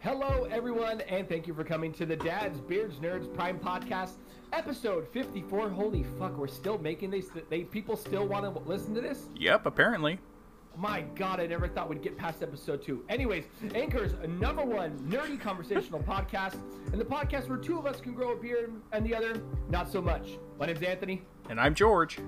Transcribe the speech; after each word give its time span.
Hello, 0.00 0.46
everyone, 0.50 1.02
and 1.02 1.28
thank 1.28 1.46
you 1.46 1.52
for 1.54 1.62
coming 1.64 1.92
to 1.94 2.06
the 2.06 2.16
Dads, 2.16 2.58
Beards, 2.60 2.96
Nerds 2.96 3.32
Prime 3.34 3.58
Podcast, 3.58 4.12
episode 4.52 5.06
54. 5.12 5.68
Holy 5.68 6.04
fuck, 6.18 6.36
we're 6.38 6.46
still 6.48 6.78
making 6.78 7.10
these. 7.10 7.30
They 7.50 7.64
people 7.64 7.96
still 7.96 8.26
want 8.26 8.44
to 8.44 8.62
listen 8.68 8.94
to 8.94 9.00
this. 9.02 9.26
Yep, 9.36 9.66
apparently. 9.66 10.18
My 10.76 11.02
God, 11.16 11.40
I 11.40 11.46
never 11.46 11.68
thought 11.68 11.90
we'd 11.90 12.00
get 12.00 12.16
past 12.16 12.42
episode 12.42 12.80
two. 12.82 13.04
Anyways, 13.10 13.44
Anchor's 13.74 14.14
number 14.40 14.64
one 14.64 14.96
nerdy 15.00 15.38
conversational 15.38 16.00
podcast, 16.00 16.56
and 16.92 17.00
the 17.00 17.04
podcast 17.04 17.48
where 17.48 17.58
two 17.58 17.78
of 17.78 17.84
us 17.86 18.00
can 18.00 18.14
grow 18.14 18.32
a 18.32 18.36
beard 18.36 18.72
and 18.92 19.04
the 19.04 19.14
other 19.14 19.42
not 19.68 19.90
so 19.90 20.00
much. 20.00 20.38
My 20.58 20.66
name's 20.66 20.82
Anthony, 20.82 21.22
And 21.50 21.60
I'm 21.60 21.74
George. 21.74 22.18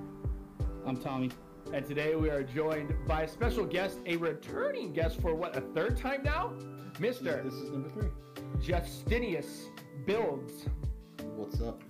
I'm 0.84 0.96
Tommy. 0.96 1.30
and 1.72 1.86
today 1.86 2.16
we 2.16 2.28
are 2.28 2.42
joined 2.42 2.92
by 3.06 3.22
a 3.22 3.28
special 3.28 3.64
guest, 3.64 4.00
a 4.06 4.16
returning 4.16 4.92
guest 4.92 5.20
for 5.22 5.34
what 5.34 5.56
a 5.56 5.60
third 5.60 5.96
time 5.96 6.22
now, 6.24 6.52
Mister 6.98 7.42
This 7.42 7.54
is 7.54 7.70
number 7.70 7.88
three. 7.90 8.10
Justinius 8.60 9.68
Builds. 10.06 10.66
What's 11.36 11.60
up? 11.60 11.82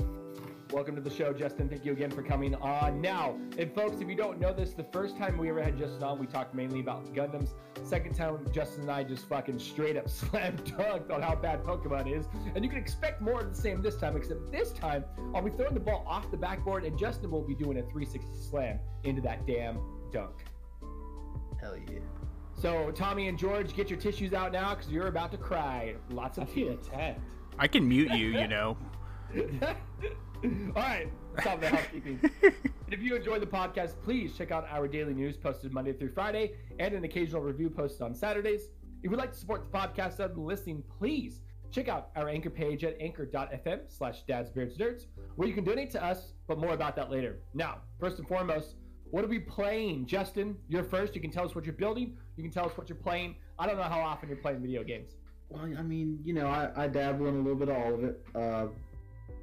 Welcome 0.70 0.94
to 0.94 1.02
the 1.02 1.10
show, 1.10 1.34
Justin. 1.34 1.68
Thank 1.68 1.84
you 1.84 1.92
again 1.92 2.10
for 2.10 2.22
coming 2.22 2.54
on. 2.54 3.02
Now, 3.02 3.36
and 3.58 3.74
folks, 3.74 4.00
if 4.00 4.08
you 4.08 4.14
don't 4.14 4.40
know 4.40 4.54
this, 4.54 4.72
the 4.72 4.84
first 4.84 5.18
time 5.18 5.36
we 5.36 5.50
ever 5.50 5.62
had 5.62 5.76
Justin 5.76 6.02
on, 6.02 6.18
we 6.18 6.26
talked 6.26 6.54
mainly 6.54 6.80
about 6.80 7.12
Gundams. 7.12 7.50
Second 7.84 8.14
time, 8.14 8.46
Justin 8.52 8.82
and 8.82 8.90
I 8.90 9.04
just 9.04 9.28
fucking 9.28 9.58
straight 9.58 9.98
up 9.98 10.08
slam 10.08 10.56
dunked 10.58 11.10
on 11.10 11.20
how 11.20 11.34
bad 11.34 11.62
Pokemon 11.62 12.16
is. 12.16 12.26
And 12.54 12.64
you 12.64 12.70
can 12.70 12.78
expect 12.78 13.20
more 13.20 13.40
of 13.40 13.54
the 13.54 13.60
same 13.60 13.82
this 13.82 13.96
time, 13.96 14.16
except 14.16 14.50
this 14.50 14.72
time, 14.72 15.04
I'll 15.34 15.42
be 15.42 15.50
throwing 15.50 15.74
the 15.74 15.80
ball 15.80 16.04
off 16.06 16.30
the 16.30 16.38
backboard, 16.38 16.84
and 16.84 16.96
Justin 16.96 17.30
will 17.30 17.42
be 17.42 17.54
doing 17.54 17.76
a 17.76 17.82
360 17.82 18.30
slam 18.48 18.78
into 19.04 19.20
that 19.22 19.46
damn 19.46 19.78
dunk. 20.10 20.44
Hell 21.60 21.76
yeah. 21.76 21.98
So, 22.62 22.92
Tommy 22.92 23.26
and 23.26 23.36
George, 23.36 23.74
get 23.74 23.90
your 23.90 23.98
tissues 23.98 24.32
out 24.32 24.52
now 24.52 24.76
because 24.76 24.88
you're 24.88 25.08
about 25.08 25.32
to 25.32 25.36
cry. 25.36 25.96
Lots 26.10 26.38
of 26.38 26.48
feel 26.48 26.68
tears. 26.68 26.86
attacked. 26.86 27.20
I 27.58 27.66
can 27.66 27.88
mute 27.88 28.12
you, 28.12 28.28
you 28.38 28.46
know. 28.46 28.76
All 29.36 30.72
right, 30.76 31.08
stop 31.40 31.60
the 31.60 31.68
housekeeping. 31.68 32.20
If 32.88 33.00
you 33.00 33.16
enjoyed 33.16 33.40
the 33.40 33.46
podcast, 33.46 33.94
please 34.02 34.36
check 34.36 34.50
out 34.50 34.66
our 34.70 34.86
daily 34.86 35.14
news 35.14 35.38
posted 35.38 35.72
Monday 35.72 35.94
through 35.94 36.10
Friday 36.10 36.52
and 36.78 36.92
an 36.94 37.04
occasional 37.04 37.40
review 37.40 37.70
posted 37.70 38.02
on 38.02 38.14
Saturdays. 38.14 38.68
If 39.02 39.10
you'd 39.10 39.16
like 39.16 39.32
to 39.32 39.38
support 39.38 39.64
the 39.64 39.76
podcast 39.76 40.20
other 40.20 40.34
than 40.34 40.44
listening, 40.44 40.84
please 40.98 41.40
check 41.70 41.88
out 41.88 42.10
our 42.16 42.28
anchor 42.28 42.50
page 42.50 42.84
at 42.84 42.94
anchor.fm 43.00 43.80
slash 43.88 44.24
dadsbeardsnerds, 44.28 45.06
where 45.36 45.48
you 45.48 45.54
can 45.54 45.64
donate 45.64 45.90
to 45.92 46.04
us, 46.04 46.34
but 46.46 46.58
more 46.58 46.74
about 46.74 46.94
that 46.96 47.10
later. 47.10 47.38
Now, 47.54 47.78
first 47.98 48.18
and 48.18 48.28
foremost, 48.28 48.76
what 49.12 49.22
are 49.22 49.28
we 49.28 49.38
playing? 49.38 50.06
Justin, 50.06 50.56
you're 50.68 50.82
first. 50.82 51.14
You 51.14 51.20
can 51.20 51.30
tell 51.30 51.44
us 51.44 51.54
what 51.54 51.66
you're 51.66 51.74
building. 51.74 52.16
You 52.36 52.42
can 52.42 52.50
tell 52.50 52.64
us 52.64 52.72
what 52.78 52.88
you're 52.88 52.96
playing. 52.96 53.36
I 53.58 53.66
don't 53.66 53.76
know 53.76 53.82
how 53.82 54.00
often 54.00 54.30
you're 54.30 54.38
playing 54.38 54.62
video 54.62 54.82
games. 54.82 55.12
Well, 55.50 55.70
I 55.78 55.82
mean, 55.82 56.18
you 56.24 56.32
know, 56.32 56.46
I, 56.46 56.70
I 56.74 56.88
dabble 56.88 57.26
in 57.26 57.34
a 57.34 57.38
little 57.38 57.54
bit 57.54 57.68
of 57.68 57.76
all 57.76 57.94
of 57.94 58.04
it. 58.04 58.24
Uh, 58.34 58.66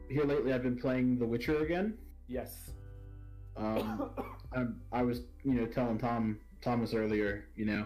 here 0.09 0.25
lately, 0.25 0.53
I've 0.53 0.63
been 0.63 0.75
playing 0.75 1.19
The 1.19 1.25
Witcher 1.27 1.59
again. 1.59 1.99
Yes. 2.27 2.71
Um, 3.57 4.09
I, 4.55 4.65
I 4.91 5.03
was, 5.03 5.21
you 5.43 5.53
know, 5.53 5.67
telling 5.67 5.99
Tom 5.99 6.39
Thomas 6.63 6.95
earlier, 6.95 7.45
you 7.55 7.65
know, 7.65 7.85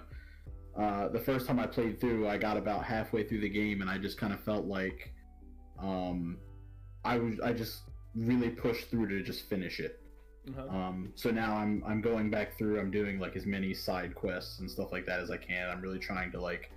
uh, 0.80 1.09
the 1.09 1.20
first 1.20 1.48
time 1.48 1.59
I 1.59 1.67
played 1.67 2.00
through, 2.00 2.30
I 2.30 2.38
got 2.38 2.56
about 2.56 2.86
halfway 2.86 3.26
through 3.28 3.42
the 3.42 3.50
game, 3.50 3.81
and 3.81 3.89
I 3.89 3.98
just 3.98 4.17
kind 4.17 4.31
of 4.31 4.39
felt 4.39 4.67
like, 4.67 5.14
um, 5.80 6.38
I 7.04 7.17
was, 7.17 7.42
I 7.42 7.52
just 7.52 7.81
really 8.16 8.52
pushed 8.52 8.89
through 8.89 9.09
to 9.09 9.22
just 9.22 9.50
finish 9.50 9.81
it. 9.81 10.00
Uh-huh. 10.49 10.77
Um, 10.77 11.13
so 11.16 11.31
now 11.31 11.55
I'm 11.55 11.83
I'm 11.88 12.02
going 12.02 12.30
back 12.30 12.58
through. 12.58 12.80
I'm 12.80 12.91
doing 12.91 13.19
like 13.19 13.36
as 13.36 13.45
many 13.45 13.73
side 13.73 14.13
quests 14.13 14.59
and 14.59 14.69
stuff 14.69 14.91
like 14.91 15.05
that 15.05 15.19
as 15.19 15.31
I 15.31 15.38
can. 15.38 15.69
I'm 15.69 15.81
really 15.81 15.99
trying 15.99 16.31
to 16.33 16.41
like 16.41 16.72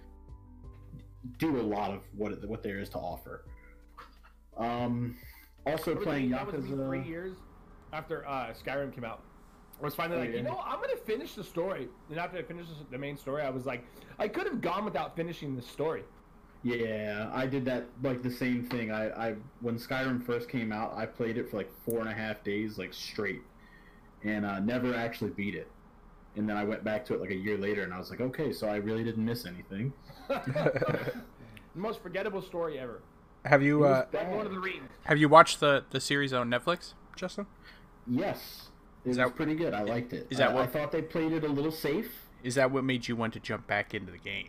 do 1.38 1.60
a 1.60 1.62
lot 1.62 1.90
of 1.90 2.02
what 2.16 2.46
what 2.48 2.62
there 2.62 2.78
is 2.78 2.88
to 2.90 2.98
offer. 2.98 3.44
Um, 4.56 5.16
also 5.66 5.94
playing 5.96 6.30
that 6.30 6.46
was 6.46 6.64
me 6.64 6.76
three 6.76 7.02
years 7.02 7.36
after 7.92 8.26
uh, 8.26 8.52
Skyrim 8.52 8.94
came 8.94 9.04
out. 9.04 9.22
I 9.80 9.84
was 9.84 9.94
finally 9.94 10.20
like, 10.20 10.34
you 10.34 10.42
know, 10.42 10.60
I'm 10.64 10.80
gonna 10.80 10.96
finish 10.96 11.34
the 11.34 11.44
story. 11.44 11.88
And 12.08 12.18
after 12.18 12.38
I 12.38 12.42
finished 12.42 12.70
the 12.90 12.98
main 12.98 13.16
story, 13.16 13.42
I 13.42 13.50
was 13.50 13.66
like, 13.66 13.84
I 14.18 14.28
could 14.28 14.46
have 14.46 14.60
gone 14.60 14.84
without 14.84 15.16
finishing 15.16 15.54
the 15.54 15.62
story. 15.62 16.04
Yeah, 16.62 17.30
I 17.32 17.46
did 17.46 17.64
that 17.66 17.86
like 18.02 18.22
the 18.22 18.30
same 18.30 18.64
thing. 18.64 18.90
I, 18.90 19.28
I 19.28 19.34
when 19.60 19.76
Skyrim 19.76 20.24
first 20.24 20.48
came 20.48 20.72
out, 20.72 20.94
I 20.94 21.04
played 21.04 21.36
it 21.36 21.50
for 21.50 21.58
like 21.58 21.70
four 21.84 22.00
and 22.00 22.08
a 22.08 22.14
half 22.14 22.42
days, 22.42 22.78
like 22.78 22.94
straight, 22.94 23.42
and 24.26 24.44
uh, 24.44 24.58
never 24.60 24.94
actually 24.94 25.30
beat 25.30 25.54
it. 25.54 25.68
And 26.36 26.46
then 26.48 26.56
I 26.56 26.64
went 26.64 26.84
back 26.84 27.04
to 27.06 27.14
it 27.14 27.20
like 27.20 27.30
a 27.30 27.34
year 27.34 27.56
later, 27.56 27.82
and 27.82 27.94
I 27.94 27.98
was 27.98 28.10
like, 28.10 28.20
okay, 28.20 28.52
so 28.52 28.68
I 28.68 28.76
really 28.76 29.02
didn't 29.04 29.24
miss 29.24 29.46
anything. 29.46 29.92
the 30.28 31.22
most 31.74 32.02
forgettable 32.02 32.42
story 32.42 32.78
ever. 32.78 33.00
Have 33.46 33.62
you 33.62 33.84
It 33.84 33.88
was 33.88 34.06
uh, 34.12 34.18
Like 34.18 34.46
of 34.46 34.52
the 34.52 34.58
Rings. 34.60 34.90
have 35.04 35.18
you 35.18 35.28
watched 35.28 35.60
the 35.60 35.84
the 35.90 36.00
series 36.00 36.32
on 36.32 36.50
Netflix, 36.50 36.94
Justin? 37.14 37.46
Yes, 38.06 38.68
it 39.04 39.10
Is 39.10 39.16
was 39.16 39.28
that- 39.28 39.36
pretty 39.36 39.54
good. 39.54 39.72
I 39.72 39.82
liked 39.82 40.12
it. 40.12 40.26
is 40.30 40.38
that 40.38 40.50
I, 40.50 40.54
what- 40.54 40.64
I 40.64 40.66
thought 40.66 40.90
they 40.92 41.02
played 41.02 41.32
it 41.32 41.44
a 41.44 41.48
little 41.48 41.70
safe. 41.72 42.10
Is 42.42 42.56
that 42.56 42.70
what 42.70 42.84
made 42.84 43.08
you 43.08 43.16
want 43.16 43.32
to 43.34 43.40
jump 43.40 43.66
back 43.66 43.94
into 43.94 44.12
the 44.12 44.18
game? 44.18 44.48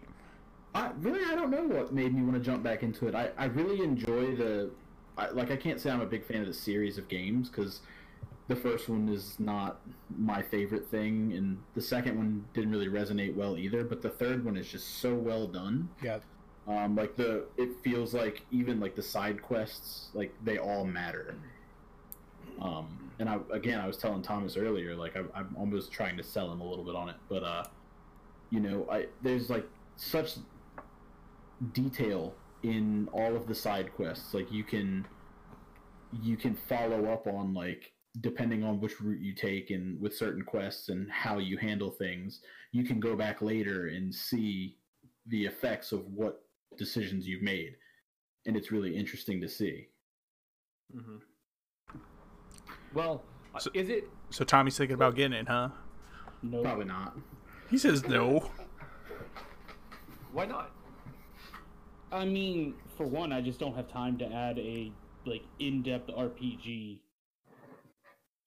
I 0.76 0.92
really 1.00 1.24
I 1.26 1.36
don't 1.36 1.50
know 1.52 1.64
what 1.64 1.94
made 1.94 2.14
me 2.14 2.22
want 2.22 2.34
to 2.36 2.40
jump 2.42 2.64
back 2.64 2.84
into 2.84 3.08
it. 3.08 3.16
I, 3.16 3.30
I 3.38 3.46
really 3.46 3.82
enjoy 3.84 4.36
the 4.36 4.72
I, 5.18 5.30
like 5.30 5.52
I 5.52 5.56
can't 5.56 5.80
say 5.80 5.90
I'm 5.90 6.02
a 6.02 6.06
big 6.06 6.26
fan 6.26 6.42
of 6.42 6.48
the 6.48 6.54
series 6.54 6.98
of 6.98 7.08
games 7.08 7.50
because 7.50 7.82
the 8.48 8.56
first 8.56 8.88
one 8.88 9.10
is 9.10 9.40
not 9.40 9.82
my 10.18 10.42
favorite 10.42 10.90
thing, 10.90 11.34
and 11.34 11.58
the 11.76 11.82
second 11.82 12.18
one 12.18 12.46
didn't 12.54 12.72
really 12.72 12.88
resonate 12.88 13.36
well 13.36 13.58
either. 13.58 13.84
But 13.84 14.02
the 14.02 14.10
third 14.10 14.46
one 14.46 14.56
is 14.56 14.68
just 14.68 15.00
so 15.00 15.14
well 15.14 15.48
done. 15.48 15.90
Yeah. 16.02 16.20
Um, 16.68 16.96
like 16.96 17.16
the 17.16 17.46
it 17.58 17.70
feels 17.84 18.14
like 18.14 18.46
even 18.52 18.80
like 18.80 18.96
the 18.96 19.02
side 19.02 19.42
quests 19.42 20.10
like 20.14 20.34
they 20.44 20.58
all 20.58 20.86
matter. 20.86 21.36
Um, 22.62 23.12
and 23.20 23.30
I 23.30 23.40
again 23.52 23.80
I 23.80 23.88
was 23.88 23.98
telling 23.98 24.22
Thomas 24.22 24.58
earlier 24.58 24.96
like 24.96 25.16
I, 25.16 25.24
I'm 25.34 25.56
almost 25.58 25.92
trying 25.92 26.18
to 26.18 26.24
sell 26.24 26.52
him 26.52 26.62
a 26.62 26.68
little 26.68 26.86
bit 26.86 26.96
on 26.96 27.10
it, 27.10 27.16
but 27.30 27.44
uh, 27.44 27.64
you 28.50 28.60
know 28.60 28.88
I 28.90 29.08
there's 29.22 29.50
like 29.50 29.66
such 29.98 30.36
detail 31.74 32.34
in 32.64 33.10
all 33.12 33.36
of 33.36 33.48
the 33.48 33.56
side 33.56 33.94
quests 33.96 34.34
like 34.34 34.52
you 34.52 34.64
can 34.64 35.08
you 36.22 36.38
can 36.38 36.56
follow 36.56 37.06
up 37.12 37.28
on 37.28 37.54
like 37.54 37.92
depending 38.22 38.64
on 38.64 38.80
which 38.80 39.00
route 39.02 39.22
you 39.22 39.34
take 39.34 39.70
and 39.70 40.00
with 40.02 40.16
certain 40.16 40.44
quests 40.44 40.90
and 40.90 41.12
how 41.12 41.38
you 41.38 41.58
handle 41.58 41.92
things 41.92 42.42
you 42.72 42.84
can 42.84 43.00
go 43.00 43.16
back 43.16 43.42
later 43.42 43.88
and 43.88 44.14
see 44.14 44.78
the 45.28 45.46
effects 45.46 45.92
of 45.92 46.06
what 46.08 46.42
decisions 46.78 47.28
you've 47.28 47.42
made 47.44 47.76
and 48.46 48.56
it's 48.58 48.72
really 48.72 48.96
interesting 48.96 49.40
to 49.42 49.48
see 49.48 49.88
Mm-hmm. 50.96 51.18
Well, 52.94 53.22
So- 53.60 53.70
is 53.74 53.90
it? 53.90 54.06
So 54.30 54.46
Tommy's 54.46 54.78
thinking 54.78 54.94
about 54.94 55.16
getting 55.16 55.34
it, 55.34 55.48
huh? 55.48 55.70
No. 56.42 56.62
probably 56.62 56.86
not 56.86 57.18
He 57.70 57.78
says 57.78 58.08
no. 58.08 58.50
Why 60.32 60.46
not? 60.46 60.72
I 62.12 62.24
mean, 62.24 62.76
for 62.96 63.06
one, 63.06 63.34
I 63.34 63.42
just 63.42 63.60
don't 63.60 63.76
have 63.76 63.90
time 63.90 64.18
to 64.20 64.26
add 64.32 64.58
a 64.60 64.92
like 65.26 65.44
in-depth 65.60 66.08
RPG 66.10 67.00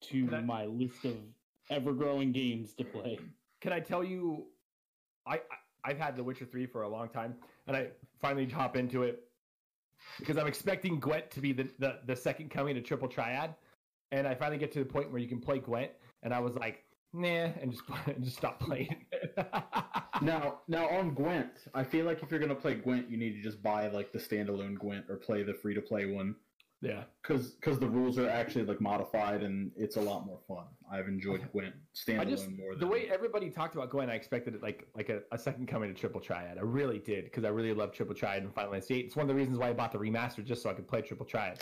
to 0.01 0.29
I- 0.33 0.41
my 0.41 0.65
list 0.65 1.05
of 1.05 1.15
ever-growing 1.69 2.31
games 2.31 2.73
to 2.75 2.83
play. 2.83 3.19
Can 3.61 3.71
I 3.73 3.79
tell 3.79 4.03
you? 4.03 4.47
I, 5.25 5.35
I 5.35 5.39
I've 5.83 5.97
had 5.97 6.15
The 6.15 6.23
Witcher 6.23 6.45
three 6.45 6.65
for 6.67 6.83
a 6.83 6.89
long 6.89 7.09
time, 7.09 7.35
and 7.67 7.75
I 7.75 7.87
finally 8.19 8.45
hop 8.47 8.75
into 8.75 9.03
it 9.03 9.23
because 10.19 10.37
I'm 10.37 10.47
expecting 10.47 10.99
Gwent 10.99 11.31
to 11.31 11.41
be 11.41 11.53
the, 11.53 11.69
the 11.79 11.99
the 12.05 12.15
second 12.15 12.49
coming 12.49 12.75
to 12.75 12.81
Triple 12.81 13.07
Triad, 13.07 13.55
and 14.11 14.27
I 14.27 14.35
finally 14.35 14.57
get 14.57 14.71
to 14.73 14.79
the 14.79 14.85
point 14.85 15.11
where 15.11 15.19
you 15.21 15.27
can 15.27 15.39
play 15.39 15.59
Gwent, 15.59 15.91
and 16.23 16.33
I 16.33 16.39
was 16.39 16.55
like, 16.55 16.83
nah, 17.13 17.49
and 17.61 17.71
just 17.71 17.83
and 18.07 18.23
just 18.23 18.37
stop 18.37 18.59
playing. 18.59 19.05
now 20.21 20.59
now 20.67 20.87
on 20.89 21.13
gwent 21.15 21.49
i 21.73 21.83
feel 21.83 22.05
like 22.05 22.21
if 22.21 22.29
you're 22.29 22.39
going 22.39 22.49
to 22.49 22.55
play 22.55 22.75
gwent 22.75 23.09
you 23.09 23.17
need 23.17 23.31
to 23.31 23.41
just 23.41 23.61
buy 23.63 23.87
like 23.87 24.11
the 24.11 24.19
standalone 24.19 24.75
gwent 24.75 25.05
or 25.09 25.15
play 25.15 25.41
the 25.41 25.53
free 25.53 25.73
to 25.73 25.81
play 25.81 26.05
one 26.05 26.35
yeah, 26.81 27.03
because 27.21 27.51
because 27.51 27.77
the 27.79 27.87
rules 27.87 28.17
are 28.17 28.27
actually 28.29 28.65
like 28.65 28.81
modified 28.81 29.43
and 29.43 29.71
it's 29.75 29.97
a 29.97 30.01
lot 30.01 30.25
more 30.25 30.39
fun 30.47 30.65
i've 30.91 31.07
enjoyed 31.07 31.41
gwent 31.51 31.75
standalone 31.95 32.19
I 32.19 32.25
just 32.25 32.49
more 32.49 32.73
the 32.73 32.79
than 32.81 32.89
way 32.89 33.07
everybody 33.13 33.49
talked 33.49 33.75
about 33.75 33.89
Gwent, 33.91 34.09
I 34.09 34.15
expected 34.15 34.55
it 34.55 34.63
like 34.63 34.87
like 34.95 35.09
a, 35.09 35.19
a 35.31 35.37
second 35.37 35.67
coming 35.67 35.93
to 35.93 35.99
Triple 35.99 36.19
Triad. 36.21 36.57
I 36.57 36.61
really 36.61 36.99
did 36.99 37.25
because 37.25 37.43
I 37.45 37.49
really 37.49 37.73
love 37.73 37.91
Triple 37.93 38.15
Triad 38.15 38.43
and 38.43 38.53
Final 38.53 38.71
Fantasy 38.71 38.95
VIII. 38.95 39.01
It's 39.05 39.15
one 39.15 39.23
of 39.23 39.27
the 39.29 39.35
reasons 39.35 39.57
why 39.59 39.69
I 39.69 39.73
bought 39.73 39.91
the 39.91 39.99
remaster 39.99 40.43
just 40.43 40.61
so 40.63 40.69
I 40.69 40.73
could 40.73 40.87
play 40.87 41.01
Triple 41.01 41.25
Triad. 41.25 41.59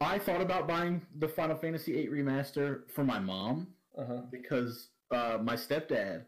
i 0.00 0.18
thought 0.18 0.40
about 0.40 0.66
buying 0.66 1.00
the 1.18 1.28
final 1.28 1.56
fantasy 1.56 1.92
VIII 1.92 2.08
remaster 2.08 2.90
for 2.90 3.04
my 3.04 3.18
mom 3.20 3.68
Uh-huh. 3.96 4.22
because 4.30 4.88
uh, 5.12 5.38
my 5.42 5.54
stepdad 5.54 6.24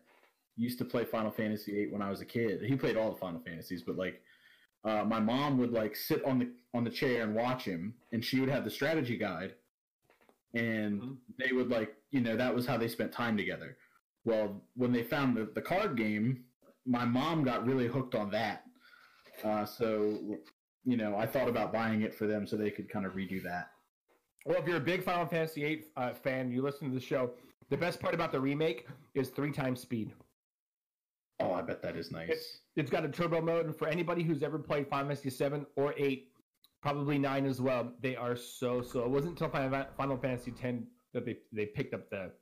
used 0.56 0.78
to 0.78 0.84
play 0.84 1.04
Final 1.04 1.30
Fantasy 1.30 1.72
VIII 1.72 1.92
when 1.92 2.02
I 2.02 2.10
was 2.10 2.20
a 2.20 2.26
kid. 2.26 2.60
He 2.62 2.76
played 2.76 2.96
all 2.96 3.10
the 3.10 3.18
Final 3.18 3.40
Fantasies, 3.40 3.82
but 3.82 3.96
like 3.96 4.20
uh, 4.84 5.04
my 5.04 5.20
mom 5.20 5.58
would 5.58 5.72
like 5.72 5.94
sit 5.96 6.24
on 6.24 6.38
the 6.38 6.50
on 6.74 6.84
the 6.84 6.90
chair 6.90 7.22
and 7.22 7.34
watch 7.34 7.64
him, 7.64 7.94
and 8.12 8.24
she 8.24 8.40
would 8.40 8.48
have 8.48 8.64
the 8.64 8.70
strategy 8.70 9.16
guide, 9.16 9.54
and 10.54 11.00
Mhm. 11.00 11.16
they 11.38 11.52
would 11.52 11.68
like 11.68 11.94
you 12.10 12.20
know 12.20 12.36
that 12.36 12.54
was 12.54 12.66
how 12.66 12.76
they 12.76 12.88
spent 12.88 13.12
time 13.12 13.36
together. 13.36 13.76
Well, 14.24 14.62
when 14.74 14.92
they 14.92 15.02
found 15.02 15.36
the, 15.36 15.46
the 15.46 15.62
card 15.62 15.96
game, 15.96 16.44
my 16.84 17.04
mom 17.04 17.42
got 17.42 17.66
really 17.66 17.86
hooked 17.88 18.14
on 18.14 18.30
that, 18.30 18.64
Uh, 19.42 19.64
so, 19.64 20.38
you 20.84 20.96
know, 20.96 21.16
I 21.16 21.26
thought 21.26 21.48
about 21.48 21.72
buying 21.72 22.02
it 22.02 22.14
for 22.14 22.26
them 22.28 22.46
so 22.46 22.56
they 22.56 22.70
could 22.70 22.88
kind 22.88 23.04
of 23.06 23.14
redo 23.14 23.42
that. 23.42 23.72
Well, 24.46 24.60
if 24.60 24.68
you're 24.68 24.76
a 24.76 24.80
big 24.80 25.02
Final 25.02 25.26
Fantasy 25.26 25.62
VIII 25.64 25.84
uh, 25.96 26.14
fan, 26.14 26.52
you 26.52 26.62
listen 26.62 26.88
to 26.88 26.94
the 26.94 27.00
show. 27.00 27.34
The 27.70 27.76
best 27.76 27.98
part 27.98 28.14
about 28.14 28.30
the 28.30 28.40
remake 28.40 28.86
is 29.14 29.30
three 29.30 29.50
times 29.50 29.80
speed. 29.80 30.12
Oh, 31.40 31.52
I 31.52 31.62
bet 31.62 31.82
that 31.82 31.96
is 31.96 32.12
nice. 32.12 32.28
It's 32.30 32.60
got 32.90 33.04
a 33.04 33.08
turbo 33.08 33.40
mode, 33.40 33.66
and 33.66 33.76
for 33.76 33.88
anybody 33.88 34.22
who's 34.22 34.42
ever 34.42 34.58
played 34.58 34.88
Final 34.88 35.08
Fantasy 35.08 35.30
seven 35.30 35.66
or 35.76 35.94
eight, 35.96 36.32
probably 36.80 37.18
nine 37.18 37.46
as 37.46 37.60
well, 37.60 37.92
they 38.00 38.16
are 38.16 38.36
so 38.36 38.82
so. 38.82 39.04
It 39.04 39.10
wasn't 39.10 39.32
until 39.32 39.48
Final 39.48 39.86
Final 39.96 40.16
Fantasy 40.16 40.50
ten 40.52 40.86
that 41.12 41.24
they 41.24 41.38
they 41.52 41.66
picked 41.66 41.94
up 41.94 42.08
the 42.10 42.32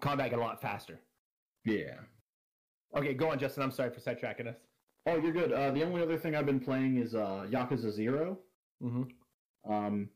combat 0.00 0.32
a 0.32 0.36
lot 0.36 0.60
faster. 0.60 1.00
Yeah. 1.64 1.94
Okay, 2.96 3.14
go 3.14 3.30
on, 3.30 3.38
Justin. 3.38 3.62
I'm 3.62 3.70
sorry 3.70 3.90
for 3.90 4.00
sidetracking 4.00 4.48
us. 4.48 4.56
Oh, 5.06 5.16
you're 5.16 5.32
good. 5.32 5.52
Uh, 5.52 5.70
the 5.70 5.84
only 5.84 6.02
other 6.02 6.18
thing 6.18 6.34
I've 6.34 6.46
been 6.46 6.60
playing 6.60 6.98
is 6.98 7.14
uh, 7.14 7.46
Yakuza 7.48 7.90
Zero. 7.90 8.38
Mm-hmm. 8.82 9.72
Um, 9.72 10.08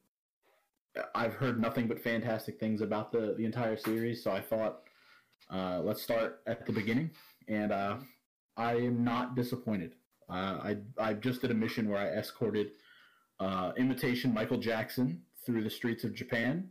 I've 1.15 1.35
heard 1.35 1.61
nothing 1.61 1.87
but 1.87 2.03
fantastic 2.03 2.59
things 2.59 2.81
about 2.81 3.13
the 3.13 3.35
the 3.37 3.45
entire 3.45 3.77
series, 3.77 4.23
so 4.23 4.31
I 4.31 4.41
thought 4.41 4.83
uh, 5.51 5.81
let's 5.81 6.03
start 6.03 6.41
at 6.47 6.67
the 6.67 6.73
beginning, 6.73 7.11
and 7.49 7.73
uh, 7.73 7.97
I 8.57 8.75
am 8.75 9.05
not 9.05 9.35
disappointed. 9.35 9.95
Uh, 10.29 10.33
I 10.33 10.77
I 10.99 11.15
just 11.15 11.41
did 11.43 11.51
a 11.51 11.55
mission 11.55 11.89
where 11.89 11.99
I 11.99 12.07
escorted 12.07 12.73
uh, 13.41 13.73
imitation 13.77 14.33
Michael 14.33 14.59
Jackson 14.59 15.23
through 15.45 15.63
the 15.63 15.71
streets 15.71 16.05
of 16.05 16.15
Japan 16.15 16.71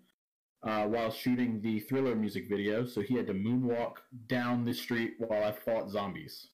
uh, 0.63 0.85
while 0.85 1.12
shooting 1.12 1.62
the 1.62 1.80
Thriller 1.81 2.15
music 2.15 2.50
video. 2.50 2.85
So 2.85 3.01
he 3.01 3.15
had 3.15 3.27
to 3.27 3.33
moonwalk 3.33 3.95
down 4.27 4.65
the 4.65 4.74
street 4.74 5.13
while 5.19 5.44
I 5.44 5.51
fought 5.51 5.89
zombies. 5.89 6.47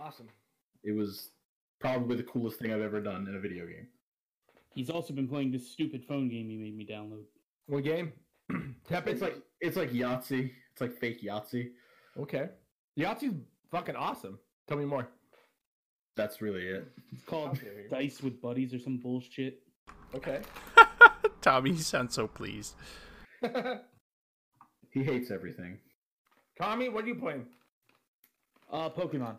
Awesome. 0.00 0.28
It 0.82 0.92
was 0.92 1.30
probably 1.80 2.16
the 2.16 2.22
coolest 2.24 2.58
thing 2.58 2.72
I've 2.72 2.80
ever 2.80 3.00
done 3.00 3.26
in 3.28 3.36
a 3.36 3.40
video 3.40 3.66
game. 3.66 3.86
He's 4.74 4.90
also 4.90 5.14
been 5.14 5.28
playing 5.28 5.52
this 5.52 5.70
stupid 5.70 6.04
phone 6.04 6.28
game 6.28 6.48
he 6.48 6.56
made 6.56 6.76
me 6.76 6.86
download. 6.86 7.24
What 7.66 7.84
game? 7.84 8.12
Tap 8.88 9.06
It's 9.06 9.22
like 9.22 9.36
it's 9.60 9.76
like 9.76 9.90
Yahtzee. 9.90 10.50
It's 10.72 10.80
like 10.80 10.98
fake 10.98 11.22
Yahtzee. 11.22 11.70
okay. 12.20 12.48
Yahtzee's 12.98 13.34
fucking 13.70 13.96
awesome. 13.96 14.38
Tell 14.66 14.78
me 14.78 14.84
more. 14.84 15.08
That's 16.16 16.40
really 16.40 16.62
it. 16.66 16.88
It's 17.12 17.24
called 17.26 17.58
Dice 17.90 18.22
with 18.22 18.40
Buddies 18.40 18.72
or 18.72 18.78
some 18.78 18.98
bullshit. 18.98 19.62
Okay. 20.14 20.40
Tommy, 21.40 21.70
you 21.70 21.78
sound 21.78 22.12
so 22.12 22.26
pleased. 22.26 22.74
He 24.94 25.02
hates 25.02 25.32
everything. 25.32 25.78
Tommy, 26.56 26.88
what 26.88 27.02
are 27.04 27.08
you 27.08 27.16
playing? 27.16 27.46
Uh, 28.72 28.88
Pokemon. 28.88 29.34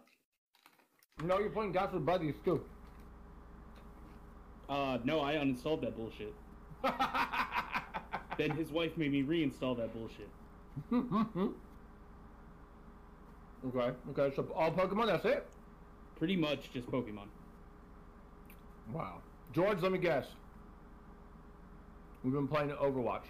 No, 1.24 1.40
you're 1.40 1.50
playing 1.50 1.72
Gods 1.72 1.94
with 1.94 2.06
Buddies 2.06 2.36
too. 2.44 2.62
Uh, 4.68 4.98
no, 5.06 5.22
I 5.22 5.36
uninstalled 5.36 5.80
that 5.82 5.96
bullshit. 5.96 6.34
Then 8.38 8.52
his 8.52 8.70
wife 8.70 8.98
made 8.98 9.14
me 9.14 9.24
reinstall 9.24 9.78
that 9.78 9.94
bullshit. 9.94 10.30
Okay. 13.68 13.92
Okay. 14.12 14.36
So 14.36 14.48
all 14.56 14.72
Pokemon. 14.72 15.08
That's 15.08 15.26
it. 15.26 15.46
Pretty 16.18 16.36
much 16.36 16.72
just 16.74 16.90
Pokemon. 16.90 17.28
Wow. 18.92 19.22
George, 19.54 19.82
let 19.82 19.92
me 19.92 19.98
guess. 19.98 20.28
We've 22.24 22.34
been 22.34 22.48
playing 22.48 22.70
Overwatch. 22.70 23.24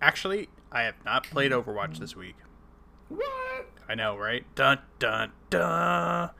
Actually, 0.00 0.48
I 0.72 0.82
have 0.82 0.96
not 1.04 1.24
played 1.24 1.52
Overwatch 1.52 1.98
this 1.98 2.16
week. 2.16 2.36
What? 3.08 3.68
I 3.88 3.94
know, 3.94 4.16
right? 4.16 4.44
Dun 4.54 4.78
dun 4.98 5.32
dun. 5.50 6.30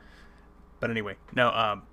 But 0.79 0.89
anyway, 0.89 1.15
no. 1.33 1.49
Um, 1.51 1.83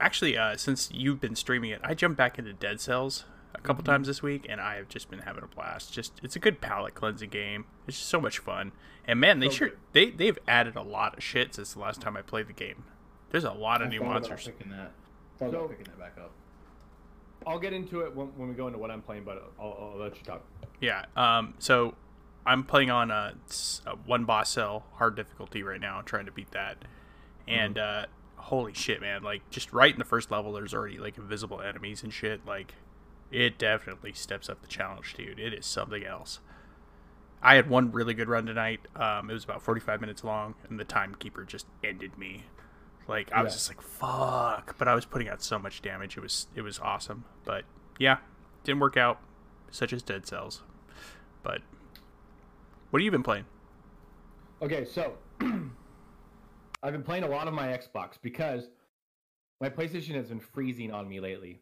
actually, 0.00 0.38
uh, 0.38 0.56
since 0.56 0.90
you've 0.92 1.20
been 1.20 1.36
streaming 1.36 1.70
it, 1.70 1.80
I 1.84 1.94
jumped 1.94 2.16
back 2.16 2.38
into 2.38 2.52
Dead 2.52 2.80
Cells 2.80 3.24
a 3.54 3.60
couple 3.60 3.84
times 3.84 4.06
this 4.06 4.22
week, 4.22 4.46
and 4.48 4.60
I 4.60 4.76
have 4.76 4.88
just 4.88 5.08
been 5.10 5.20
having 5.20 5.42
a 5.44 5.46
blast. 5.46 5.92
Just 5.92 6.20
it's 6.22 6.36
a 6.36 6.38
good 6.38 6.60
palate 6.60 6.94
cleansing 6.94 7.30
game. 7.30 7.64
It's 7.86 7.96
just 7.98 8.08
so 8.08 8.20
much 8.20 8.38
fun. 8.38 8.72
And 9.06 9.20
man, 9.20 9.38
they 9.40 9.48
So 9.48 9.54
sure 9.54 9.68
good. 9.68 9.78
they 9.92 10.10
they've 10.10 10.38
added 10.48 10.76
a 10.76 10.82
lot 10.82 11.16
of 11.16 11.22
shit 11.22 11.54
since 11.54 11.74
the 11.74 11.80
last 11.80 12.00
time 12.00 12.16
I 12.16 12.22
played 12.22 12.46
the 12.48 12.52
game. 12.52 12.84
There's 13.30 13.44
a 13.44 13.52
lot 13.52 13.80
of 13.82 13.88
I 13.88 13.90
new 13.90 13.98
thought 14.00 14.16
about 14.18 14.28
monsters. 14.30 14.46
Picking 14.56 14.70
that. 14.72 14.92
Thought 15.38 15.50
So- 15.52 15.68
picking 15.68 15.84
that 15.84 15.98
back 15.98 16.16
up. 16.18 16.30
I'll 17.46 17.58
get 17.58 17.72
into 17.74 18.00
it 18.00 18.14
when, 18.16 18.28
when 18.38 18.48
we 18.48 18.54
go 18.54 18.66
into 18.68 18.78
what 18.78 18.90
I'm 18.90 19.02
playing, 19.02 19.24
but 19.24 19.52
I'll, 19.60 19.92
I'll 19.94 19.98
let 19.98 20.16
you 20.16 20.22
talk. 20.24 20.42
Yeah. 20.80 21.04
Um. 21.16 21.54
So 21.58 21.94
I'm 22.46 22.64
playing 22.64 22.90
on 22.90 23.10
a, 23.10 23.34
s- 23.48 23.82
a 23.86 23.96
one 23.96 24.24
boss 24.24 24.48
cell 24.50 24.84
hard 24.94 25.14
difficulty 25.16 25.62
right 25.62 25.80
now, 25.80 26.00
trying 26.02 26.24
to 26.26 26.32
beat 26.32 26.50
that. 26.52 26.78
And 27.46 27.76
uh, 27.76 28.06
holy 28.36 28.72
shit, 28.72 29.02
man! 29.02 29.22
Like 29.22 29.48
just 29.50 29.72
right 29.74 29.92
in 29.92 29.98
the 29.98 30.06
first 30.06 30.30
level, 30.30 30.52
there's 30.54 30.72
already 30.72 30.96
like 30.98 31.18
invisible 31.18 31.60
enemies 31.60 32.02
and 32.02 32.12
shit. 32.14 32.46
Like 32.46 32.74
it 33.34 33.58
definitely 33.58 34.12
steps 34.12 34.48
up 34.48 34.62
the 34.62 34.68
challenge, 34.68 35.14
dude. 35.14 35.40
It 35.40 35.52
is 35.52 35.66
something 35.66 36.04
else. 36.04 36.38
I 37.42 37.56
had 37.56 37.68
one 37.68 37.90
really 37.90 38.14
good 38.14 38.28
run 38.28 38.46
tonight. 38.46 38.80
Um, 38.94 39.28
it 39.28 39.32
was 39.32 39.42
about 39.42 39.60
45 39.60 40.00
minutes 40.00 40.22
long, 40.22 40.54
and 40.68 40.78
the 40.78 40.84
timekeeper 40.84 41.44
just 41.44 41.66
ended 41.82 42.16
me. 42.16 42.44
Like 43.08 43.32
I 43.32 43.42
was 43.42 43.52
just 43.52 43.68
like, 43.68 43.82
"Fuck!" 43.82 44.78
But 44.78 44.88
I 44.88 44.94
was 44.94 45.04
putting 45.04 45.28
out 45.28 45.42
so 45.42 45.58
much 45.58 45.82
damage. 45.82 46.16
It 46.16 46.20
was 46.20 46.46
it 46.54 46.62
was 46.62 46.78
awesome. 46.78 47.24
But 47.44 47.64
yeah, 47.98 48.18
didn't 48.62 48.80
work 48.80 48.96
out, 48.96 49.20
such 49.70 49.92
as 49.92 50.02
Dead 50.02 50.26
Cells. 50.26 50.62
But 51.42 51.60
what 52.88 53.02
have 53.02 53.04
you 53.04 53.10
been 53.10 53.22
playing? 53.22 53.44
Okay, 54.62 54.86
so 54.86 55.18
I've 56.82 56.92
been 56.92 57.02
playing 57.02 57.24
a 57.24 57.28
lot 57.28 57.46
of 57.46 57.52
my 57.52 57.66
Xbox 57.66 58.14
because 58.22 58.70
my 59.60 59.68
PlayStation 59.68 60.14
has 60.14 60.28
been 60.28 60.40
freezing 60.40 60.92
on 60.92 61.06
me 61.06 61.20
lately. 61.20 61.60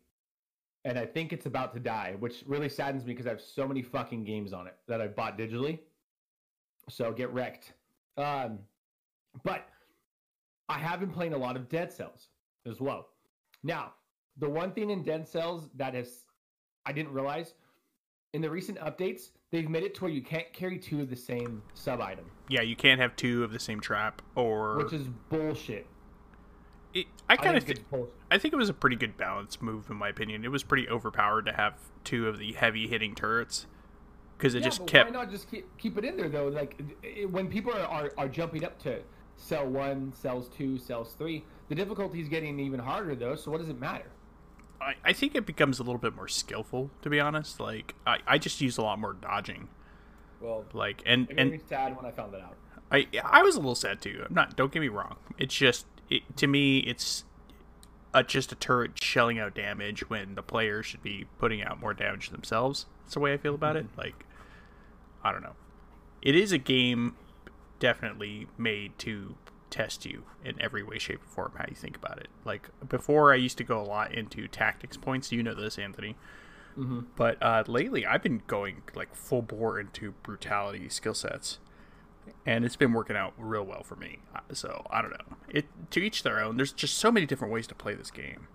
And 0.84 0.99
I 0.99 1.06
think 1.06 1.32
it's 1.32 1.46
about 1.46 1.73
to 1.75 1.81
die, 1.81 2.17
which 2.19 2.43
really 2.46 2.69
saddens 2.69 3.05
me 3.05 3.12
because 3.12 3.26
I 3.26 3.31
have 3.31 3.40
so 3.40 3.69
many 3.69 3.82
fucking 3.82 4.25
games 4.25 4.52
on 4.52 4.67
it 4.67 4.75
that 4.88 5.00
I 5.00 5.06
bought 5.06 5.38
digitally. 5.38 5.79
So 6.88 7.12
get 7.12 7.32
wrecked. 7.32 7.73
Um, 8.17 8.58
but 9.44 9.69
I 10.69 10.79
have 10.79 11.00
been 11.00 11.11
playing 11.11 11.34
a 11.34 11.38
lot 11.38 11.56
of 11.56 11.69
Dead 11.69 11.93
Cells 11.93 12.29
as 12.67 12.81
well. 12.81 13.08
Now, 13.62 13.93
the 14.38 14.49
one 14.49 14.73
thing 14.73 14.90
in 14.90 15.02
Dead 15.02 15.29
Cells 15.29 15.69
that 15.76 15.94
is 15.94 16.25
I 16.84 16.93
didn't 16.93 17.12
realize 17.12 17.55
in 18.32 18.43
the 18.43 18.50
recent 18.50 18.79
updates, 18.79 19.31
they've 19.50 19.69
made 19.69 19.82
it 19.82 19.94
to 19.96 20.05
where 20.05 20.11
you 20.11 20.23
can't 20.23 20.50
carry 20.52 20.79
two 20.79 21.00
of 21.00 21.11
the 21.11 21.17
same 21.17 21.62
sub 21.75 22.00
item, 22.00 22.25
Yeah, 22.49 22.62
you 22.62 22.76
can't 22.76 23.00
have 23.00 23.14
two 23.14 23.44
of 23.44 23.52
the 23.52 23.61
same 23.61 23.81
trap, 23.81 24.23
or 24.34 24.79
which 24.79 24.93
is 24.93 25.06
bullshit. 25.29 25.87
It, 26.94 27.06
I 27.28 27.36
kind 27.36 27.56
of 27.56 27.64
think 27.64 27.80
th- 27.90 28.08
I 28.30 28.38
think 28.38 28.54
it 28.54 28.56
was 28.56 28.68
a 28.68 28.74
pretty 28.74 28.96
good 28.96 29.16
balance 29.16 29.60
move 29.62 29.90
in 29.90 29.96
my 29.96 30.08
opinion. 30.08 30.44
It 30.44 30.48
was 30.50 30.62
pretty 30.62 30.88
overpowered 30.88 31.46
to 31.46 31.52
have 31.52 31.74
two 32.05 32.28
of 32.28 32.38
the 32.38 32.52
heavy 32.52 32.86
hitting 32.88 33.14
turrets 33.14 33.67
because 34.38 34.55
it 34.55 34.62
Yeah, 34.62 34.64
just 34.64 34.86
kept. 34.86 35.10
Why 35.10 35.10
not 35.10 35.31
just 35.31 35.50
keep 35.50 35.76
keep 35.78 35.98
it 35.98 36.05
in 36.05 36.17
there 36.17 36.28
though? 36.28 36.48
Like 36.48 36.81
it, 37.02 37.31
when 37.31 37.48
people 37.48 37.72
are, 37.72 37.86
are 37.86 38.12
are 38.17 38.28
jumping 38.28 38.64
up 38.64 38.78
to 38.81 39.02
cell 39.36 39.69
one, 39.69 40.12
cells 40.12 40.48
two, 40.48 40.78
cells 40.78 41.14
three, 41.14 41.46
the 41.69 41.74
difficulty 41.74 42.20
is 42.20 42.28
getting 42.28 42.58
even 42.60 42.81
harder 42.81 43.14
though. 43.14 43.34
So 43.36 43.50
what 43.50 43.58
does 43.60 43.69
it 43.69 43.78
matter? 43.81 44.12
I, 44.81 44.94
I 45.05 45.12
think 45.12 45.34
it 45.34 45.46
becomes 45.46 45.78
a 45.78 45.82
little 45.82 45.98
bit 45.98 46.14
more 46.14 46.28
skillful 46.28 46.90
to 47.02 47.10
be 47.10 47.20
honest. 47.20 47.60
Like 47.60 47.94
I, 48.06 48.19
I 48.26 48.38
just 48.38 48.60
use 48.60 48.78
a 48.78 48.82
lot 48.82 48.98
more 48.98 49.12
dodging. 49.14 49.69
Well, 50.40 50.67
Like 50.72 51.02
and 51.06 51.28
it 51.28 51.36
made 51.36 51.50
me 51.50 51.58
and 51.58 51.62
sad 51.69 51.96
when 51.96 52.05
I 52.05 52.10
found 52.12 52.32
that 52.34 52.40
out. 52.40 52.58
I 52.90 53.06
I 53.24 53.43
was 53.43 53.55
a 53.56 53.58
little 53.58 53.74
sad 53.74 54.00
too. 54.00 54.24
I'm 54.28 54.34
not. 54.34 54.56
Don't 54.56 54.72
get 54.72 54.81
me 54.81 54.88
wrong. 54.88 55.17
It's 55.38 55.55
just 55.55 55.86
it, 56.16 56.36
to 56.36 56.46
me 56.46 56.78
it's. 56.78 57.24
Uh, 58.14 58.22
just 58.22 58.52
a 58.52 58.54
turret 58.54 59.02
shelling 59.02 59.38
out 59.38 59.54
damage 59.54 60.10
when 60.10 60.34
the 60.34 60.42
player 60.42 60.82
should 60.82 61.02
be 61.02 61.24
putting 61.38 61.62
out 61.62 61.81
more 61.81 61.94
damage 61.94 62.28
themselves. 62.28 62.84
That's 63.02 63.14
the 63.14 63.20
way 63.20 63.32
I 63.32 63.38
feel 63.38 63.54
about 63.54 63.74
it. 63.74 63.86
Like, 63.96 64.26
I 65.24 65.32
don't 65.32 65.42
know. 65.42 65.54
It 66.20 66.36
is 66.36 66.52
a 66.52 66.58
game 66.58 67.16
definitely 67.78 68.48
made 68.58 68.98
to 68.98 69.36
test 69.70 70.04
you 70.04 70.24
in 70.44 70.60
every 70.60 70.82
way, 70.82 70.98
shape, 70.98 71.22
or 71.22 71.26
form 71.26 71.52
how 71.56 71.64
you 71.66 71.74
think 71.74 71.96
about 71.96 72.19
it. 72.19 72.28
Like 72.44 72.69
before, 72.86 73.32
I 73.32 73.36
used 73.36 73.56
to 73.56 73.64
go 73.64 73.81
a 73.81 73.82
lot 73.82 74.12
into 74.12 74.46
tactics 74.46 74.98
points. 74.98 75.32
You 75.32 75.42
know 75.42 75.54
this, 75.54 75.78
Anthony. 75.78 76.14
Mm-hmm. 76.78 77.00
But 77.16 77.42
uh, 77.42 77.64
lately, 77.66 78.04
I've 78.04 78.22
been 78.22 78.42
going 78.46 78.82
like 78.94 79.14
full 79.14 79.40
bore 79.40 79.81
into 79.81 80.12
brutality 80.22 80.90
skill 80.90 81.14
sets, 81.14 81.60
and 82.46 82.64
it's 82.64 82.76
been 82.76 82.93
working 82.93 83.17
out 83.17 83.32
real 83.38 83.64
well 83.64 83.82
for 83.82 83.96
me. 83.96 84.19
Uh, 84.34 84.41
So 84.52 84.84
I 84.91 85.02
don't 85.02 85.10
know. 85.12 85.36
It 85.48 85.67
to 85.91 86.00
each 86.00 86.22
their 86.22 86.41
own. 86.41 86.56
There's 86.56 86.72
just 86.72 86.96
so 86.98 87.10
many 87.12 87.26
different 87.26 87.52
ways 87.52 87.67
to 87.69 87.74
play 87.74 87.94
this 87.94 88.10
game. 88.10 88.48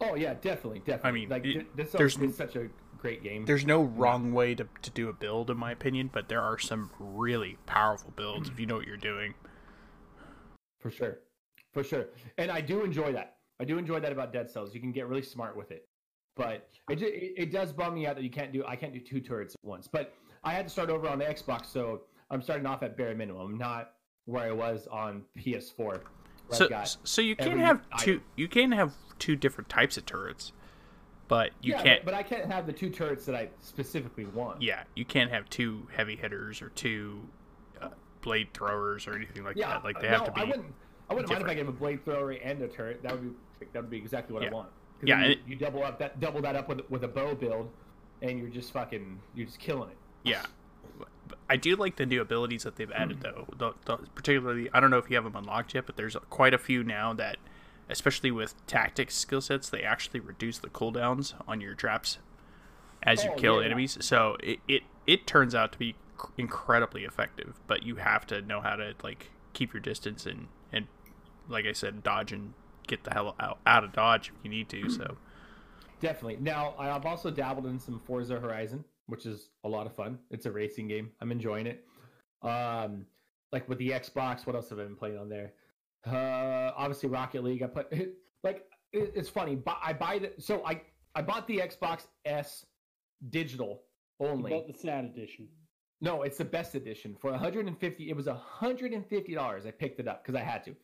Oh 0.00 0.14
yeah, 0.14 0.34
definitely, 0.34 0.78
definitely. 0.80 1.08
I 1.08 1.12
mean, 1.12 1.28
like 1.28 1.44
it- 1.44 1.52
th- 1.52 1.66
this 1.74 1.92
there's- 1.92 2.16
is 2.18 2.36
such 2.36 2.56
a 2.56 2.68
great 2.98 3.22
game. 3.22 3.44
There's 3.46 3.64
no 3.66 3.82
wrong 3.82 4.32
way 4.32 4.54
to, 4.54 4.66
to 4.82 4.90
do 4.90 5.08
a 5.08 5.12
build, 5.12 5.50
in 5.50 5.56
my 5.56 5.72
opinion, 5.72 6.10
but 6.12 6.28
there 6.28 6.42
are 6.42 6.58
some 6.58 6.90
really 6.98 7.56
powerful 7.66 8.12
builds 8.14 8.48
if 8.50 8.60
you 8.60 8.66
know 8.66 8.76
what 8.76 8.86
you're 8.86 8.96
doing. 8.98 9.34
For 10.80 10.90
sure. 10.90 11.18
For 11.72 11.82
sure. 11.84 12.06
And 12.38 12.50
I 12.50 12.60
do 12.60 12.82
enjoy 12.82 13.12
that. 13.12 13.36
I 13.60 13.64
do 13.64 13.78
enjoy 13.78 14.00
that 14.00 14.12
about 14.12 14.32
Dead 14.32 14.50
Cells. 14.50 14.74
You 14.74 14.80
can 14.80 14.92
get 14.92 15.06
really 15.06 15.22
smart 15.22 15.56
with 15.56 15.70
it. 15.70 15.86
But 16.36 16.68
it, 16.88 17.02
it 17.02 17.52
does 17.52 17.72
bum 17.72 17.94
me 17.94 18.06
out 18.06 18.16
that 18.16 18.22
you 18.22 18.30
can't 18.30 18.52
do 18.52 18.64
I 18.66 18.76
can't 18.76 18.92
do 18.94 19.00
two 19.00 19.20
turrets 19.20 19.54
at 19.54 19.64
once. 19.68 19.86
But 19.88 20.14
I 20.44 20.52
had 20.52 20.64
to 20.66 20.70
start 20.70 20.88
over 20.88 21.06
on 21.08 21.18
the 21.18 21.24
Xbox, 21.26 21.66
so 21.66 22.02
I'm 22.30 22.42
starting 22.42 22.66
off 22.66 22.82
at 22.82 22.96
bare 22.96 23.14
minimum, 23.14 23.58
not 23.58 23.92
where 24.26 24.44
I 24.44 24.52
was 24.52 24.86
on 24.90 25.22
PS4. 25.38 25.76
where 25.76 26.00
So 26.50 26.68
so 27.04 27.22
you 27.22 27.36
can 27.36 27.58
have 27.58 27.82
item. 27.92 28.04
two 28.04 28.20
you 28.36 28.48
can 28.48 28.72
have 28.72 28.92
two 29.18 29.36
different 29.36 29.68
types 29.68 29.96
of 29.96 30.06
turrets, 30.06 30.52
but 31.28 31.50
you 31.62 31.72
yeah, 31.72 31.82
can't. 31.82 32.04
But, 32.04 32.12
but 32.12 32.18
I 32.18 32.22
can't 32.22 32.46
have 32.50 32.66
the 32.66 32.72
two 32.72 32.90
turrets 32.90 33.24
that 33.26 33.34
I 33.34 33.48
specifically 33.60 34.26
want. 34.26 34.62
yeah, 34.62 34.84
you 34.94 35.04
can't 35.04 35.30
have 35.30 35.48
two 35.50 35.86
heavy 35.94 36.16
hitters 36.16 36.62
or 36.62 36.68
two 36.70 37.20
uh, 37.80 37.88
blade 38.22 38.52
throwers 38.54 39.06
or 39.06 39.14
anything 39.14 39.44
like 39.44 39.56
Yeah, 39.56 39.68
that. 39.68 39.84
Like 39.84 40.00
they 40.00 40.08
no, 40.10 40.18
have 40.18 40.24
to 40.26 40.32
be. 40.32 40.40
I 40.40 40.44
wouldn't. 40.44 40.72
I 41.08 41.14
wouldn't 41.14 41.30
mind 41.30 41.42
if 41.42 41.48
I 41.48 41.54
different. 41.54 41.56
gave 41.56 41.68
a 41.68 41.78
blade 41.78 42.04
thrower 42.04 42.30
and 42.30 42.62
a 42.62 42.68
turret. 42.68 43.02
That 43.02 43.12
would 43.12 43.22
be 43.58 43.66
that 43.72 43.82
would 43.82 43.90
be 43.90 43.96
exactly 43.98 44.34
what 44.34 44.42
Yeah. 44.44 44.50
I 44.50 44.52
want. 44.52 44.68
Yeah, 45.02 45.26
you, 45.28 45.36
you 45.46 45.56
double 45.56 45.82
up 45.82 45.98
that 45.98 46.20
double 46.20 46.40
that 46.42 46.54
up 46.56 46.68
with 46.68 46.82
with 46.90 47.02
a 47.04 47.08
bow 47.08 47.34
build, 47.34 47.70
and 48.22 48.38
you're 48.38 48.48
just 48.50 48.72
fucking 48.72 49.18
you're 49.34 49.46
just 49.46 49.58
killing 49.58 49.90
it. 49.90 49.96
Yeah. 50.24 50.42
I 51.48 51.56
do 51.56 51.76
like 51.76 51.96
the 51.96 52.06
new 52.06 52.20
abilities 52.20 52.62
that 52.64 52.76
they've 52.76 52.90
added, 52.92 53.18
hmm. 53.18 53.22
though. 53.22 53.46
The, 53.56 53.72
the, 53.84 53.96
particularly, 54.14 54.68
I 54.72 54.80
don't 54.80 54.90
know 54.90 54.98
if 54.98 55.08
you 55.10 55.16
have 55.16 55.24
them 55.24 55.36
unlocked 55.36 55.74
yet, 55.74 55.86
but 55.86 55.96
there's 55.96 56.16
quite 56.28 56.54
a 56.54 56.58
few 56.58 56.82
now 56.84 57.12
that, 57.14 57.36
especially 57.88 58.30
with 58.30 58.54
tactics 58.66 59.14
skill 59.16 59.40
sets, 59.40 59.68
they 59.68 59.82
actually 59.82 60.20
reduce 60.20 60.58
the 60.58 60.68
cooldowns 60.68 61.34
on 61.48 61.60
your 61.60 61.74
traps 61.74 62.18
as 63.02 63.24
you 63.24 63.30
Oh, 63.32 63.36
kill 63.36 63.60
yeah. 63.60 63.66
enemies. 63.66 63.98
So 64.00 64.36
it, 64.42 64.60
it 64.68 64.82
it 65.06 65.26
turns 65.26 65.54
out 65.54 65.72
to 65.72 65.78
be 65.78 65.94
incredibly 66.36 67.04
effective, 67.04 67.54
but 67.66 67.82
you 67.82 67.96
have 67.96 68.26
to 68.28 68.42
know 68.42 68.60
how 68.60 68.76
to 68.76 68.94
like 69.02 69.30
keep 69.52 69.72
your 69.72 69.80
distance 69.80 70.26
and 70.26 70.48
and 70.72 70.86
like 71.48 71.66
I 71.66 71.72
said, 71.72 72.02
dodge 72.02 72.32
and 72.32 72.54
get 72.86 73.04
the 73.04 73.12
hell 73.12 73.34
out, 73.40 73.58
out 73.66 73.84
of 73.84 73.92
dodge 73.92 74.28
if 74.28 74.44
you 74.44 74.50
need 74.50 74.68
to. 74.70 74.88
So 74.90 75.16
Definitely. 76.00 76.38
Now 76.40 76.74
I've 76.78 77.04
also 77.06 77.30
dabbled 77.30 77.66
in 77.66 77.78
some 77.78 77.98
Forza 77.98 78.40
Horizon, 78.40 78.84
which 79.10 79.26
is 79.26 79.50
a 79.64 79.68
lot 79.68 79.86
of 79.86 79.94
fun. 79.94 80.18
It's 80.30 80.46
a 80.46 80.50
racing 80.50 80.88
game. 80.88 81.10
I'm 81.20 81.32
enjoying 81.32 81.66
it. 81.66 81.84
Um, 82.42 83.06
like 83.52 83.68
with 83.68 83.78
the 83.78 83.90
Xbox, 83.90 84.46
what 84.46 84.56
else 84.56 84.70
have 84.70 84.78
I 84.78 84.84
been 84.84 84.96
playing 84.96 85.18
on 85.18 85.28
there? 85.28 85.52
Uh, 86.06 86.72
obviously 86.76 87.08
Rocket 87.08 87.44
League. 87.44 87.62
I 87.62 87.66
put 87.66 87.92
like 88.44 88.64
it, 88.92 89.12
it's 89.14 89.28
funny. 89.28 89.56
bu- 89.56 89.72
I 89.82 89.92
buy 89.92 90.18
the 90.18 90.32
so 90.38 90.64
I 90.64 90.80
I 91.14 91.22
bought 91.22 91.46
the 91.46 91.58
Xbox 91.58 92.06
S 92.24 92.64
digital 93.30 93.82
only. 94.20 94.52
About 94.52 94.66
the 94.66 94.74
sad 94.74 95.04
edition. 95.04 95.48
No, 96.00 96.22
it's 96.22 96.38
the 96.38 96.44
best 96.46 96.74
edition 96.74 97.14
for 97.20 97.30
150. 97.30 98.08
It 98.08 98.16
was 98.16 98.26
150 98.26 99.34
dollars. 99.34 99.66
I 99.66 99.70
picked 99.70 100.00
it 100.00 100.08
up 100.08 100.24
because 100.24 100.40
I 100.40 100.42
had 100.42 100.64
to. 100.64 100.74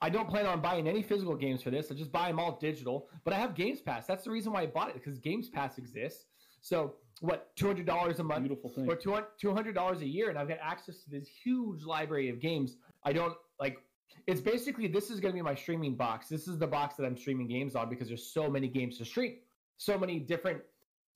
I 0.00 0.08
don't 0.10 0.28
plan 0.28 0.46
on 0.46 0.60
buying 0.60 0.88
any 0.88 1.02
physical 1.02 1.36
games 1.36 1.62
for 1.62 1.70
this. 1.70 1.92
I 1.92 1.94
just 1.94 2.10
buy 2.10 2.26
them 2.28 2.40
all 2.40 2.58
digital. 2.60 3.08
But 3.24 3.34
I 3.34 3.38
have 3.38 3.54
Games 3.54 3.80
Pass. 3.80 4.04
That's 4.06 4.24
the 4.24 4.30
reason 4.30 4.52
why 4.52 4.62
I 4.62 4.66
bought 4.66 4.88
it 4.88 4.94
because 4.94 5.18
Games 5.18 5.48
Pass 5.48 5.78
exists. 5.78 6.24
So 6.60 6.94
what, 7.22 7.54
two 7.54 7.68
hundred 7.68 7.86
dollars 7.86 8.18
a 8.18 8.24
month 8.24 8.42
Beautiful 8.42 8.68
thing. 8.68 8.88
or 8.90 8.96
two 8.96 9.52
hundred 9.54 9.74
dollars 9.76 10.02
a 10.02 10.06
year, 10.06 10.28
and 10.28 10.36
I've 10.36 10.48
got 10.48 10.58
access 10.60 11.04
to 11.04 11.10
this 11.10 11.28
huge 11.28 11.84
library 11.84 12.28
of 12.28 12.40
games. 12.40 12.76
I 13.04 13.12
don't 13.12 13.34
like. 13.60 13.78
It's 14.26 14.40
basically 14.40 14.88
this 14.88 15.08
is 15.08 15.20
going 15.20 15.32
to 15.32 15.36
be 15.36 15.42
my 15.42 15.54
streaming 15.54 15.94
box. 15.94 16.28
This 16.28 16.48
is 16.48 16.58
the 16.58 16.66
box 16.66 16.96
that 16.96 17.04
I'm 17.04 17.16
streaming 17.16 17.46
games 17.46 17.76
on 17.76 17.88
because 17.88 18.08
there's 18.08 18.26
so 18.26 18.50
many 18.50 18.66
games 18.66 18.98
to 18.98 19.04
stream, 19.04 19.36
so 19.76 19.96
many 19.96 20.18
different 20.18 20.60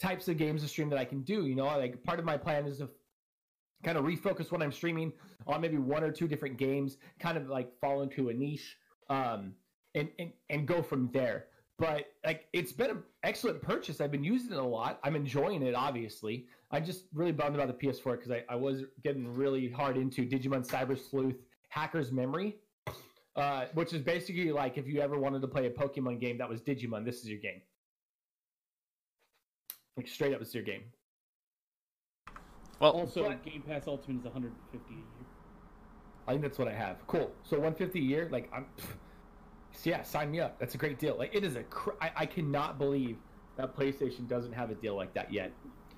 types 0.00 0.28
of 0.28 0.36
games 0.38 0.62
to 0.62 0.68
stream 0.68 0.88
that 0.90 0.98
I 0.98 1.04
can 1.04 1.22
do. 1.22 1.46
You 1.46 1.56
know, 1.56 1.66
like 1.66 2.02
part 2.04 2.20
of 2.20 2.25
my 2.25 2.36
plan 2.36 2.66
is 2.66 2.78
to 2.78 2.88
kind 3.82 3.98
of 3.98 4.04
refocus 4.04 4.52
what 4.52 4.62
I'm 4.62 4.72
streaming 4.72 5.12
on 5.48 5.60
maybe 5.60 5.76
one 5.76 6.04
or 6.04 6.12
two 6.12 6.28
different 6.28 6.56
games, 6.56 6.98
kind 7.18 7.36
of 7.36 7.48
like 7.48 7.68
fall 7.80 8.02
into 8.02 8.28
a 8.28 8.32
niche, 8.32 8.76
um, 9.10 9.54
and 9.96 10.08
and 10.20 10.30
and 10.50 10.68
go 10.68 10.82
from 10.82 11.10
there. 11.12 11.46
But 11.78 12.06
like 12.25 12.47
it's 12.54 12.73
been 12.73 12.90
an 12.90 13.02
excellent 13.23 13.61
purchase. 13.61 14.00
I've 14.00 14.11
been 14.11 14.25
using 14.25 14.52
it 14.52 14.59
a 14.59 14.62
lot. 14.64 14.99
I'm 15.04 15.14
enjoying 15.14 15.62
it. 15.62 15.75
Obviously, 15.75 16.47
I'm 16.71 16.85
just 16.85 17.04
really 17.12 17.33
bummed 17.33 17.54
about 17.54 17.68
the 17.68 17.75
PS4 17.87 18.12
because 18.12 18.30
I, 18.30 18.45
I 18.49 18.54
was 18.56 18.85
getting 19.02 19.35
really 19.35 19.68
hard 19.68 19.97
into 19.99 20.26
Digimon 20.26 20.66
Cyber 20.66 20.99
Sleuth 20.99 21.37
Hacker's 21.68 22.11
Memory, 22.12 22.56
uh, 23.37 23.66
which 23.75 23.92
is 23.92 24.00
basically 24.00 24.50
like 24.52 24.78
if 24.78 24.87
you 24.87 25.00
ever 25.00 25.18
wanted 25.18 25.42
to 25.42 25.49
play 25.49 25.66
a 25.66 25.71
Pokemon 25.71 26.18
game 26.18 26.38
that 26.38 26.49
was 26.49 26.62
Digimon, 26.62 27.04
this 27.04 27.16
is 27.21 27.28
your 27.28 27.40
game. 27.40 27.61
Like 29.99 30.09
straight 30.09 30.35
up, 30.35 30.40
it's 30.40 30.54
your 30.54 30.64
game. 30.64 30.83
well, 32.80 32.92
Also, 32.92 33.25
But- 33.25 33.45
Game 33.45 33.62
Pass 33.66 33.87
Ultimate 33.87 34.21
is 34.21 34.25
150 34.25 34.92
a 34.92 34.97
year. 34.97 35.04
I 36.26 36.33
think 36.33 36.42
that's 36.42 36.59
what 36.59 36.68
I 36.68 36.73
have. 36.75 37.06
Cool. 37.06 37.30
So 37.45 37.56
150 37.56 37.99
a 37.99 38.02
year, 38.02 38.28
like 38.33 38.50
I'm. 38.52 38.66
So 38.78 38.87
yeah, 39.85 40.02
sign 40.02 40.30
me 40.30 40.40
up. 40.40 40.58
That's 40.58 40.75
a 40.75 40.78
great 40.78 40.99
deal. 40.99 41.16
Like 41.18 41.35
it 41.35 41.44
is 41.44 41.56
a. 41.56 41.62
Cr- 41.64 41.90
I, 42.00 42.11
I 42.16 42.26
cannot 42.26 42.78
believe 42.78 43.16
that 43.56 43.76
PlayStation 43.76 44.28
doesn't 44.28 44.52
have 44.52 44.70
a 44.70 44.75
deal 44.75 44.94
like 44.96 45.14
that 45.14 45.32
yet. 45.32 45.52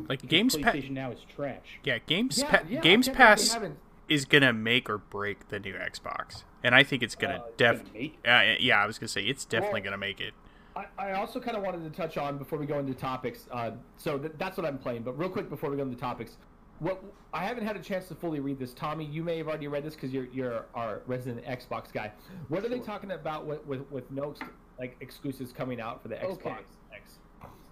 like 0.09 0.23
Games. 0.29 0.55
PlayStation 0.57 0.91
now 0.91 1.11
is 1.11 1.21
trash. 1.35 1.81
Yeah, 1.85 1.99
Games 2.07 2.39
Yeah, 2.39 2.51
Pa- 2.51 2.63
yeah, 2.69 2.81
Games 2.81 3.07
can't 3.07 3.17
believe 3.19 3.39
they 3.39 3.59
Pass 3.69 3.73
is 4.09 4.25
gonna 4.25 4.53
make 4.53 4.89
or 4.89 4.99
break 4.99 5.49
the 5.49 5.59
new 5.61 5.75
Xbox, 5.75 6.45
and 6.63 6.75
I 6.75 6.83
think 6.83 7.03
it's 7.03 7.15
gonna 7.15 7.43
Uh, 7.45 7.51
def. 7.57 7.83
gonna 7.93 8.53
Uh, 8.53 8.57
yeah, 8.61 8.83
I 8.83 8.87
was 8.87 8.99
gonna 8.99 9.09
say 9.09 9.23
it's 9.25 9.45
definitely 9.45 9.81
Well- 9.81 9.85
gonna 9.91 9.99
make 9.99 10.21
it. 10.21 10.35
I, 10.77 10.87
I 10.97 11.13
also 11.15 11.41
kind 11.41 11.57
of 11.57 11.65
wanted 11.65 11.83
to 11.83 11.91
touch 11.91 12.17
on 12.17 12.39
before 12.39 12.57
we 12.59 12.65
go 12.67 12.79
into 12.79 12.95
topics. 12.95 13.49
Uh, 13.51 13.73
so 13.97 14.17
th- 14.17 14.33
that's 14.39 14.57
what 14.57 14.65
I'm 14.65 14.79
playing. 14.79 15.03
But 15.03 15.19
real 15.19 15.29
quick 15.29 15.51
before 15.51 15.71
we 15.71 15.77
go 15.77 15.83
into 15.83 15.97
topics, 15.97 16.37
what 16.79 17.03
I 17.33 17.45
haven't 17.45 17.67
had 17.67 17.77
a 17.77 17.83
chance 17.83 18.09
to 18.09 18.15
fully 18.15 18.41
read 18.41 18.59
this. 18.59 18.73
Tommy, 18.73 19.05
you 19.05 19.23
may 19.23 19.39
have 19.39 19.49
already 19.49 19.69
read 19.69 19.85
this 19.85 19.95
because 19.95 20.13
you're 20.13 20.27
you're 20.27 20.67
our 20.75 21.03
resident 21.07 21.45
Xbox 21.45 21.93
guy. 21.93 22.13
What 22.49 22.65
are 22.65 22.69
they 22.69 22.81
talking 22.81 23.11
about 23.13 23.47
with 23.47 23.65
with, 23.67 23.91
with 23.91 24.11
no 24.11 24.31
ex- 24.31 24.41
like 24.79 24.97
exclusives 25.01 25.53
coming 25.53 25.81
out 25.81 26.03
for 26.03 26.09
the 26.09 26.15
Xbox 26.17 26.33
Okay. 26.35 26.55
X? 26.95 27.19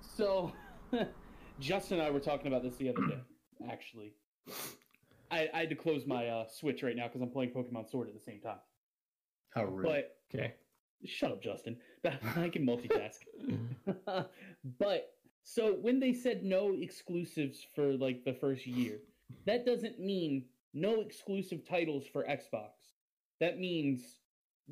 So, 0.00 0.52
Justin 1.60 1.98
and 1.98 2.06
I 2.06 2.10
were 2.10 2.20
talking 2.20 2.48
about 2.48 2.62
this 2.62 2.76
the 2.76 2.88
other 2.88 3.06
day. 3.06 3.20
Actually, 3.70 4.14
I, 5.30 5.48
I 5.54 5.60
had 5.60 5.70
to 5.70 5.76
close 5.76 6.06
my 6.06 6.28
uh, 6.28 6.46
Switch 6.48 6.82
right 6.82 6.96
now 6.96 7.06
because 7.06 7.20
I'm 7.22 7.30
playing 7.30 7.50
Pokemon 7.50 7.90
Sword 7.90 8.08
at 8.08 8.14
the 8.14 8.20
same 8.20 8.40
time. 8.40 8.58
How 9.50 9.64
rude. 9.64 9.84
But 9.84 10.16
Okay. 10.34 10.54
shut 11.04 11.30
up, 11.32 11.42
Justin. 11.42 11.78
I 12.04 12.48
can 12.48 12.66
multitask. 12.66 13.18
but 14.78 15.15
so 15.48 15.74
when 15.80 16.00
they 16.00 16.12
said 16.12 16.42
no 16.42 16.74
exclusives 16.78 17.64
for 17.74 17.92
like 17.92 18.24
the 18.24 18.32
first 18.34 18.66
year, 18.66 18.98
that 19.46 19.64
doesn't 19.64 20.00
mean 20.00 20.44
no 20.74 21.00
exclusive 21.00 21.66
titles 21.66 22.04
for 22.12 22.24
Xbox. 22.24 22.70
That 23.38 23.60
means 23.60 24.16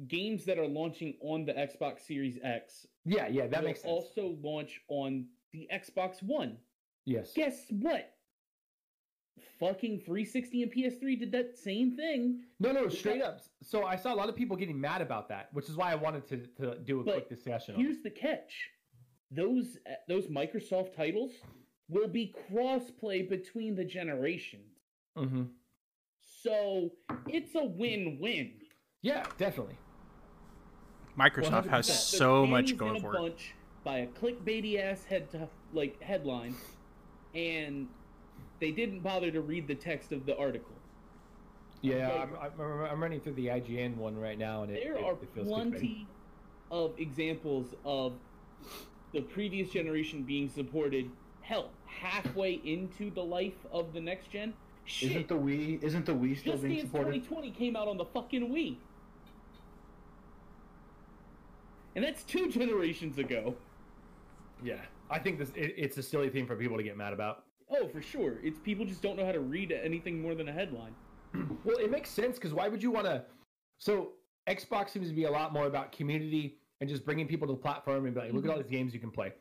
games 0.09 0.45
that 0.47 0.59
are 0.59 0.67
launching 0.67 1.15
on 1.21 1.45
the 1.45 1.53
Xbox 1.53 2.01
Series 2.01 2.39
X 2.43 2.89
Yeah, 3.05 3.29
yeah, 3.29 3.47
that 3.47 3.61
will 3.61 3.69
makes 3.69 3.83
sense. 3.83 3.93
also 3.93 4.37
launch 4.43 4.81
on 4.89 5.27
the 5.53 5.69
Xbox 5.73 6.21
One. 6.25 6.57
yes. 7.05 7.33
Guess 7.37 7.67
what? 7.71 8.11
Fucking 9.61 10.01
360 10.01 10.63
and 10.65 10.73
PS3 10.73 11.19
did 11.21 11.31
that 11.33 11.57
same 11.57 11.95
thing. 11.97 12.43
No, 12.59 12.73
no, 12.73 12.89
straight 12.89 13.23
up. 13.23 13.41
So 13.63 13.85
I 13.85 13.95
saw 13.95 14.13
a 14.13 14.17
lot 14.17 14.29
of 14.29 14.35
people 14.35 14.57
getting 14.57 14.81
mad 14.81 15.01
about 15.03 15.29
that, 15.29 15.51
which 15.53 15.69
is 15.69 15.77
why 15.77 15.93
I 15.93 15.95
wanted 15.95 16.27
to, 16.29 16.37
to 16.63 16.79
do 16.81 17.01
a 17.01 17.05
quick 17.05 17.29
discussion. 17.29 17.77
on. 17.77 17.81
Here's 17.81 18.03
the 18.03 18.11
catch: 18.11 18.53
those 19.35 19.79
uh, 19.87 19.95
those 20.09 20.27
Microsoft 20.27 20.95
titles 20.95 21.33
will 21.89 22.09
be 22.09 22.35
cross-play 22.49 23.23
between 23.23 23.75
the 23.77 23.85
generations. 23.85 24.79
Mhm. 25.17 25.49
So 26.21 26.91
it's 27.29 27.55
a 27.55 27.65
win-win. 27.65 28.53
Yeah, 29.03 29.27
definitely. 29.39 29.77
Microsoft 31.19 31.67
100%. 31.67 31.69
has 31.69 31.87
so 32.09 32.47
much 32.47 32.77
going 32.77 33.01
for 33.01 33.27
it. 33.29 33.39
by 33.85 33.99
a 33.99 34.07
clickbaity 34.07 34.79
ass 34.81 35.05
head 35.05 35.31
to 35.31 35.49
like 35.73 36.01
headline, 36.03 36.55
and 37.35 37.89
they 38.61 38.73
didn't 38.73 39.01
bother 39.01 39.31
to 39.31 39.41
read 39.41 39.69
the 39.69 39.75
text 39.75 40.11
of 40.13 40.27
the 40.27 40.37
article. 40.37 40.73
Yeah, 41.83 42.09
Okay. 42.09 42.19
I'm, 42.43 42.61
I'm, 42.61 42.81
I'm 42.93 43.03
running 43.03 43.21
through 43.21 43.35
the 43.35 43.49
IGN 43.49 43.97
one 43.97 44.17
right 44.19 44.39
now, 44.39 44.63
and 44.63 44.73
it, 44.73 44.83
there 44.83 44.97
it, 44.97 45.05
are 45.05 45.13
it 45.13 45.29
feels 45.35 45.49
clickbaity. 45.49 45.71
plenty 45.71 46.07
of 46.71 46.95
examples 46.99 47.75
of 47.85 48.15
the 49.15 49.23
previous 49.23 49.71
generation 49.71 50.23
being 50.23 50.51
supported. 50.51 51.11
Hell, 51.41 51.71
halfway 51.87 52.55
into 52.65 53.11
the 53.11 53.23
life 53.23 53.67
of 53.73 53.93
the 53.95 54.01
next 54.01 54.31
gen. 54.31 54.53
Shit, 54.85 55.13
Isn't 55.13 55.29
the 55.29 55.35
Wii 55.35 55.83
isn't 55.83 56.05
the 56.05 56.13
Wii 56.13 56.39
still 56.39 56.53
Just 56.53 56.65
being 56.65 56.77
Dance 56.77 56.91
supported? 56.91 57.23
2020 57.25 57.51
came 57.53 57.77
out 57.77 57.89
on 57.89 57.97
the 57.97 58.05
fucking 58.05 58.53
Wii. 58.53 58.77
And 61.97 62.05
that's 62.05 62.25
two 62.25 62.51
generations 62.51 63.19
ago. 63.19 63.55
Yeah, 64.63 64.81
I 65.09 65.19
think 65.19 65.39
this 65.39 65.51
it, 65.55 65.75
it's 65.77 65.97
a 65.97 66.03
silly 66.03 66.29
thing 66.29 66.47
for 66.47 66.57
people 66.57 66.77
to 66.77 66.83
get 66.83 66.97
mad 66.97 67.13
about. 67.13 67.45
Oh, 67.71 67.89
for 67.89 68.03
sure. 68.03 68.41
It's 68.43 68.59
people 68.59 68.85
just 68.85 69.01
don't 69.01 69.17
know 69.17 69.25
how 69.25 69.33
to 69.33 69.41
read 69.41 69.73
anything 69.73 70.21
more 70.21 70.35
than 70.35 70.49
a 70.49 70.53
headline. 70.53 70.95
Well, 71.65 71.79
it 71.79 71.91
makes 71.91 72.11
sense 72.11 72.37
because 72.37 72.53
why 72.53 72.69
would 72.69 72.83
you 72.83 72.91
want 72.91 73.07
to? 73.07 73.25
So 73.79 74.11
Xbox 74.47 74.91
seems 74.91 75.09
to 75.09 75.15
be 75.15 75.25
a 75.25 75.31
lot 75.31 75.53
more 75.53 75.67
about 75.67 75.93
community 75.93 76.59
and 76.85 76.91
just 76.91 77.07
bringing 77.07 77.27
people 77.27 77.47
to 77.47 77.55
the 77.55 77.59
platform 77.59 78.05
and 78.05 78.15
be 78.15 78.21
like, 78.21 78.33
look 78.35 78.45
at 78.45 78.51
all 78.51 78.59
these 78.59 78.71
games 78.71 78.93
you 78.93 79.01
can 79.01 79.11
play. 79.11 79.33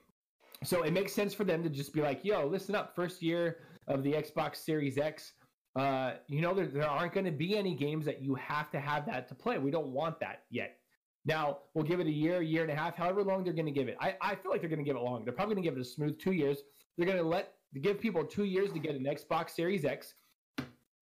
So 0.63 0.83
it 0.83 0.93
makes 0.93 1.11
sense 1.11 1.33
for 1.33 1.43
them 1.43 1.61
to 1.61 1.69
just 1.69 1.93
be 1.93 1.99
like, 1.99 2.23
yo, 2.23 2.47
listen 2.47 2.73
up, 2.73 2.95
first 2.95 3.21
year 3.21 3.57
of 3.89 4.01
the 4.01 4.13
Xbox 4.13 4.55
Series 4.55 4.97
X. 4.97 5.33
Uh, 5.75 6.13
you 6.27 6.39
know, 6.39 6.53
there, 6.53 6.67
there 6.67 6.87
aren't 6.87 7.11
going 7.11 7.25
to 7.25 7.33
be 7.33 7.57
any 7.57 7.75
games 7.75 8.05
that 8.05 8.21
you 8.21 8.33
have 8.35 8.71
to 8.71 8.79
have 8.79 9.05
that 9.07 9.27
to 9.27 9.35
play. 9.35 9.57
We 9.57 9.71
don't 9.71 9.89
want 9.89 10.21
that 10.21 10.43
yet. 10.51 10.77
Now 11.25 11.57
we'll 11.73 11.83
give 11.83 11.99
it 11.99 12.07
a 12.07 12.11
year, 12.11 12.39
a 12.39 12.45
year 12.45 12.61
and 12.61 12.71
a 12.71 12.75
half, 12.75 12.95
however 12.95 13.25
long 13.25 13.43
they're 13.43 13.51
going 13.51 13.65
to 13.65 13.73
give 13.73 13.89
it. 13.89 13.97
I, 13.99 14.15
I 14.21 14.35
feel 14.35 14.49
like 14.49 14.61
they're 14.61 14.69
going 14.69 14.79
to 14.79 14.85
give 14.85 14.95
it 14.95 15.01
long. 15.01 15.25
They're 15.25 15.33
probably 15.33 15.55
going 15.55 15.65
to 15.65 15.69
give 15.69 15.77
it 15.77 15.81
a 15.81 15.85
smooth 15.85 16.17
two 16.17 16.31
years. 16.31 16.59
They're 16.97 17.05
going 17.05 17.17
to 17.17 17.27
let 17.27 17.55
give 17.81 17.99
people 17.99 18.23
two 18.23 18.45
years 18.45 18.71
to 18.71 18.79
get 18.79 18.95
an 18.95 19.03
Xbox 19.03 19.49
Series 19.49 19.83
X, 19.83 20.13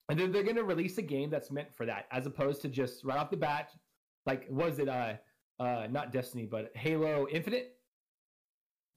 and 0.10 0.20
then 0.20 0.32
they're 0.32 0.42
going 0.42 0.56
to 0.56 0.64
release 0.64 0.98
a 0.98 1.04
game 1.04 1.30
that's 1.30 1.52
meant 1.52 1.72
for 1.72 1.86
that, 1.86 2.08
as 2.12 2.26
opposed 2.26 2.64
to 2.64 2.68
just 2.68 3.04
right 3.04 3.20
off 3.20 3.30
the 3.30 3.38
bat, 3.38 3.70
like 4.26 4.48
was 4.50 4.80
it 4.80 4.90
uh 4.90 5.14
uh 5.62 5.88
not 5.90 6.12
Destiny 6.12 6.46
but 6.46 6.72
Halo 6.76 7.28
Infinite? 7.30 7.76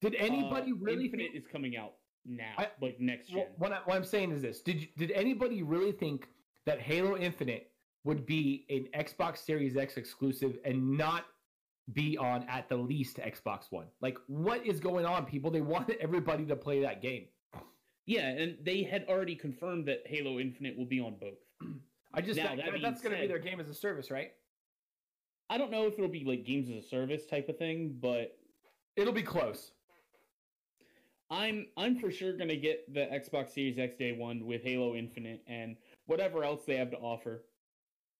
Did 0.01 0.15
anybody 0.17 0.73
Uh, 0.73 0.77
really 0.81 1.05
Infinite 1.05 1.33
think, 1.33 1.45
is 1.45 1.47
coming 1.51 1.77
out 1.77 1.95
now, 2.25 2.55
I- 2.59 2.71
like 2.81 3.01
next 3.01 3.29
gen. 3.29 3.37
well, 3.39 3.49
what, 3.59 3.73
I, 3.73 3.79
what 3.85 3.97
I'm 3.97 4.05
saying 4.05 4.33
is 4.33 4.43
this: 4.43 4.61
Did 4.63 4.89
did 4.97 5.11
anybody 5.13 5.63
really 5.63 5.93
think 5.93 6.29
that 6.67 6.81
Halo 6.81 7.17
Infinite 7.17 7.71
would 8.05 8.27
be 8.27 8.67
an 8.71 8.89
Xbox 9.05 9.39
Series 9.39 9.77
X 9.77 9.97
exclusive 9.97 10.59
and 10.65 10.97
not 10.99 11.25
be 11.93 12.17
on 12.19 12.45
at 12.49 12.69
the 12.69 12.77
least 12.77 13.17
Xbox 13.19 13.71
One? 13.71 13.87
Like, 14.01 14.19
what 14.27 14.65
is 14.67 14.81
going 14.81 15.07
on, 15.07 15.25
people? 15.27 15.51
They 15.51 15.61
wanted 15.63 15.97
everybody 16.01 16.45
to 16.47 16.57
play 16.57 16.81
that 16.83 17.01
game. 17.03 17.27
yeah, 18.07 18.29
and 18.29 18.59
they 18.63 18.83
had 18.83 19.07
already 19.09 19.35
confirmed 19.37 19.87
that 19.89 20.03
Halo 20.07 20.39
Infinite 20.39 20.77
will 20.77 20.87
be 20.87 21.01
on 21.01 21.17
both. 21.21 21.39
I 22.13 22.21
just 22.21 22.39
Now, 22.39 22.55
that 22.57 22.67
that- 22.73 22.83
that's 22.83 23.01
going 23.03 23.15
to 23.15 23.21
be 23.21 23.27
their 23.27 23.39
game 23.39 23.59
as 23.61 23.69
a 23.69 23.75
service, 23.75 24.11
right? 24.11 24.33
I 25.51 25.59
don't 25.59 25.71
know 25.71 25.87
if 25.87 25.95
it'll 25.95 26.09
be 26.09 26.25
like 26.25 26.45
games 26.45 26.69
as 26.71 26.85
a 26.85 26.89
service 26.89 27.27
type 27.27 27.49
of 27.49 27.59
thing, 27.59 27.97
but 28.01 28.37
It'll 28.97 29.13
be 29.13 29.23
close. 29.23 29.73
I'm 31.31 31.67
I'm 31.77 31.99
for 31.99 32.11
sure 32.13 32.37
gonna 32.37 32.55
get 32.57 32.93
the 32.93 33.01
Xbox 33.01 33.51
Series 33.51 33.79
X 33.79 33.97
Day 33.97 34.13
One 34.13 34.47
with 34.47 34.63
Halo 34.63 34.95
Infinite 34.95 35.43
and 35.49 35.77
whatever 36.07 36.45
else 36.45 36.65
they 36.65 36.77
have 36.77 36.91
to 36.93 36.97
offer. 36.99 37.45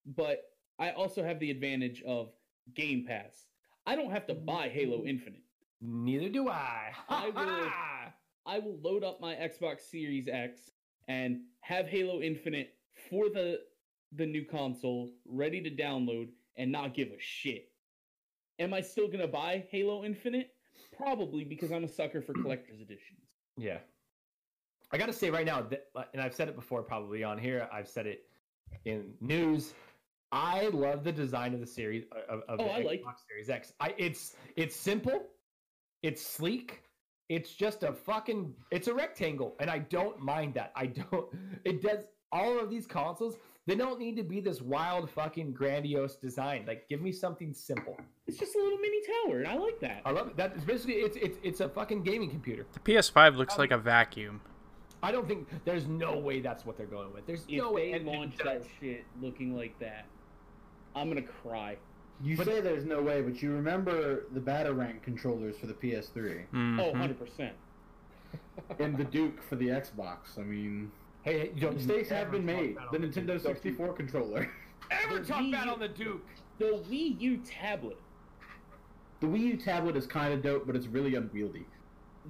But 0.05 0.43
I 0.81 0.91
also 0.91 1.23
have 1.23 1.39
the 1.39 1.51
advantage 1.53 2.03
of 2.03 2.33
Game 2.75 3.05
Pass. 3.07 3.47
I 3.87 3.95
don't 3.95 4.11
have 4.11 4.27
to 4.27 4.35
buy 4.35 4.69
Halo 4.69 5.05
Infinite. 5.05 5.43
Neither 5.81 6.29
do 6.29 6.49
I. 6.49 6.93
I 7.09 7.29
will- 7.35 7.71
I 8.47 8.59
will 8.59 8.79
load 8.83 9.05
up 9.05 9.21
my 9.23 9.35
Xbox 9.37 9.83
Series 9.83 10.29
X 10.29 10.71
and 11.09 11.41
have 11.61 11.87
Halo 11.87 12.21
Infinite 12.21 12.75
for 13.09 13.29
the 13.29 13.61
the 14.17 14.27
new 14.27 14.45
console 14.45 15.11
ready 15.27 15.61
to 15.63 15.71
download 15.71 16.29
and 16.57 16.71
not 16.73 16.95
give 16.95 17.09
a 17.09 17.19
shit. 17.19 17.71
Am 18.59 18.73
I 18.73 18.81
still 18.81 19.09
gonna 19.09 19.27
buy 19.29 19.65
Halo 19.71 20.05
Infinite? 20.05 20.51
Probably 20.97 21.45
because 21.45 21.73
I'm 21.73 21.85
a 21.85 21.89
sucker 21.89 22.23
for 22.23 22.33
collector's 22.35 22.81
editions. 22.81 23.21
Yeah. 23.57 23.79
I 24.93 24.99
got 24.99 25.07
to 25.07 25.13
say 25.13 25.31
right 25.31 25.47
now, 25.47 25.63
that, 25.63 25.87
and 26.13 26.23
I've 26.23 26.35
said 26.35 26.49
it 26.49 26.55
before 26.55 26.83
probably 26.83 27.25
on 27.25 27.37
here, 27.39 27.69
I've 27.73 27.89
said 27.89 28.07
it 28.07 28.27
in 28.85 29.15
news. 29.21 29.73
I 30.31 30.69
love 30.69 31.03
the 31.03 31.11
design 31.11 31.53
of 31.55 31.59
the 31.61 31.67
series 31.67 32.05
uh, 32.13 32.33
of, 32.33 32.41
of 32.49 32.61
Oh, 32.61 32.65
the 32.65 32.71
I 32.75 32.81
Xbox 32.83 33.05
like- 33.05 33.19
Series 33.29 33.51
X. 33.51 33.73
I 33.81 33.95
it's 33.99 34.37
it's 34.57 34.77
simple, 34.77 35.27
it's 36.03 36.25
sleek, 36.25 36.83
it's 37.29 37.55
just 37.55 37.83
a 37.83 37.93
fucking 37.93 38.55
it's 38.71 38.87
a 38.89 38.95
rectangle, 38.95 39.57
and 39.59 39.69
I 39.71 39.79
don't 39.79 40.21
mind 40.21 40.55
that. 40.55 40.71
I 40.77 40.87
don't. 40.87 41.27
It 41.65 41.83
does 41.83 42.05
all 42.31 42.59
of 42.61 42.71
these 42.71 42.87
consoles. 42.87 43.37
They 43.67 43.75
don't 43.75 43.99
need 43.99 44.17
to 44.17 44.23
be 44.23 44.41
this 44.41 44.61
wild 44.61 45.09
fucking 45.11 45.53
grandiose 45.53 46.17
design. 46.17 46.65
Like, 46.67 46.87
give 46.89 47.01
me 47.01 47.13
something 47.13 47.55
simple. 47.55 47.99
It's 48.27 48.37
just 48.39 48.55
a 48.55 48.59
little 48.59 48.79
mini 48.79 48.99
tower, 49.25 49.39
and 49.39 49.49
I 49.49 49.57
like 49.57 49.81
that. 49.81 50.03
I 50.05 50.11
love 50.11 50.29
it. 50.29 50.37
That 50.37 50.55
is 50.57 50.65
basically 50.65 50.97
it's 50.97 51.17
it's 51.17 51.39
it's 51.43 51.61
a 51.61 51.69
fucking 51.71 52.03
gaming 52.03 52.29
computer. 52.29 52.67
The 52.75 52.81
PS5 52.81 53.37
looks 53.37 53.55
Um, 53.55 53.61
like 53.61 53.71
a 53.71 53.79
vacuum. 53.79 54.43
I 55.03 55.13
don't 55.13 55.27
think 55.27 55.49
there's 55.65 55.87
no 55.87 56.19
way 56.19 56.41
that's 56.41 56.65
what 56.67 56.77
they're 56.77 56.87
going 56.87 57.13
with. 57.13 57.27
There's 57.27 57.45
If 57.49 57.59
no 57.59 57.73
way. 57.73 57.93
they 57.93 58.01
launch 58.05 58.37
that 58.45 58.63
shit 58.81 59.05
looking 59.21 59.55
like 59.57 59.79
that, 59.79 60.07
I'm 60.95 61.09
gonna 61.09 61.23
cry. 61.23 61.77
You 62.23 62.37
But- 62.37 62.47
say 62.47 62.61
there's 62.61 62.85
no 62.85 63.03
way, 63.03 63.21
but 63.23 63.43
you 63.43 63.51
remember 63.53 64.25
the 64.33 64.41
Batarang 64.41 65.03
controllers 65.03 65.59
for 65.59 65.67
the 65.67 65.75
PS3 65.75 66.45
Oh, 66.53 66.57
Mhm. 66.57 66.93
100%. 66.93 67.53
and 68.79 68.97
the 68.97 69.05
Duke 69.05 69.43
for 69.43 69.57
the 69.57 69.69
Xbox. 69.69 70.39
I 70.39 70.43
mean, 70.43 70.91
Hey, 71.25 71.39
hey, 71.39 71.51
you 71.55 71.61
don't 71.63 71.75
mistakes 71.77 72.11
have 72.11 72.31
been 72.31 72.45
made. 72.45 72.77
The 72.93 72.99
on 72.99 73.03
Nintendo 73.03 73.33
Duke. 73.33 73.43
64 73.43 73.93
controller. 73.95 74.51
Ever 74.91 75.21
The 75.21 75.25
talk 75.27 75.41
Wii 75.43 75.53
bad 75.53 75.67
U- 75.67 75.73
on 75.73 75.79
the 75.81 75.89
Duke? 75.89 76.27
The 76.59 76.83
Wii 76.91 77.19
U 77.21 77.39
tablet. 77.39 77.99
The 79.21 79.27
Wii 79.27 79.39
U 79.41 79.57
tablet 79.57 79.97
is 79.97 80.07
kind 80.07 80.35
of 80.35 80.43
dope, 80.43 80.67
but 80.67 80.77
it's 80.77 80.87
really 80.87 81.15
unwieldy. 81.15 81.65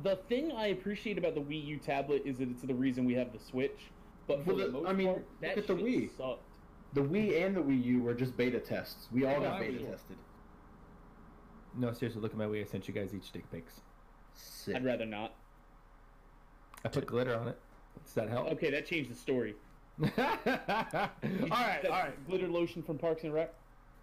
The 0.04 0.16
thing 0.28 0.52
I 0.52 0.68
appreciate 0.68 1.18
about 1.18 1.34
the 1.34 1.40
Wii 1.40 1.64
U 1.66 1.76
tablet 1.78 2.22
is 2.24 2.38
that 2.38 2.48
it's 2.50 2.62
the 2.62 2.74
reason 2.74 3.04
we 3.04 3.14
have 3.14 3.32
the 3.32 3.38
Switch. 3.40 3.90
But 4.28 4.44
for 4.44 4.50
Well, 4.54 4.56
the, 4.58 4.64
the- 4.66 4.72
most 4.72 4.88
I 4.88 4.92
mean, 4.92 5.06
part, 5.08 5.26
look 5.42 5.58
at 5.58 5.66
the 5.66 5.74
Wii. 5.74 6.16
sucked. 6.16 6.42
The 6.92 7.00
Wii 7.02 7.44
and 7.44 7.56
the 7.56 7.60
Wii 7.60 7.82
U 7.84 8.02
were 8.02 8.14
just 8.14 8.36
beta 8.36 8.60
tests. 8.60 9.08
We 9.10 9.24
all 9.24 9.32
Yeah, 9.32 9.40
got 9.40 9.52
I 9.54 9.60
beta 9.60 9.72
was- 9.82 9.90
tested. 9.90 10.16
No, 11.76 11.92
seriously, 11.92 12.22
look 12.22 12.30
at 12.30 12.38
my 12.38 12.44
Wii. 12.46 12.60
I 12.62 12.64
sent 12.64 12.86
you 12.86 12.94
guys 12.94 13.12
each 13.12 13.32
dick 13.32 13.50
pics. 13.50 13.80
Sick. 14.34 14.76
I'd 14.76 14.84
rather 14.84 15.04
not. 15.06 15.34
I 16.84 16.88
put 16.88 17.04
glitter 17.06 17.34
on 17.36 17.48
it. 17.48 17.58
Does 18.04 18.14
that 18.14 18.28
help? 18.28 18.48
Okay, 18.52 18.70
that 18.70 18.86
changed 18.86 19.10
the 19.10 19.14
story. 19.14 19.54
all 20.02 20.08
right, 20.16 21.84
all 21.86 21.90
right. 21.90 22.26
Glitter 22.28 22.48
lotion 22.48 22.82
from 22.82 22.98
Parks 22.98 23.24
and 23.24 23.32
Rec. 23.32 23.52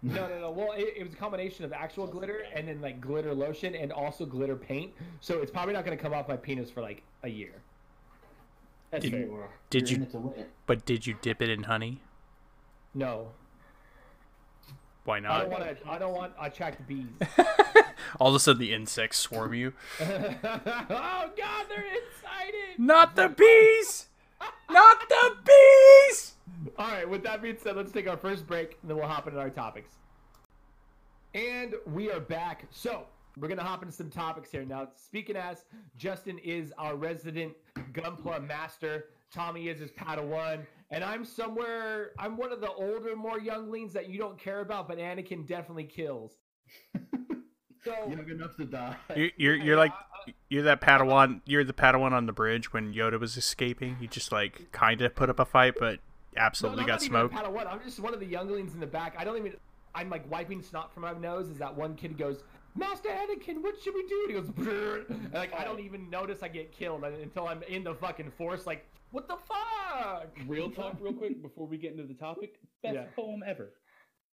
No, 0.02 0.26
no, 0.28 0.40
no. 0.40 0.50
Well, 0.50 0.72
it, 0.72 0.94
it 0.96 1.04
was 1.04 1.12
a 1.12 1.16
combination 1.16 1.64
of 1.64 1.72
actual 1.72 2.06
glitter 2.06 2.42
and 2.54 2.66
then 2.66 2.80
like 2.80 3.00
glitter 3.00 3.34
lotion 3.34 3.74
and 3.76 3.92
also 3.92 4.26
glitter 4.26 4.56
paint. 4.56 4.92
So 5.20 5.40
it's 5.40 5.50
probably 5.50 5.74
not 5.74 5.84
going 5.84 5.96
to 5.96 6.02
come 6.02 6.12
off 6.12 6.26
my 6.28 6.36
penis 6.36 6.70
for 6.70 6.80
like 6.80 7.02
a 7.22 7.28
year. 7.28 7.52
That's 8.90 9.02
Did- 9.04 9.12
fair. 9.12 9.20
You 9.20 9.44
Did 9.70 9.90
you're 9.90 9.98
you- 10.00 10.02
in 10.04 10.08
it 10.08 10.12
to 10.12 10.18
win 10.18 10.38
it. 10.40 10.50
But 10.66 10.84
did 10.84 11.06
you 11.06 11.14
dip 11.22 11.40
it 11.40 11.50
in 11.50 11.62
honey? 11.64 12.02
No, 12.94 13.28
Why 15.04 15.18
not? 15.20 15.32
I 15.32 15.40
don't 15.40 15.50
want 15.50 15.62
to. 15.64 15.90
I 15.90 15.98
don't 15.98 16.14
want 16.14 16.36
to 16.36 16.44
attract 16.44 16.86
bees. 16.86 17.06
All 18.20 18.28
of 18.28 18.34
a 18.34 18.40
sudden, 18.40 18.60
the 18.60 18.72
insects 18.72 19.18
swarm 19.18 19.54
you. 19.54 19.72
oh 20.00 20.04
God, 20.10 21.66
they're 21.68 21.84
excited. 21.84 22.78
Not 22.78 23.16
the 23.16 23.28
bees! 23.28 24.06
Not 24.70 25.08
the 25.08 25.36
bees! 25.44 26.34
All 26.78 26.88
right, 26.88 27.08
with 27.08 27.22
that 27.24 27.42
being 27.42 27.56
said, 27.60 27.76
let's 27.76 27.92
take 27.92 28.08
our 28.08 28.16
first 28.16 28.46
break 28.46 28.78
and 28.82 28.90
then 28.90 28.96
we'll 28.96 29.08
hop 29.08 29.26
into 29.26 29.38
our 29.38 29.50
topics. 29.50 29.92
And 31.34 31.74
we 31.86 32.10
are 32.10 32.20
back. 32.20 32.66
So, 32.70 33.04
we're 33.38 33.48
going 33.48 33.58
to 33.58 33.64
hop 33.64 33.82
into 33.82 33.94
some 33.94 34.10
topics 34.10 34.50
here. 34.50 34.64
Now, 34.64 34.88
speaking 34.94 35.36
as, 35.36 35.64
Justin 35.96 36.38
is 36.38 36.72
our 36.78 36.96
resident 36.96 37.54
Gunpla 37.92 38.46
master, 38.46 39.06
Tommy 39.32 39.68
is 39.68 39.80
his 39.80 39.90
Padawan, 39.90 40.66
and 40.92 41.02
I'm 41.02 41.24
somewhere, 41.24 42.12
I'm 42.18 42.36
one 42.36 42.52
of 42.52 42.60
the 42.60 42.70
older, 42.70 43.16
more 43.16 43.40
younglings 43.40 43.92
that 43.94 44.08
you 44.08 44.18
don't 44.18 44.38
care 44.38 44.60
about, 44.60 44.86
but 44.88 44.98
Anakin 44.98 45.46
definitely 45.46 45.84
kills. 45.84 46.36
So, 47.84 47.92
Young 48.08 48.30
enough 48.30 48.56
to 48.58 48.64
die. 48.64 48.94
You're, 49.16 49.30
you're, 49.36 49.56
you're 49.56 49.76
like, 49.76 49.92
you're 50.48 50.62
that 50.62 50.80
Padawan, 50.80 51.40
you're 51.46 51.64
the 51.64 51.72
Padawan 51.72 52.12
on 52.12 52.26
the 52.26 52.32
bridge 52.32 52.72
when 52.72 52.94
Yoda 52.94 53.18
was 53.18 53.36
escaping. 53.36 53.96
You 54.00 54.06
just 54.06 54.30
like 54.30 54.70
kind 54.70 55.02
of 55.02 55.16
put 55.16 55.28
up 55.28 55.40
a 55.40 55.44
fight, 55.44 55.74
but 55.80 55.98
absolutely 56.36 56.82
no, 56.82 56.86
got 56.86 56.92
not 57.00 57.02
even 57.02 57.16
a 57.16 57.28
smoked. 57.28 57.34
Padawan. 57.34 57.66
I'm 57.66 57.80
just 57.82 57.98
one 57.98 58.14
of 58.14 58.20
the 58.20 58.26
younglings 58.26 58.74
in 58.74 58.78
the 58.78 58.86
back. 58.86 59.16
I 59.18 59.24
don't 59.24 59.36
even. 59.36 59.56
I'm 59.96 60.08
like 60.08 60.30
wiping 60.30 60.62
snot 60.62 60.94
from 60.94 61.02
my 61.02 61.12
nose. 61.12 61.50
As 61.50 61.58
that 61.58 61.76
one 61.76 61.96
kid 61.96 62.16
goes, 62.16 62.44
Master 62.74 63.08
Anakin, 63.08 63.62
what 63.62 63.74
should 63.82 63.94
we 63.94 64.06
do? 64.06 64.26
And 64.28 64.36
he 64.36 64.40
goes, 64.40 64.50
"Brrr." 64.50 65.10
and 65.10 65.34
like 65.34 65.52
I 65.52 65.64
don't 65.64 65.80
even 65.80 66.08
notice 66.08 66.42
I 66.42 66.48
get 66.48 66.72
killed 66.72 67.04
uh, 67.04 67.10
until 67.20 67.48
I'm 67.48 67.62
in 67.64 67.84
the 67.84 67.94
fucking 67.94 68.30
force. 68.38 68.66
Like, 68.66 68.86
what 69.12 69.28
the 69.28 69.36
fuck? 69.46 70.36
Real 70.46 70.70
talk, 70.78 70.96
real 71.00 71.12
quick, 71.12 71.40
before 71.42 71.66
we 71.66 71.76
get 71.78 71.92
into 71.92 72.04
the 72.04 72.14
topic. 72.14 72.58
Best 72.82 72.94
Yeah. 72.94 73.04
poem 73.14 73.42
ever. 73.46 73.70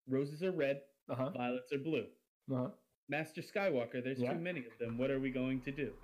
Roses 0.08 0.42
are 0.44 0.52
red, 0.52 0.82
Uh 1.10 1.16
huh. 1.16 1.30
violets 1.30 1.72
are 1.72 1.78
blue. 1.78 2.06
Uh 2.52 2.56
huh. 2.56 2.68
Master 3.08 3.42
Skywalker, 3.42 4.04
there's 4.04 4.20
Yeah. 4.20 4.34
too 4.34 4.40
many 4.40 4.60
of 4.62 4.78
them. 4.80 4.98
What 4.98 5.10
are 5.12 5.20
we 5.20 5.30
going 5.32 5.62
to 5.62 5.72
do? 5.72 5.92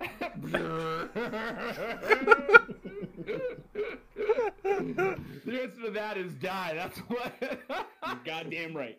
the 4.62 5.60
answer 5.62 5.82
to 5.84 5.90
that 5.92 6.16
is 6.16 6.32
die. 6.34 6.72
That's 6.74 6.98
what. 7.00 7.32
You're 7.40 8.20
goddamn 8.24 8.76
right. 8.76 8.98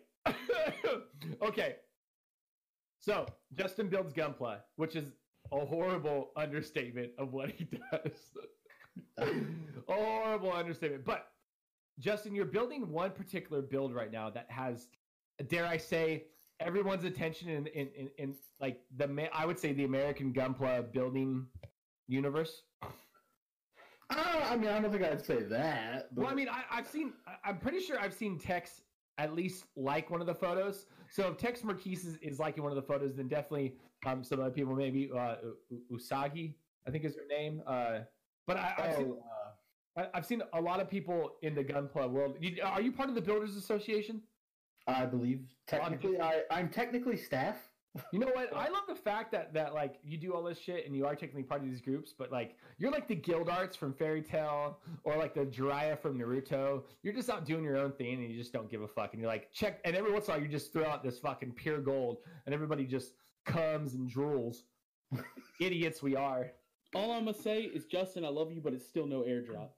okay. 1.42 1.76
So 3.00 3.26
Justin 3.54 3.88
builds 3.88 4.12
Gunpla, 4.12 4.58
which 4.76 4.96
is 4.96 5.12
a 5.52 5.64
horrible 5.64 6.30
understatement 6.36 7.12
of 7.18 7.32
what 7.32 7.50
he 7.50 7.64
does. 7.64 8.12
Horrible 9.86 10.52
understatement. 10.52 11.04
But 11.04 11.28
Justin, 11.98 12.34
you're 12.34 12.44
building 12.44 12.90
one 12.90 13.10
particular 13.10 13.62
build 13.62 13.94
right 13.94 14.12
now 14.12 14.30
that 14.30 14.50
has, 14.50 14.88
dare 15.48 15.66
I 15.66 15.76
say, 15.76 16.24
everyone's 16.60 17.04
attention 17.04 17.48
in 17.48 17.66
in, 17.68 17.88
in, 17.96 18.10
in 18.18 18.34
like 18.60 18.80
the 18.96 19.28
I 19.32 19.46
would 19.46 19.58
say 19.58 19.72
the 19.72 19.84
American 19.84 20.32
Gunpla 20.32 20.92
building 20.92 21.46
universe. 22.06 22.62
Uh, 24.10 24.40
I 24.44 24.56
mean, 24.56 24.70
I 24.70 24.80
don't 24.80 24.90
think 24.90 25.04
I'd 25.04 25.24
say 25.24 25.42
that. 25.42 26.14
But 26.14 26.22
Well, 26.22 26.32
I 26.32 26.34
mean, 26.34 26.48
I, 26.48 26.62
I've 26.70 26.86
seen. 26.86 27.12
I- 27.26 27.36
I'm 27.50 27.58
pretty 27.58 27.80
sure 27.80 28.00
I've 28.00 28.14
seen 28.14 28.38
Tex 28.38 28.82
at 29.18 29.34
least 29.34 29.64
like 29.76 30.10
one 30.10 30.20
of 30.20 30.26
the 30.26 30.34
photos. 30.34 30.86
So 31.10 31.28
if 31.28 31.36
Tex 31.36 31.64
Marquise 31.64 32.04
is, 32.04 32.16
is 32.22 32.38
liking 32.38 32.62
one 32.62 32.70
of 32.72 32.76
the 32.76 32.82
photos, 32.82 33.16
then 33.16 33.28
definitely 33.28 33.76
um, 34.06 34.22
some 34.22 34.40
other 34.40 34.50
people, 34.50 34.74
maybe 34.76 35.10
uh, 35.14 35.36
Usagi, 35.92 36.54
I 36.86 36.90
think 36.90 37.04
is 37.04 37.16
her 37.16 37.26
name. 37.28 37.60
Uh, 37.66 38.00
but 38.48 38.56
I, 38.56 38.74
I've, 38.78 38.96
seen, 38.96 39.12
oh, 39.12 39.22
uh, 39.96 40.00
I- 40.00 40.08
I've 40.14 40.26
seen 40.26 40.42
a 40.54 40.60
lot 40.60 40.80
of 40.80 40.90
people 40.90 41.36
in 41.42 41.54
the 41.54 41.62
Gunpla 41.62 42.10
world. 42.10 42.36
You, 42.40 42.56
are 42.64 42.80
you 42.80 42.90
part 42.90 43.08
of 43.10 43.14
the 43.14 43.20
Builders 43.20 43.54
Association? 43.54 44.22
I 44.88 45.04
believe 45.04 45.42
technically 45.66 46.18
I, 46.18 46.40
I'm 46.50 46.70
technically 46.70 47.18
staff. 47.18 47.56
You 48.10 48.18
know 48.18 48.28
what? 48.28 48.56
I 48.56 48.68
love 48.68 48.84
the 48.88 48.94
fact 48.94 49.30
that 49.32 49.52
that 49.52 49.74
like 49.74 49.96
you 50.02 50.16
do 50.16 50.32
all 50.32 50.42
this 50.42 50.58
shit 50.58 50.86
and 50.86 50.96
you 50.96 51.04
are 51.04 51.14
technically 51.14 51.42
part 51.42 51.60
of 51.60 51.68
these 51.68 51.82
groups, 51.82 52.14
but 52.16 52.32
like 52.32 52.56
you're 52.78 52.90
like 52.90 53.06
the 53.06 53.16
Gildarts 53.16 53.76
from 53.76 53.92
Fairy 53.92 54.22
Tail 54.22 54.78
or 55.04 55.16
like 55.16 55.34
the 55.34 55.44
Jiraiya 55.44 56.00
from 56.00 56.18
Naruto. 56.18 56.84
You're 57.02 57.12
just 57.12 57.28
out 57.28 57.44
doing 57.44 57.64
your 57.64 57.76
own 57.76 57.92
thing 57.92 58.14
and 58.14 58.30
you 58.32 58.38
just 58.38 58.52
don't 58.52 58.70
give 58.70 58.80
a 58.80 58.88
fuck. 58.88 59.12
And 59.12 59.20
you're 59.20 59.30
like 59.30 59.52
check, 59.52 59.80
and 59.84 59.94
every 59.94 60.10
once 60.10 60.26
in 60.26 60.32
a 60.32 60.34
while 60.36 60.42
you 60.42 60.50
just 60.50 60.72
throw 60.72 60.86
out 60.86 61.04
this 61.04 61.18
fucking 61.18 61.52
pure 61.52 61.80
gold, 61.80 62.18
and 62.46 62.54
everybody 62.54 62.86
just 62.86 63.12
comes 63.44 63.92
and 63.92 64.10
drools. 64.10 64.62
Idiots 65.60 66.02
we 66.02 66.16
are. 66.16 66.52
All 66.94 67.12
I'm 67.12 67.24
gonna 67.26 67.36
say 67.36 67.62
is, 67.62 67.84
Justin, 67.86 68.24
I 68.24 68.28
love 68.28 68.52
you, 68.52 68.60
but 68.60 68.72
it's 68.72 68.86
still 68.86 69.06
no 69.06 69.20
airdrop. 69.22 69.68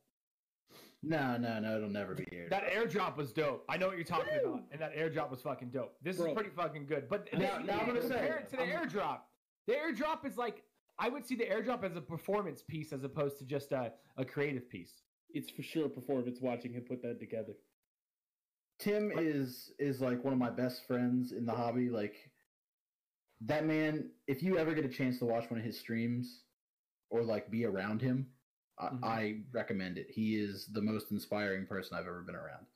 No, 1.03 1.37
no, 1.39 1.59
no, 1.59 1.77
it'll 1.77 1.89
never 1.89 2.15
be 2.15 2.25
airdrop. 2.25 2.51
That 2.51 2.71
airdrop 2.71 3.17
was 3.17 3.33
dope. 3.33 3.65
I 3.69 3.77
know 3.79 3.89
what 3.89 3.97
you're 3.97 4.05
talking 4.05 4.35
about, 4.45 4.63
and 4.71 4.81
that 4.81 4.95
airdrop 4.95 5.31
was 5.31 5.41
fucking 5.41 5.71
dope. 5.71 5.97
This 6.03 6.19
Bro. 6.19 6.27
is 6.29 6.35
pretty 6.35 6.51
fucking 6.51 6.87
good. 6.87 7.09
But 7.09 7.33
Now- 7.33 7.59
they- 7.59 7.65
now 7.65 7.81
I'm 7.81 7.87
gonna 7.87 8.07
say, 8.07 8.29
it 8.29 8.49
to 8.51 8.57
the 8.57 8.63
I'm- 8.63 8.89
airdrop. 8.89 9.21
The 9.67 9.75
airdrop 9.75 10.25
is 10.27 10.37
like 10.37 10.63
I 10.99 11.09
would 11.09 11.25
see 11.27 11.35
the 11.35 11.47
airdrop 11.47 11.83
as 11.83 11.97
a 11.97 12.01
performance 12.01 12.63
piece 12.63 12.93
as 12.93 13.03
opposed 13.05 13.39
to 13.39 13.45
just 13.47 13.73
a, 13.73 13.95
a 14.19 14.25
creative 14.25 14.69
piece. 14.69 15.03
It's 15.31 15.49
for 15.51 15.63
sure 15.63 15.87
a 15.87 15.89
performance 15.89 16.41
watching 16.43 16.75
him 16.75 16.83
put 16.83 17.01
that 17.03 17.19
together. 17.19 17.55
Tim 18.79 19.11
is 19.17 19.73
is 19.79 20.01
like 20.03 20.23
one 20.23 20.33
of 20.35 20.39
my 20.39 20.51
best 20.51 20.87
friends 20.87 21.33
in 21.33 21.47
the 21.47 21.53
hobby. 21.55 21.89
Like 21.89 22.31
that 23.43 23.65
man, 23.65 24.11
if 24.27 24.43
you 24.43 24.59
ever 24.59 24.75
get 24.75 24.85
a 24.85 24.89
chance 24.89 25.19
to 25.21 25.25
watch 25.25 25.51
one 25.51 25.59
of 25.59 25.65
his 25.65 25.79
streams 25.79 26.45
or 27.11 27.23
like 27.23 27.51
be 27.51 27.65
around 27.67 28.01
him, 28.01 28.27
Mhm. 28.81 29.05
I, 29.05 29.09
I 29.09 29.41
recommend 29.53 29.99
it. 29.99 30.07
He 30.11 30.37
is 30.37 30.67
the 30.73 30.81
most 30.81 31.11
inspiring 31.11 31.67
person 31.67 31.99
I've 31.99 32.07
ever 32.07 32.23
been 32.23 32.35
around. 32.37 32.67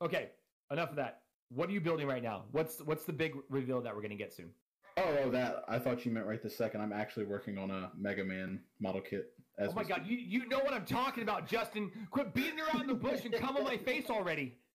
Okay, 0.00 0.30
enough 0.70 0.90
of 0.90 0.96
that. 0.96 1.22
What 1.50 1.68
are 1.68 1.72
you 1.72 1.80
building 1.80 2.06
right 2.08 2.22
now? 2.22 2.46
What's 2.50 2.80
what's 2.80 3.04
the 3.04 3.12
big 3.12 3.36
reveal 3.48 3.80
that 3.82 3.94
we're 3.94 4.02
gonna 4.02 4.16
get 4.16 4.32
soon? 4.32 4.50
Oh, 4.96 5.18
oh, 5.24 5.30
that 5.30 5.64
I 5.68 5.78
thought 5.78 6.04
you 6.04 6.10
meant 6.12 6.26
right 6.26 6.42
this 6.42 6.56
second. 6.56 6.80
I'm 6.80 6.92
actually 6.92 7.26
working 7.26 7.56
on 7.58 7.70
a 7.70 7.92
Mega 7.96 8.24
Man 8.24 8.64
model 8.80 9.00
kit. 9.00 9.32
As 9.58 9.70
oh 9.70 9.74
my 9.74 9.84
god, 9.84 10.06
you 10.06 10.16
you 10.16 10.46
know 10.48 10.58
what 10.58 10.72
I'm 10.72 10.84
talking 10.86 11.22
about, 11.22 11.46
Justin. 11.46 11.90
Quit 12.10 12.34
beating 12.34 12.58
around 12.60 12.88
the 12.88 12.94
bush 12.94 13.24
and 13.24 13.34
come 13.34 13.56
on 13.56 13.64
my 13.64 13.76
face 13.78 14.10
already. 14.10 14.58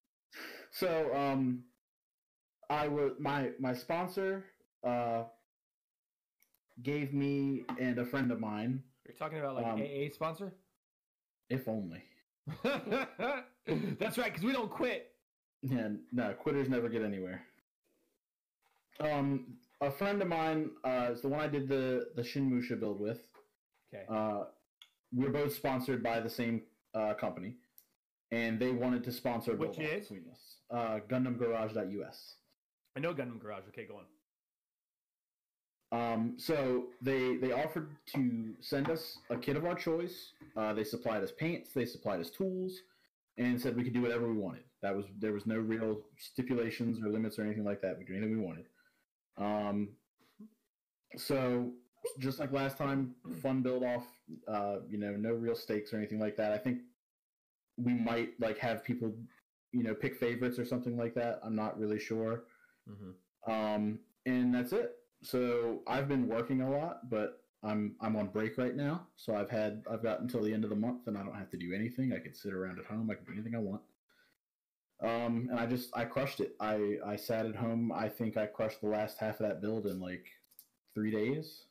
So, 0.71 1.15
um, 1.15 1.63
I 2.69 2.88
was 2.89 3.13
my 3.19 3.51
my 3.60 3.73
sponsor 3.73 4.43
uh 4.84 5.23
gave 6.84 7.13
me 7.13 7.63
and 7.80 7.97
a 7.97 8.06
friend 8.06 8.32
of 8.32 8.39
mine, 8.39 8.84
talking 9.17 9.39
about 9.39 9.56
like 9.56 9.65
Um, 9.65 9.82
AA 9.82 10.10
sponsor? 10.13 10.53
if 11.49 11.67
only. 11.67 12.03
That's 12.63 14.17
right, 14.17 14.32
because 14.32 14.43
we 14.43 14.53
don't 14.53 14.69
quit. 14.71 15.12
Yeah, 15.62 15.89
no, 16.12 16.34
quitters 16.34 16.69
never 16.69 16.88
get 16.89 17.01
anywhere. 17.01 17.41
Um, 18.99 19.58
a 19.82 19.91
friend 19.91 20.21
of 20.21 20.27
mine 20.27 20.71
uh, 20.84 21.10
is 21.12 21.21
the 21.21 21.27
one 21.27 21.39
I 21.39 21.47
did 21.47 21.67
the 21.67 22.10
the 22.15 22.21
Shinmusha 22.21 22.80
build 22.80 22.99
with. 22.99 23.19
Okay. 23.93 24.06
Uh, 24.10 24.45
we're 25.13 25.30
both 25.32 25.53
sponsored 25.56 26.01
by 26.03 26.19
the 26.19 26.30
same 26.30 26.62
uh, 26.93 27.13
company, 27.13 27.56
and 28.32 28.60
they 28.60 28.71
wanted 28.71 29.03
to 29.06 29.12
sponsor 29.12 29.56
Which 29.56 29.80
is? 29.80 30.08
between 30.08 30.25
us. 30.32 30.56
Uh, 30.69 30.99
GundamGarage.us. 31.08 32.36
I 32.95 32.99
know 32.99 33.13
Gundam 33.13 33.39
Garage. 33.39 33.63
Okay, 33.69 33.86
go 33.86 33.97
on. 33.97 34.06
Um, 35.91 36.34
so 36.38 36.88
they 37.02 37.38
they 37.38 37.54
offered 37.54 37.91
to 38.13 38.54
send 38.60 38.89
us 38.89 39.19
a 39.30 39.38
kit 39.38 39.56
of 39.56 39.65
our 39.65 39.76
choice. 39.76 40.34
Uh, 40.56 40.73
they 40.73 40.84
supplied 40.84 41.23
us 41.23 41.32
paints, 41.32 41.71
they 41.73 41.86
supplied 41.86 42.19
us 42.19 42.30
tools, 42.30 42.82
and 43.38 43.60
said 43.60 43.76
we 43.76 43.84
could 43.84 43.93
do 43.93 44.02
whatever 44.02 44.28
we 44.28 44.38
wanted. 44.38 44.63
That 44.82 44.95
was 44.95 45.06
there 45.17 45.34
was 45.34 45.45
no 45.45 45.56
real 45.56 46.02
stipulations 46.17 47.02
or 47.02 47.10
limits 47.10 47.39
or 47.39 47.43
anything 47.43 47.63
like 47.63 47.82
that. 47.82 47.97
We 47.97 48.04
could 48.04 48.13
do 48.13 48.17
anything 48.17 48.39
we 48.39 48.45
wanted. 48.45 48.65
Um, 49.38 49.89
so 51.15 51.71
just 52.19 52.39
like 52.39 52.52
last 52.52 52.78
time, 52.78 53.15
fun 53.41 53.62
build 53.62 53.84
off. 53.84 54.06
Uh, 54.47 54.78
you 54.89 54.97
know, 54.97 55.12
no 55.12 55.32
real 55.32 55.56
stakes 55.56 55.93
or 55.93 55.97
anything 55.97 56.19
like 56.19 56.36
that. 56.36 56.52
I 56.52 56.58
think 56.58 56.80
we 57.78 57.93
might 57.93 58.32
like 58.39 58.58
have 58.58 58.84
people, 58.84 59.13
you 59.71 59.84
know, 59.84 59.93
pick 59.93 60.15
favorites 60.17 60.60
or 60.60 60.65
something 60.65 60.97
like 60.97 61.15
that. 61.15 61.39
I'm 61.43 61.56
not 61.56 61.80
really 61.80 62.00
sure. 62.00 62.43
Mm-hmm. 62.89 63.52
Um, 63.52 64.00
and 64.26 64.54
that's 64.54 64.73
it. 64.73 64.96
So 65.23 65.82
I've 65.88 66.08
been 66.08 66.27
working 66.27 66.62
a 66.62 66.69
lot, 66.69 67.10
but 67.10 67.41
I'm 67.63 67.95
I'm 68.01 68.15
on 68.15 68.27
break 68.27 68.58
right 68.58 68.75
now. 68.75 69.08
So 69.15 69.36
I've 69.36 69.49
had 69.49 69.84
I've 69.89 70.03
got 70.03 70.21
until 70.21 70.43
the 70.43 70.53
end 70.53 70.63
of 70.63 70.69
the 70.69 70.75
month, 70.75 71.08
and 71.08 71.17
I 71.17 71.23
don't 71.23 71.36
have 71.36 71.49
to 71.51 71.58
do 71.58 71.73
anything. 71.73 72.13
I 72.13 72.19
can 72.19 72.34
sit 72.34 72.53
around 72.53 72.80
at 72.80 72.86
home. 72.86 73.10
I 73.10 73.15
can 73.15 73.25
do 73.25 73.34
anything 73.34 73.56
I 73.56 73.60
want. 73.60 73.82
Um, 75.01 75.47
and 75.51 75.60
I 75.60 75.65
just 75.65 75.95
I 75.95 76.06
crushed 76.06 76.39
it. 76.39 76.56
I 76.60 76.97
I 77.06 77.15
sat 77.15 77.45
at 77.45 77.56
home. 77.56 77.91
I 77.91 78.10
think 78.10 78.38
I 78.38 78.45
crushed 78.45 78.82
the 78.82 78.88
last 78.88 79.17
half 79.19 79.39
of 79.39 79.47
that 79.47 79.62
build 79.62 79.88
in 79.88 79.99
like 79.99 80.25
three 80.93 81.12
days. 81.12 81.63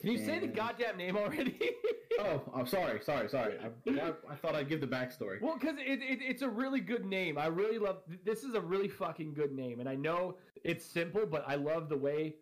Can 0.00 0.10
you 0.10 0.18
say 0.18 0.38
the 0.38 0.46
goddamn 0.46 0.98
name 0.98 1.16
already? 1.16 1.58
Oh, 2.18 2.42
I'm 2.54 2.66
sorry, 2.66 3.00
sorry, 3.02 3.28
sorry. 3.28 3.56
I, 3.58 3.90
I, 4.00 4.12
I 4.30 4.36
thought 4.36 4.54
I'd 4.54 4.68
give 4.68 4.80
the 4.80 4.86
backstory. 4.86 5.40
Well, 5.40 5.58
because 5.58 5.76
it, 5.78 6.00
it, 6.02 6.20
it's 6.22 6.42
a 6.42 6.48
really 6.48 6.80
good 6.80 7.04
name. 7.04 7.36
I 7.36 7.46
really 7.46 7.78
love. 7.78 7.98
This 8.24 8.42
is 8.42 8.54
a 8.54 8.60
really 8.60 8.88
fucking 8.88 9.34
good 9.34 9.52
name, 9.52 9.80
and 9.80 9.88
I 9.88 9.96
know 9.96 10.36
it's 10.66 10.84
simple, 10.84 11.26
but 11.26 11.44
I 11.46 11.54
love 11.54 11.88
the 11.88 11.96
way. 11.96 12.34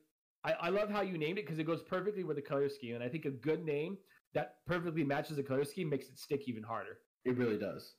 I, 0.45 0.53
I 0.53 0.69
love 0.71 0.91
how 0.91 1.03
you 1.03 1.19
named 1.19 1.39
it 1.39 1.45
because 1.45 1.59
it 1.59 1.65
goes 1.65 1.83
perfectly 1.83 2.25
with 2.25 2.37
the 2.37 2.43
color 2.43 2.69
scheme, 2.69 2.95
and 2.95 3.05
I 3.05 3.09
think 3.09 3.25
a 3.25 3.31
good 3.31 3.65
name 3.65 3.99
that 4.35 4.57
perfectly 4.67 5.05
matches 5.05 5.37
the 5.37 5.43
color 5.43 5.65
scheme 5.65 5.89
makes 5.89 6.09
it 6.09 6.19
stick 6.19 6.49
even 6.49 6.63
harder. 6.63 6.99
It 7.25 7.37
really 7.39 7.59
does. 7.59 7.95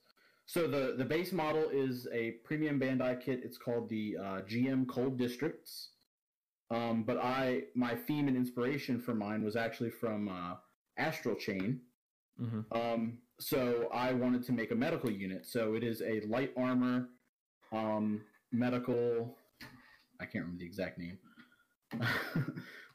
So 0.46 0.68
the 0.68 0.94
the 0.96 1.04
base 1.04 1.32
model 1.32 1.68
is 1.72 2.06
a 2.12 2.32
premium 2.44 2.78
Bandai 2.78 3.20
kit. 3.20 3.40
It's 3.42 3.58
called 3.58 3.88
the 3.88 4.16
uh, 4.16 4.40
GM 4.42 4.86
Cold 4.86 5.18
Districts. 5.18 5.90
Um, 6.70 7.04
but 7.04 7.18
I 7.18 7.62
my 7.74 7.94
theme 7.94 8.28
and 8.28 8.36
inspiration 8.36 9.00
for 9.00 9.14
mine 9.14 9.44
was 9.44 9.56
actually 9.56 9.90
from 9.90 10.28
uh, 10.28 10.54
Astral 10.98 11.36
Chain. 11.36 11.80
Mm-hmm. 12.40 12.60
Um, 12.76 13.18
so 13.38 13.88
I 13.92 14.12
wanted 14.12 14.44
to 14.44 14.52
make 14.52 14.70
a 14.70 14.74
medical 14.74 15.10
unit. 15.10 15.46
So 15.46 15.74
it 15.74 15.82
is 15.82 16.02
a 16.02 16.20
light 16.26 16.52
armor, 16.56 17.08
um, 17.72 18.22
medical. 18.52 19.36
I 20.20 20.24
can't 20.24 20.44
remember 20.44 20.60
the 20.60 20.66
exact 20.66 20.98
name. 20.98 21.18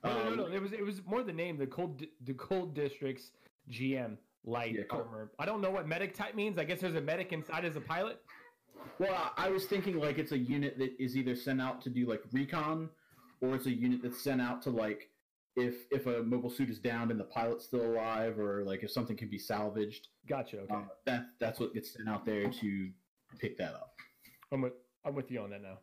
No, 0.03 0.11
no, 0.13 0.29
no, 0.29 0.35
no. 0.35 0.45
Um, 0.47 0.53
It 0.53 0.61
was 0.61 0.73
it 0.73 0.83
was 0.83 1.05
more 1.05 1.21
the 1.21 1.31
name. 1.31 1.57
The 1.57 1.67
cold 1.67 2.03
the 2.25 2.33
cold 2.33 2.73
districts 2.73 3.31
GM 3.69 4.17
light 4.43 4.73
Yeah, 4.73 4.81
armor. 4.89 5.31
I 5.37 5.45
don't 5.45 5.61
know 5.61 5.69
what 5.69 5.87
medic 5.87 6.15
type 6.15 6.33
means. 6.33 6.57
I 6.57 6.63
guess 6.63 6.81
there's 6.81 6.95
a 6.95 7.01
medic 7.01 7.31
inside 7.31 7.65
as 7.65 7.75
a 7.75 7.81
pilot. 7.81 8.19
Well, 8.97 9.13
I 9.13 9.45
I 9.45 9.49
was 9.49 9.67
thinking 9.67 9.99
like 9.99 10.17
it's 10.17 10.31
a 10.31 10.37
unit 10.39 10.79
that 10.79 10.99
is 10.99 11.15
either 11.15 11.35
sent 11.35 11.61
out 11.61 11.81
to 11.83 11.91
do 11.91 12.07
like 12.09 12.23
recon, 12.31 12.89
or 13.41 13.53
it's 13.53 13.67
a 13.67 13.71
unit 13.71 14.01
that's 14.01 14.19
sent 14.23 14.41
out 14.41 14.63
to 14.63 14.71
like 14.71 15.11
if 15.55 15.75
if 15.91 16.07
a 16.07 16.23
mobile 16.23 16.49
suit 16.49 16.71
is 16.71 16.79
downed 16.79 17.11
and 17.11 17.19
the 17.19 17.25
pilot's 17.25 17.65
still 17.65 17.85
alive, 17.85 18.39
or 18.39 18.63
like 18.63 18.81
if 18.83 18.89
something 18.89 19.15
can 19.15 19.29
be 19.29 19.37
salvaged. 19.37 20.07
Gotcha. 20.27 20.61
Okay, 20.61 20.73
Um, 20.73 20.89
that 21.05 21.27
that's 21.39 21.59
what 21.59 21.75
gets 21.75 21.93
sent 21.93 22.09
out 22.09 22.25
there 22.25 22.49
to 22.49 22.89
pick 23.37 23.55
that 23.59 23.75
up. 23.75 23.93
I'm 24.51 24.61
with 24.61 24.73
I'm 25.05 25.13
with 25.13 25.29
you 25.29 25.41
on 25.41 25.51
that 25.51 25.61
now. 25.61 25.77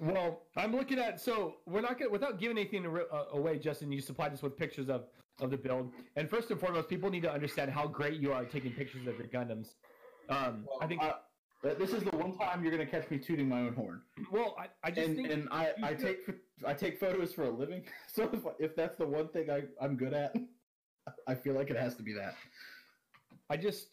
Well, 0.00 0.42
I'm 0.56 0.74
looking 0.74 0.98
at 0.98 1.20
so 1.20 1.56
we're 1.66 1.80
not 1.80 1.98
gonna 1.98 2.10
without 2.10 2.38
giving 2.38 2.58
anything 2.58 2.86
uh, 2.86 3.24
away. 3.32 3.58
Justin, 3.58 3.90
you 3.92 4.00
supplied 4.00 4.32
us 4.32 4.42
with 4.42 4.56
pictures 4.56 4.88
of 4.88 5.04
of 5.40 5.50
the 5.50 5.56
build, 5.56 5.92
and 6.16 6.28
first 6.28 6.50
and 6.50 6.60
foremost, 6.60 6.88
people 6.88 7.10
need 7.10 7.22
to 7.22 7.32
understand 7.32 7.70
how 7.70 7.86
great 7.86 8.20
you 8.20 8.32
are 8.32 8.42
at 8.42 8.50
taking 8.50 8.72
pictures 8.72 9.06
of 9.06 9.18
your 9.18 9.28
Gundams. 9.28 9.74
Um, 10.28 10.66
I 10.80 10.86
think. 10.86 11.02
Uh, 11.02 11.14
this 11.62 11.92
is 11.92 12.04
the 12.04 12.16
one 12.16 12.36
time 12.36 12.62
you're 12.62 12.70
gonna 12.70 12.86
catch 12.86 13.10
me 13.10 13.18
tooting 13.18 13.48
my 13.48 13.60
own 13.60 13.74
horn, 13.74 14.02
well, 14.30 14.54
I, 14.58 14.66
I 14.84 14.90
just 14.90 15.08
and 15.08 15.16
think 15.16 15.30
and 15.30 15.48
I 15.50 15.72
I 15.82 15.94
take 15.94 16.18
I 16.64 16.74
take 16.74 17.00
photos 17.00 17.32
for 17.32 17.44
a 17.44 17.50
living. 17.50 17.82
So 18.08 18.30
if, 18.32 18.40
if 18.58 18.76
that's 18.76 18.96
the 18.96 19.06
one 19.06 19.28
thing 19.28 19.50
I 19.50 19.62
I'm 19.80 19.96
good 19.96 20.12
at, 20.12 20.36
I 21.26 21.34
feel 21.34 21.54
like 21.54 21.70
it 21.70 21.76
has 21.76 21.96
to 21.96 22.02
be 22.02 22.12
that. 22.12 22.34
I 23.50 23.56
just 23.56 23.88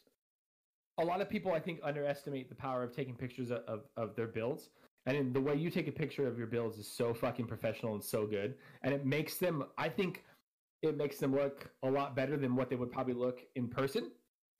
a 0.99 1.05
lot 1.05 1.21
of 1.21 1.29
people 1.29 1.51
I 1.51 1.59
think 1.59 1.79
underestimate 1.83 2.49
the 2.49 2.55
power 2.55 2.83
of 2.83 2.95
taking 2.95 3.15
pictures 3.15 3.49
of, 3.49 3.63
of, 3.67 3.81
of 3.97 4.15
their 4.15 4.27
builds. 4.27 4.69
And 5.05 5.33
the 5.33 5.41
way 5.41 5.55
you 5.55 5.69
take 5.69 5.87
a 5.87 5.91
picture 5.91 6.27
of 6.27 6.37
your 6.37 6.47
builds 6.47 6.77
is 6.77 6.87
so 6.87 7.13
fucking 7.13 7.47
professional 7.47 7.93
and 7.93 8.03
so 8.03 8.25
good. 8.25 8.55
And 8.83 8.93
it 8.93 9.05
makes 9.05 9.37
them 9.37 9.65
I 9.77 9.89
think 9.89 10.23
it 10.81 10.97
makes 10.97 11.17
them 11.17 11.33
look 11.33 11.69
a 11.83 11.89
lot 11.89 12.15
better 12.15 12.37
than 12.37 12.55
what 12.55 12.69
they 12.69 12.75
would 12.75 12.91
probably 12.91 13.13
look 13.13 13.39
in 13.55 13.67
person 13.67 14.11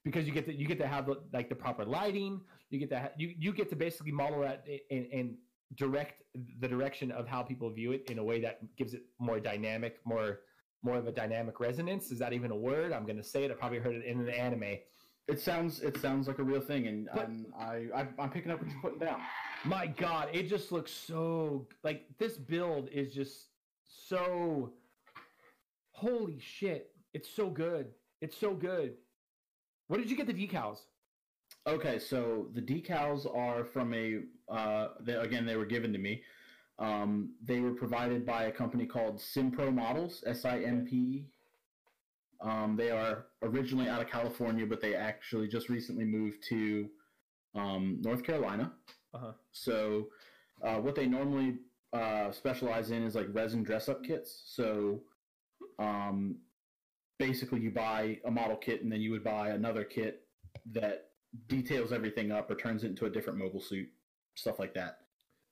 because 0.04 0.26
you 0.26 0.34
get 0.34 0.46
to 0.46 0.54
you 0.54 0.68
get 0.68 0.80
to 0.80 0.88
have 0.88 1.06
the, 1.06 1.22
like 1.32 1.50
the 1.50 1.56
proper 1.56 1.86
lighting, 1.86 2.42
you 2.70 2.80
get 2.80 2.90
to 2.90 3.00
ha- 3.00 3.12
you 3.18 3.34
you 3.38 3.54
get 3.54 3.70
to 3.70 3.76
basically 3.76 4.12
model 4.12 4.42
that 4.42 4.66
and, 4.92 5.08
and 5.14 5.36
direct 5.76 6.24
the 6.60 6.68
direction 6.68 7.12
of 7.12 7.28
how 7.28 7.42
people 7.42 7.70
view 7.70 7.92
it 7.92 8.10
in 8.10 8.20
a 8.20 8.24
way 8.24 8.42
that 8.42 8.60
gives 8.76 8.94
it 8.94 9.04
more 9.20 9.40
dynamic, 9.40 10.00
more 10.06 10.40
more 10.84 10.98
of 10.98 11.08
a 11.08 11.12
dynamic 11.12 11.60
resonance. 11.60 12.12
Is 12.12 12.20
that 12.20 12.34
even 12.34 12.52
a 12.52 12.56
word? 12.56 12.92
I'm 12.92 13.06
going 13.06 13.18
to 13.18 13.24
say 13.24 13.46
it. 13.46 13.52
I 13.52 13.54
probably 13.54 13.80
heard 13.80 13.96
it 13.96 14.06
in 14.06 14.20
an 14.20 14.30
anime. 14.30 14.78
It 15.28 15.40
sounds 15.40 15.82
it 15.82 15.98
sounds 16.02 16.28
like 16.28 16.40
a 16.40 16.44
real 16.44 16.60
thing, 16.62 16.88
and 16.88 17.08
But- 17.14 17.24
I'm, 17.26 17.46
I, 17.58 17.88
I 17.96 18.08
I'm 18.20 18.30
picking 18.30 18.52
up 18.52 18.60
what 18.62 18.70
you're 18.70 18.82
putting 18.82 19.00
down. 19.00 19.22
My 19.64 19.88
God, 19.88 20.30
it 20.34 20.50
just 20.50 20.72
looks 20.72 20.92
so 20.92 21.68
like 21.84 22.06
this 22.20 22.36
build 22.38 22.90
is 22.90 23.14
just 23.14 23.48
so 23.88 24.74
holy 25.92 26.40
shit. 26.40 26.92
It's 27.14 27.30
so 27.30 27.50
good. 27.50 27.88
It's 28.22 28.38
so 28.38 28.54
good. 28.54 28.96
Where 29.88 30.00
did 30.00 30.10
you 30.10 30.18
get 30.18 30.28
the 30.28 30.34
decals? 30.34 30.80
Okay, 31.68 32.00
so 32.00 32.48
the 32.54 32.62
decals 32.62 33.26
are 33.34 33.64
from 33.64 33.94
a 33.94 34.20
uh, 34.50 34.90
they, 35.00 35.14
again 35.14 35.46
they 35.46 35.56
were 35.56 35.66
given 35.66 35.94
to 35.94 36.00
me. 36.00 36.22
Um, 36.80 37.36
they 37.42 37.62
were 37.62 37.72
provided 37.72 38.26
by 38.26 38.46
a 38.46 38.52
company 38.52 38.86
called 38.86 39.20
Simpro 39.20 39.74
Models, 39.74 40.22
S 40.28 40.44
I 40.44 40.60
M 40.60 40.86
P. 40.86 41.28
Um, 42.44 42.76
they 42.76 42.92
are 42.92 43.28
originally 43.42 43.88
out 43.88 44.02
of 44.02 44.10
California, 44.10 44.66
but 44.66 44.82
they 44.82 44.96
actually 44.96 45.48
just 45.48 45.70
recently 45.70 46.04
moved 46.04 46.44
to 46.50 46.90
um, 47.56 48.00
North 48.02 48.24
Carolina. 48.24 48.74
Uh-huh. 49.14 49.32
So, 49.54 50.10
uh, 50.62 50.76
what 50.76 50.94
they 50.96 51.06
normally 51.06 51.56
uh, 51.94 52.32
specialize 52.32 52.92
in 52.92 53.04
is 53.04 53.16
like 53.16 53.28
resin 53.32 53.64
dress 53.64 53.88
up 53.88 54.04
kits. 54.04 54.44
So, 54.48 55.04
um, 55.80 56.36
basically, 57.20 57.62
you 57.62 57.72
buy 57.72 58.20
a 58.26 58.32
model 58.32 58.58
kit 58.58 58.84
and 58.84 58.92
then 58.92 59.00
you 59.02 59.12
would 59.12 59.24
buy 59.24 59.50
another 59.50 59.84
kit 59.86 60.28
that 60.74 61.12
details 61.48 61.92
everything 61.94 62.32
up 62.32 62.52
or 62.52 62.56
turns 62.56 62.84
it 62.84 62.88
into 62.88 63.06
a 63.06 63.10
different 63.10 63.40
mobile 63.40 63.62
suit, 63.62 63.88
stuff 64.36 64.60
like 64.60 64.74
that. 64.74 64.98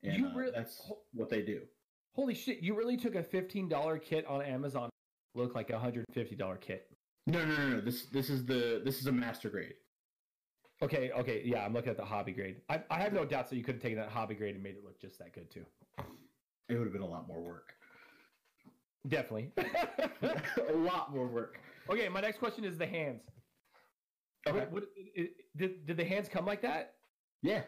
And 0.04 0.18
You 0.18 0.28
uh, 0.28 0.34
really- 0.34 0.52
that's 0.54 0.92
what 1.14 1.30
they 1.30 1.42
do. 1.42 1.62
Holy 2.14 2.34
shit! 2.34 2.60
You 2.62 2.76
really 2.76 2.98
took 2.98 3.16
a 3.16 3.24
fifteen 3.24 3.70
dollar 3.70 3.98
kit 3.98 4.26
on 4.28 4.42
Amazon, 4.42 4.90
look 5.36 5.56
like 5.56 5.70
a 5.70 5.80
hundred 5.80 6.06
fifty 6.14 6.36
dollar 6.36 6.58
kit. 6.58 6.88
No, 7.28 7.44
no, 7.46 7.56
no, 7.56 7.70
no. 7.70 7.82
This 7.82 8.06
this 8.08 8.30
is 8.30 8.46
the 8.46 8.82
this 8.84 9.00
is 9.00 9.08
a 9.08 9.12
master 9.12 9.50
grade. 9.50 9.74
Okay, 10.84 11.12
okay, 11.12 11.44
yeah, 11.46 11.64
I'm 11.64 11.74
looking 11.74 11.92
at 11.92 11.98
the 11.98 12.06
hobby 12.06 12.32
grade. 12.32 12.62
I, 12.68 12.82
I 12.90 13.00
have 13.00 13.14
no 13.14 13.24
doubts 13.24 13.52
that 13.52 13.56
you 13.58 13.64
could 13.64 13.76
have 13.76 13.84
taken 13.84 14.00
that 14.00 14.10
hobby 14.10 14.34
grade 14.34 14.56
and 14.56 14.64
made 14.64 14.76
it 14.76 14.84
look 14.84 15.00
just 15.00 15.20
that 15.20 15.32
good 15.32 15.52
too. 15.52 15.64
It 16.70 16.76
would 16.76 16.86
have 16.86 16.94
been 16.94 17.04
a 17.04 17.08
lot 17.08 17.28
more 17.28 17.40
work. 17.40 17.74
Definitely. 19.08 19.52
a 19.58 20.74
lot 20.74 21.14
more 21.14 21.28
work. 21.28 21.60
okay, 21.90 22.10
my 22.10 22.20
next 22.22 22.40
question 22.40 22.64
is 22.64 22.80
the 22.80 22.88
hands. 22.88 23.22
Okay. 24.48 24.58
What, 24.58 24.72
what, 24.72 24.84
did, 25.56 25.86
did 25.86 25.98
the 25.98 26.06
hands 26.06 26.28
come 26.28 26.48
like 26.48 26.64
that? 26.64 26.96
Yeah. 27.44 27.62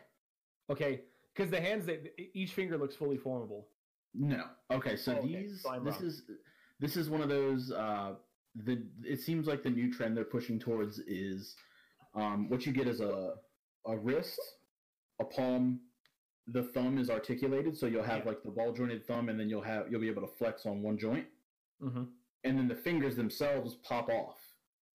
Okay, 0.71 1.01
because 1.35 1.51
the 1.51 1.61
hands, 1.61 1.85
they, 1.85 1.99
each 2.33 2.53
finger 2.53 2.79
looks 2.79 2.95
fully 2.95 3.17
formable. 3.17 3.67
No. 4.15 4.45
Okay, 4.71 4.95
so 4.95 5.13
Oh, 5.13 5.15
okay. 5.17 5.27
these 5.43 5.61
So 5.61 5.79
this 5.83 5.95
wrong. 5.97 6.05
is 6.05 6.23
this 6.83 6.95
is 6.97 7.09
one 7.09 7.21
of 7.21 7.29
those 7.29 7.71
uh 7.71 8.11
the 8.67 8.75
it 9.03 9.19
seems 9.27 9.47
like 9.47 9.61
the 9.63 9.69
new 9.79 9.91
trend 9.95 10.15
they're 10.15 10.33
pushing 10.37 10.59
towards 10.59 10.99
is 10.99 11.55
um 12.13 12.49
what 12.49 12.65
you 12.65 12.71
get 12.79 12.87
is 12.87 12.99
a 12.99 13.33
a 13.85 13.97
wrist, 13.97 14.39
a 15.19 15.25
palm, 15.25 15.65
the 16.47 16.63
thumb 16.73 16.97
is 16.97 17.09
articulated 17.09 17.75
so 17.77 17.85
you'll 17.85 18.03
have 18.13 18.19
Yeah. 18.23 18.29
like 18.31 18.43
the 18.43 18.51
ball 18.57 18.71
jointed 18.79 19.05
thumb 19.07 19.27
and 19.29 19.37
then 19.39 19.49
you'll 19.49 19.67
have 19.73 19.83
you'll 19.89 19.99
be 20.07 20.09
able 20.15 20.25
to 20.27 20.33
flex 20.39 20.65
on 20.65 20.81
one 20.81 20.97
joint 20.97 21.27
Mm-hmm. 21.81 22.03
and 22.45 22.57
then 22.57 22.67
the 22.73 22.75
fingers 22.75 23.15
themselves 23.17 23.75
pop 23.89 24.07
off 24.09 24.37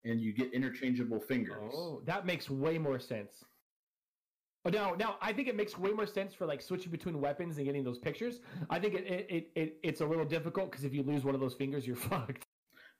and 0.04 0.20
you 0.20 0.32
get 0.32 0.54
interchangeable 0.54 1.20
fingers. 1.20 1.72
Oh, 1.74 2.00
that 2.06 2.24
makes 2.24 2.48
way 2.48 2.78
more 2.78 2.98
sense. 3.00 3.32
Oh, 4.64 4.70
now, 4.70 4.94
now 4.98 5.16
I 5.22 5.32
think 5.32 5.48
it 5.48 5.56
makes 5.56 5.78
way 5.78 5.90
more 5.92 6.06
sense 6.06 6.34
for 6.34 6.44
like 6.46 6.60
switching 6.60 6.90
between 6.90 7.20
weapons 7.20 7.56
and 7.56 7.64
getting 7.66 7.84
those 7.84 7.98
pictures. 7.98 8.40
I 8.68 8.78
think 8.78 8.94
it 8.94 9.06
it, 9.06 9.26
it, 9.30 9.50
it 9.54 9.78
it's 9.82 10.00
a 10.00 10.06
little 10.06 10.24
difficult 10.24 10.70
because 10.70 10.84
if 10.84 10.92
you 10.92 11.02
lose 11.02 11.24
one 11.24 11.34
of 11.34 11.40
those 11.40 11.54
fingers, 11.54 11.86
you're 11.86 11.96
fucked. 12.10 12.44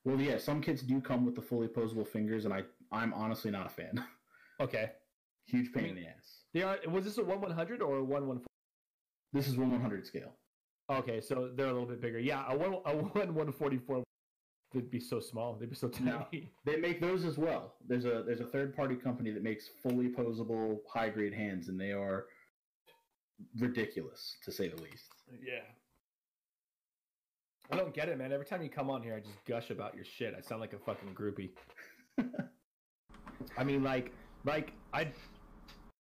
Well, 0.05 0.21
yeah, 0.21 0.39
some 0.39 0.63
kits 0.63 0.83
do 0.83 1.01
come 1.01 1.27
with 1.27 1.35
the 1.35 1.43
fully 1.43 1.69
posable 1.69 2.07
fingers 2.07 2.45
and 2.45 2.55
I 2.55 2.63
I'm 2.93 3.13
honestly 3.13 3.51
not 3.51 3.67
a 3.67 3.71
fan. 3.71 4.05
Okay, 4.61 4.91
Huge 5.47 5.73
pain 5.73 5.85
in 5.85 5.95
the 5.95 6.07
ass. 6.09 6.43
they 6.53 6.63
are. 6.63 6.79
Was 6.89 7.05
this 7.05 7.17
a 7.19 7.23
one 7.25 7.41
one 7.41 7.53
hundred 7.53 7.81
or 7.81 7.99
a 7.99 8.05
one 8.05 8.27
one? 8.27 8.41
This 9.33 9.47
is 9.47 9.57
one 9.57 9.71
100 9.71 10.05
scale. 10.05 10.35
Okay, 10.91 11.21
so 11.21 11.53
they're 11.55 11.67
a 11.69 11.73
little 11.73 11.87
bit 11.87 12.01
bigger. 12.01 12.19
Yeah, 12.19 12.45
a 12.49 12.57
one 12.57 12.75
a 12.85 12.97
one 12.97 13.35
one 13.35 13.53
forty 13.53 13.79
four 13.79 14.03
would 14.75 14.91
be 14.91 15.01
so 15.01 15.21
small. 15.21 15.55
They'd 15.55 15.71
be 15.71 15.77
so 15.77 15.89
tiny. 15.89 16.11
No. 16.11 16.27
They 16.65 16.77
make 16.77 17.01
those 17.01 17.25
as 17.25 17.39
well. 17.39 17.75
There's 17.87 18.05
a 18.05 18.23
there's 18.27 18.41
a 18.41 18.47
third 18.47 18.77
party 18.77 18.95
company 18.95 19.31
that 19.31 19.43
makes 19.43 19.69
fully 19.83 20.09
posable 20.09 20.81
high 20.93 21.09
grade 21.09 21.33
hands, 21.33 21.69
and 21.69 21.81
they 21.81 21.93
are 21.93 22.27
ridiculous 23.59 24.37
to 24.45 24.53
say 24.53 24.69
the 24.69 24.83
least. 24.83 25.09
Yeah. 25.43 25.61
I 27.71 27.77
don't 27.77 27.93
get 27.93 28.09
it, 28.09 28.17
man. 28.19 28.33
Every 28.33 28.47
time 28.47 28.63
you 28.63 28.71
come 28.71 28.89
on 28.89 29.03
here, 29.03 29.15
I 29.15 29.21
just 29.21 29.45
gush 29.47 29.71
about 29.71 29.95
your 29.95 30.05
shit. 30.05 30.35
I 30.37 30.41
sound 30.41 30.61
like 30.61 30.73
a 30.73 30.79
fucking 30.79 31.15
groupie. 31.15 31.51
I 33.59 33.65
mean, 33.65 33.83
like, 33.83 34.13
like 34.45 34.73
I, 34.93 35.09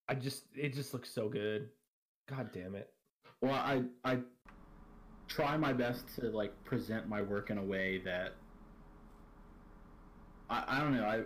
I 0.08 0.14
just 0.14 0.44
it 0.54 0.74
just 0.74 0.92
looks 0.94 1.10
so 1.10 1.28
good. 1.28 1.68
God 2.28 2.50
damn 2.52 2.74
it. 2.74 2.90
Well, 3.40 3.54
I 3.54 3.82
I 4.04 4.18
try 5.28 5.56
my 5.56 5.72
best 5.72 6.04
to 6.16 6.30
like 6.30 6.52
present 6.64 7.08
my 7.08 7.22
work 7.22 7.50
in 7.50 7.58
a 7.58 7.64
way 7.64 8.00
that 8.04 8.34
I 10.50 10.64
I 10.76 10.80
don't 10.80 10.94
know 10.96 11.04
I 11.04 11.22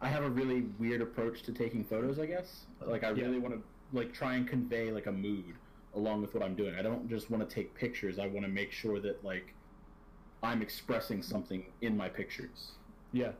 I 0.00 0.08
have 0.08 0.22
a 0.24 0.30
really 0.30 0.62
weird 0.78 1.00
approach 1.00 1.42
to 1.42 1.52
taking 1.52 1.84
photos. 1.84 2.18
I 2.18 2.26
guess 2.26 2.66
like 2.80 3.04
I 3.04 3.10
Yeah. 3.10 3.24
really 3.24 3.38
want 3.38 3.54
to 3.54 3.62
like 3.96 4.12
try 4.12 4.34
and 4.34 4.46
convey 4.46 4.92
like 4.92 5.06
a 5.06 5.12
mood 5.12 5.54
along 5.94 6.20
with 6.22 6.34
what 6.34 6.42
I'm 6.42 6.54
doing. 6.54 6.74
I 6.74 6.82
don't 6.82 7.08
just 7.08 7.30
want 7.30 7.48
to 7.48 7.52
take 7.54 7.74
pictures. 7.74 8.18
I 8.18 8.26
want 8.26 8.44
to 8.46 8.52
make 8.52 8.70
sure 8.72 9.00
that 9.00 9.24
like 9.24 9.54
I'm 10.42 10.62
expressing 10.62 11.22
something 11.22 11.72
in 11.80 11.96
my 11.96 12.08
pictures. 12.08 12.72
Yeah. 13.12 13.32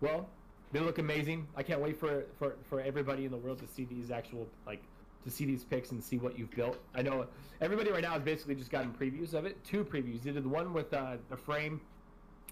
Well, 0.00 0.28
they 0.72 0.80
look 0.80 0.98
amazing. 0.98 1.46
I 1.56 1.62
can't 1.62 1.80
wait 1.80 1.98
for 1.98 2.24
for 2.38 2.56
for 2.62 2.80
everybody 2.80 3.24
in 3.24 3.30
the 3.30 3.36
world 3.36 3.58
to 3.60 3.66
see 3.66 3.84
these 3.84 4.10
actual 4.10 4.46
like 4.66 4.82
to 5.24 5.30
see 5.30 5.44
these 5.44 5.64
pics 5.64 5.92
and 5.92 6.02
see 6.02 6.18
what 6.18 6.38
you've 6.38 6.50
built. 6.50 6.78
I 6.94 7.02
know 7.02 7.26
everybody 7.60 7.90
right 7.90 8.02
now 8.02 8.12
has 8.12 8.22
basically 8.22 8.56
just 8.56 8.70
gotten 8.70 8.92
previews 8.92 9.34
of 9.34 9.44
it. 9.46 9.62
Two 9.64 9.84
previews. 9.84 10.24
You 10.24 10.32
did 10.32 10.42
the 10.44 10.48
one 10.48 10.72
with 10.72 10.92
uh, 10.92 11.16
the 11.28 11.36
frame 11.36 11.80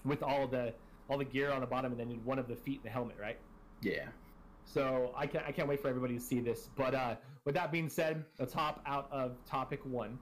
with 0.05 0.23
all 0.23 0.47
the 0.47 0.73
all 1.09 1.17
the 1.17 1.25
gear 1.25 1.51
on 1.51 1.61
the 1.61 1.67
bottom, 1.67 1.91
and 1.91 1.99
then 1.99 2.21
one 2.23 2.39
of 2.39 2.47
the 2.47 2.55
feet 2.55 2.77
and 2.77 2.85
the 2.85 2.89
helmet, 2.89 3.17
right? 3.19 3.37
Yeah. 3.81 4.07
So 4.65 5.11
I 5.15 5.27
can't 5.27 5.45
I 5.45 5.51
can't 5.51 5.67
wait 5.67 5.81
for 5.81 5.87
everybody 5.87 6.15
to 6.15 6.21
see 6.21 6.39
this. 6.39 6.69
But 6.75 6.95
uh, 6.95 7.15
with 7.45 7.55
that 7.55 7.71
being 7.71 7.89
said, 7.89 8.25
let's 8.39 8.53
hop 8.53 8.81
out 8.85 9.07
of 9.11 9.43
topic 9.45 9.85
one. 9.85 10.17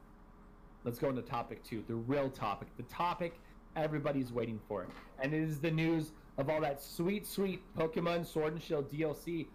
Let's 0.84 0.98
go 0.98 1.10
into 1.10 1.22
topic 1.22 1.64
two, 1.64 1.84
the 1.88 1.96
real 1.96 2.30
topic, 2.30 2.70
the 2.78 2.84
topic 2.84 3.40
everybody's 3.76 4.32
waiting 4.32 4.60
for, 4.68 4.88
and 5.22 5.34
it 5.34 5.42
is 5.42 5.60
the 5.60 5.70
news 5.70 6.14
of 6.38 6.50
all 6.50 6.62
that 6.62 6.82
sweet, 6.82 7.28
sweet 7.28 7.62
Pokemon 7.78 8.26
Sword 8.26 8.54
and 8.54 8.62
Shield 8.62 8.90
DLC, 8.90 9.48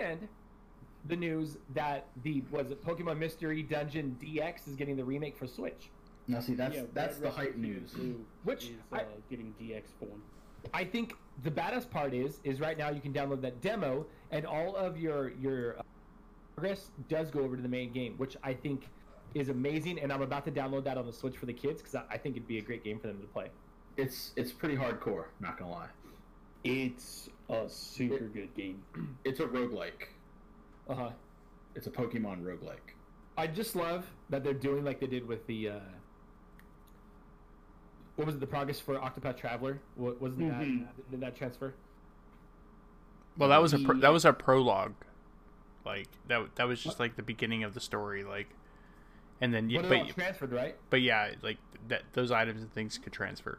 and 0.00 0.28
the 1.06 1.16
news 1.16 1.56
that 1.74 2.06
the 2.22 2.42
was 2.50 2.70
it 2.70 2.84
Pokemon 2.84 3.18
Mystery 3.18 3.62
Dungeon 3.62 4.16
DX 4.20 4.68
is 4.68 4.74
getting 4.74 4.96
the 4.96 5.04
remake 5.04 5.36
for 5.36 5.46
Switch. 5.46 5.90
Now 6.26 6.40
see 6.40 6.54
that's 6.54 6.74
Yeah, 6.76 6.82
that's 6.92 7.18
the 7.18 7.30
hype 7.30 7.56
news. 7.56 7.94
Which 8.44 8.64
is 8.70 8.76
I- 8.92 9.00
uh, 9.00 9.04
getting 9.30 9.54
DX 9.60 9.92
form. 9.98 10.22
I 10.72 10.84
think 10.84 11.14
the 11.42 11.50
baddest 11.50 11.90
part 11.90 12.14
is 12.14 12.40
is 12.44 12.60
right 12.60 12.78
now 12.78 12.90
you 12.90 13.00
can 13.00 13.12
download 13.12 13.42
that 13.42 13.60
demo 13.60 14.06
and 14.30 14.46
all 14.46 14.74
of 14.76 14.96
your 14.98 15.30
your 15.32 15.78
uh, 15.78 15.82
progress 16.56 16.90
does 17.08 17.30
go 17.30 17.40
over 17.40 17.56
to 17.56 17.62
the 17.62 17.68
main 17.68 17.92
game, 17.92 18.14
which 18.16 18.36
I 18.42 18.54
think 18.54 18.88
is 19.34 19.48
amazing. 19.50 20.00
And 20.00 20.12
I'm 20.12 20.22
about 20.22 20.44
to 20.46 20.50
download 20.50 20.84
that 20.84 20.96
on 20.96 21.06
the 21.06 21.12
Switch 21.12 21.36
for 21.36 21.46
the 21.46 21.52
kids 21.52 21.82
because 21.82 21.96
I, 21.96 22.04
I 22.14 22.18
think 22.18 22.36
it'd 22.36 22.48
be 22.48 22.58
a 22.58 22.62
great 22.62 22.82
game 22.84 22.98
for 22.98 23.08
them 23.08 23.20
to 23.20 23.26
play. 23.26 23.50
It's 23.96 24.32
it's 24.36 24.52
pretty 24.52 24.76
hardcore. 24.76 25.26
Not 25.40 25.58
gonna 25.58 25.72
lie. 25.72 25.88
It's 26.64 27.28
a 27.50 27.68
super 27.68 28.28
good 28.28 28.54
game. 28.54 28.82
It's 29.24 29.40
a 29.40 29.44
roguelike. 29.46 30.08
Uh 30.88 30.94
huh. 30.94 31.10
It's 31.74 31.86
a 31.86 31.90
Pokemon 31.90 32.42
roguelike. 32.42 32.94
I 33.36 33.48
just 33.48 33.74
love 33.76 34.06
that 34.30 34.44
they're 34.44 34.54
doing 34.54 34.84
like 34.84 35.00
they 35.00 35.06
did 35.08 35.26
with 35.28 35.46
the. 35.46 35.68
Uh, 35.68 35.78
what 38.16 38.26
was 38.26 38.36
it? 38.36 38.40
The 38.40 38.46
progress 38.46 38.80
for 38.80 38.94
Octopath 38.96 39.36
Traveler? 39.36 39.80
Wa- 39.96 40.12
Wasn't 40.20 40.40
Mhm. 40.52 40.86
that 40.86 41.10
did 41.10 41.20
that 41.20 41.36
transfer? 41.36 41.74
Well, 43.36 43.48
that 43.48 43.60
was 43.60 43.72
a 43.74 43.78
pro- 43.78 43.98
that 43.98 44.12
was 44.12 44.24
a 44.24 44.32
prologue. 44.32 44.94
Like 45.84 46.08
that 46.28 46.54
that 46.56 46.64
was 46.68 46.82
just 46.82 47.00
like 47.00 47.16
the 47.16 47.22
beginning 47.22 47.64
of 47.64 47.74
the 47.74 47.80
story. 47.80 48.24
Like, 48.24 48.48
and 49.40 49.52
then 49.52 49.68
you 49.70 49.80
But 49.80 49.92
all 49.92 50.04
but 50.04 50.14
transferred, 50.14 50.52
right? 50.52 50.76
but 50.90 51.02
yeah, 51.02 51.32
like 51.42 51.58
that 51.88 52.02
those 52.12 52.30
items 52.30 52.62
and 52.62 52.72
things 52.72 52.96
could 52.98 53.12
transfer. 53.12 53.58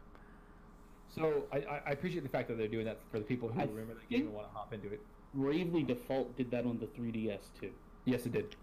So 1.10 1.44
I, 1.52 1.58
I 1.58 1.82
I 1.88 1.92
appreciate 1.92 2.24
the 2.24 2.30
fact 2.30 2.48
that 2.48 2.58
they're 2.58 2.68
doing 2.68 2.86
that 2.86 3.00
for 3.12 3.20
the 3.20 3.26
people 3.26 3.50
who 3.50 3.60
I 3.60 3.64
remember 3.66 3.94
the 3.96 4.06
game 4.16 4.28
and 4.28 4.34
want 4.34 4.48
to 4.48 4.54
hop 4.58 4.74
into 4.74 4.88
it. 4.92 5.02
Bravely 5.34 5.84
Default 5.84 6.36
did 6.38 6.50
that 6.52 6.66
on 6.66 6.80
the 6.80 6.88
3DS 6.88 7.50
too. 7.60 7.72
Yes, 8.06 8.26
it 8.26 8.32
did. 8.32 8.56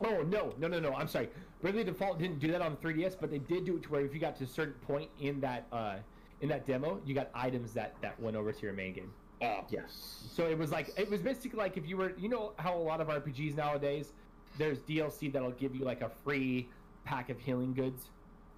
Oh 0.00 0.22
no, 0.22 0.54
no, 0.58 0.68
no, 0.68 0.78
no! 0.80 0.94
I'm 0.94 1.08
sorry. 1.08 1.28
Bravely 1.60 1.84
Default 1.84 2.18
didn't 2.18 2.38
do 2.38 2.50
that 2.52 2.60
on 2.60 2.76
3DS, 2.76 3.16
but 3.18 3.30
they 3.30 3.38
did 3.38 3.64
do 3.64 3.76
it 3.76 3.82
to 3.84 3.90
where 3.90 4.04
if 4.04 4.12
you 4.12 4.20
got 4.20 4.36
to 4.36 4.44
a 4.44 4.46
certain 4.46 4.74
point 4.80 5.10
in 5.18 5.40
that 5.40 5.66
uh, 5.72 5.96
in 6.40 6.48
that 6.50 6.66
demo, 6.66 7.00
you 7.04 7.14
got 7.14 7.30
items 7.34 7.72
that 7.74 8.00
that 8.02 8.18
went 8.20 8.36
over 8.36 8.52
to 8.52 8.62
your 8.62 8.74
main 8.74 8.92
game. 8.92 9.12
Ah, 9.42 9.64
Yes. 9.68 10.28
So 10.30 10.46
it 10.46 10.58
was 10.58 10.70
like 10.70 10.90
it 10.98 11.08
was 11.10 11.22
basically 11.22 11.58
like 11.58 11.76
if 11.76 11.86
you 11.86 11.96
were, 11.96 12.12
you 12.18 12.28
know, 12.28 12.52
how 12.58 12.76
a 12.76 12.78
lot 12.80 13.00
of 13.00 13.08
RPGs 13.08 13.54
nowadays, 13.54 14.12
there's 14.58 14.80
DLC 14.82 15.32
that'll 15.32 15.50
give 15.52 15.74
you 15.74 15.84
like 15.84 16.02
a 16.02 16.08
free 16.10 16.68
pack 17.04 17.30
of 17.30 17.38
healing 17.40 17.72
goods. 17.72 18.10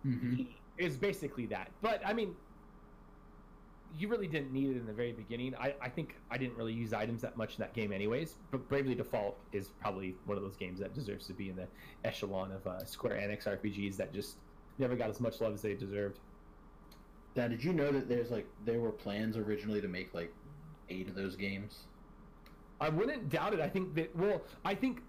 hmm 0.03 0.43
It's 0.77 0.97
basically 0.97 1.47
that. 1.47 1.71
But 1.81 2.01
I 2.05 2.13
mean, 2.13 2.37
you 3.97 4.09
really 4.09 4.27
didn't 4.27 4.53
need 4.53 4.71
it 4.71 4.77
in 4.77 4.87
the 4.87 4.93
very 4.93 5.13
beginning. 5.13 5.55
I, 5.57 5.75
I 5.81 5.89
think 5.89 6.17
I 6.31 6.39
didn't 6.39 6.57
really 6.57 6.73
use 6.73 6.93
items 6.93 7.23
that 7.23 7.37
much 7.37 7.55
in 7.55 7.61
that 7.61 7.75
game, 7.75 7.93
anyways. 7.93 8.37
But 8.51 8.69
Bravely 8.69 8.95
Default 8.95 9.39
is 9.53 9.69
probably 9.81 10.15
one 10.27 10.37
of 10.37 10.43
those 10.43 10.57
games 10.57 10.79
that 10.81 10.95
deserves 10.95 11.27
to 11.29 11.33
be 11.33 11.49
in 11.49 11.57
the 11.57 11.67
echelon 12.05 12.53
of 12.53 12.67
uh, 12.67 12.85
Square 12.85 13.17
Enix 13.17 13.45
RPGs 13.45 13.97
that 13.97 14.13
just 14.13 14.37
never 14.79 14.95
got 14.95 15.11
as 15.11 15.21
much 15.21 15.41
love 15.41 15.55
as 15.55 15.63
they 15.63 15.75
deserved. 15.75 16.21
Now, 17.37 17.49
did 17.49 17.63
you 17.63 17.73
know 17.73 17.93
that 17.93 18.09
there's 18.09 18.31
like 18.31 18.47
there 18.65 18.81
were 18.81 18.91
plans 18.91 19.37
originally 19.37 19.81
to 19.81 19.89
make 19.89 20.13
like 20.15 20.33
eight 20.89 21.09
of 21.09 21.15
those 21.15 21.37
games? 21.37 21.85
I 22.81 22.89
wouldn't 22.89 23.29
doubt 23.29 23.55
it. 23.55 23.61
I 23.61 23.69
think 23.69 23.95
that 23.95 24.15
well, 24.17 24.43
I 24.65 24.75
think 24.75 25.03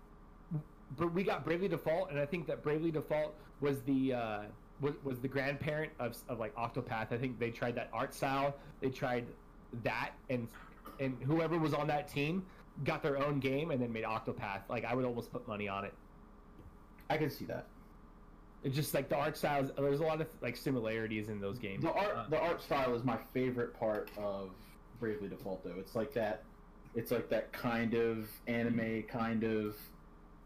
but 0.98 1.14
we 1.14 1.24
got 1.24 1.44
Bravely 1.44 1.68
Default, 1.68 2.10
and 2.12 2.20
I 2.20 2.26
think 2.26 2.48
that 2.48 2.64
Bravely 2.64 2.92
Default 2.92 3.36
was 3.62 3.82
the 3.82 4.14
uh, 4.14 4.42
was, 4.82 4.94
was 5.04 5.20
the 5.20 5.28
grandparent 5.28 5.92
of, 6.00 6.18
of 6.28 6.40
like 6.40 6.56
Octopath. 6.56 7.12
I 7.12 7.18
think 7.18 7.40
they 7.40 7.52
tried 7.52 7.76
that 7.76 7.90
art 7.94 8.14
style. 8.14 8.56
They 8.82 8.90
tried 8.90 9.26
that, 9.84 10.12
and 10.30 10.48
and 11.00 11.18
whoever 11.24 11.58
was 11.58 11.74
on 11.74 11.88
that 11.88 12.08
team 12.08 12.46
got 12.84 13.04
their 13.04 13.18
own 13.18 13.40
game 13.40 13.72
and 13.72 13.82
then 13.82 13.92
made 13.92 14.04
Octopath. 14.04 14.62
Like 14.70 14.86
I 14.86 14.96
would 14.96 15.06
almost 15.06 15.32
put 15.32 15.48
money 15.48 15.68
on 15.68 15.86
it. 15.86 15.94
I 17.10 17.18
can 17.18 17.30
see 17.30 17.46
that. 17.46 17.68
It's 18.64 18.76
just 18.76 18.94
like 18.94 19.08
the 19.08 19.16
art 19.16 19.38
styles. 19.38 19.72
There's 19.78 20.02
a 20.02 20.04
lot 20.04 20.20
of 20.20 20.28
like 20.42 20.58
similarities 20.58 21.30
in 21.30 21.40
those 21.40 21.58
games. 21.60 21.84
The 21.84 21.92
art, 21.92 22.16
Uh, 22.16 22.30
the 22.30 22.40
art 22.40 22.62
style 22.62 22.94
is 22.94 23.04
my 23.04 23.18
favorite 23.34 23.74
part 23.74 24.12
of 24.18 24.52
Bravely 25.00 25.30
Default, 25.30 25.64
though. 25.64 25.76
It's 25.80 25.96
like 25.96 26.14
that, 26.14 26.44
it's 26.94 27.10
like 27.12 27.30
that 27.30 27.54
kind 27.54 27.94
of 27.94 28.30
anime, 28.48 29.04
kind 29.04 29.44
of, 29.46 29.78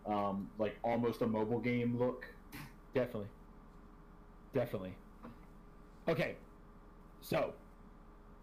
um, 0.06 0.48
like 0.60 0.78
almost 0.84 1.24
a 1.24 1.28
mobile 1.28 1.60
game 1.60 1.98
look. 1.98 2.28
Definitely. 2.94 3.30
Definitely. 4.54 4.94
Okay. 6.08 6.36
So, 7.22 7.54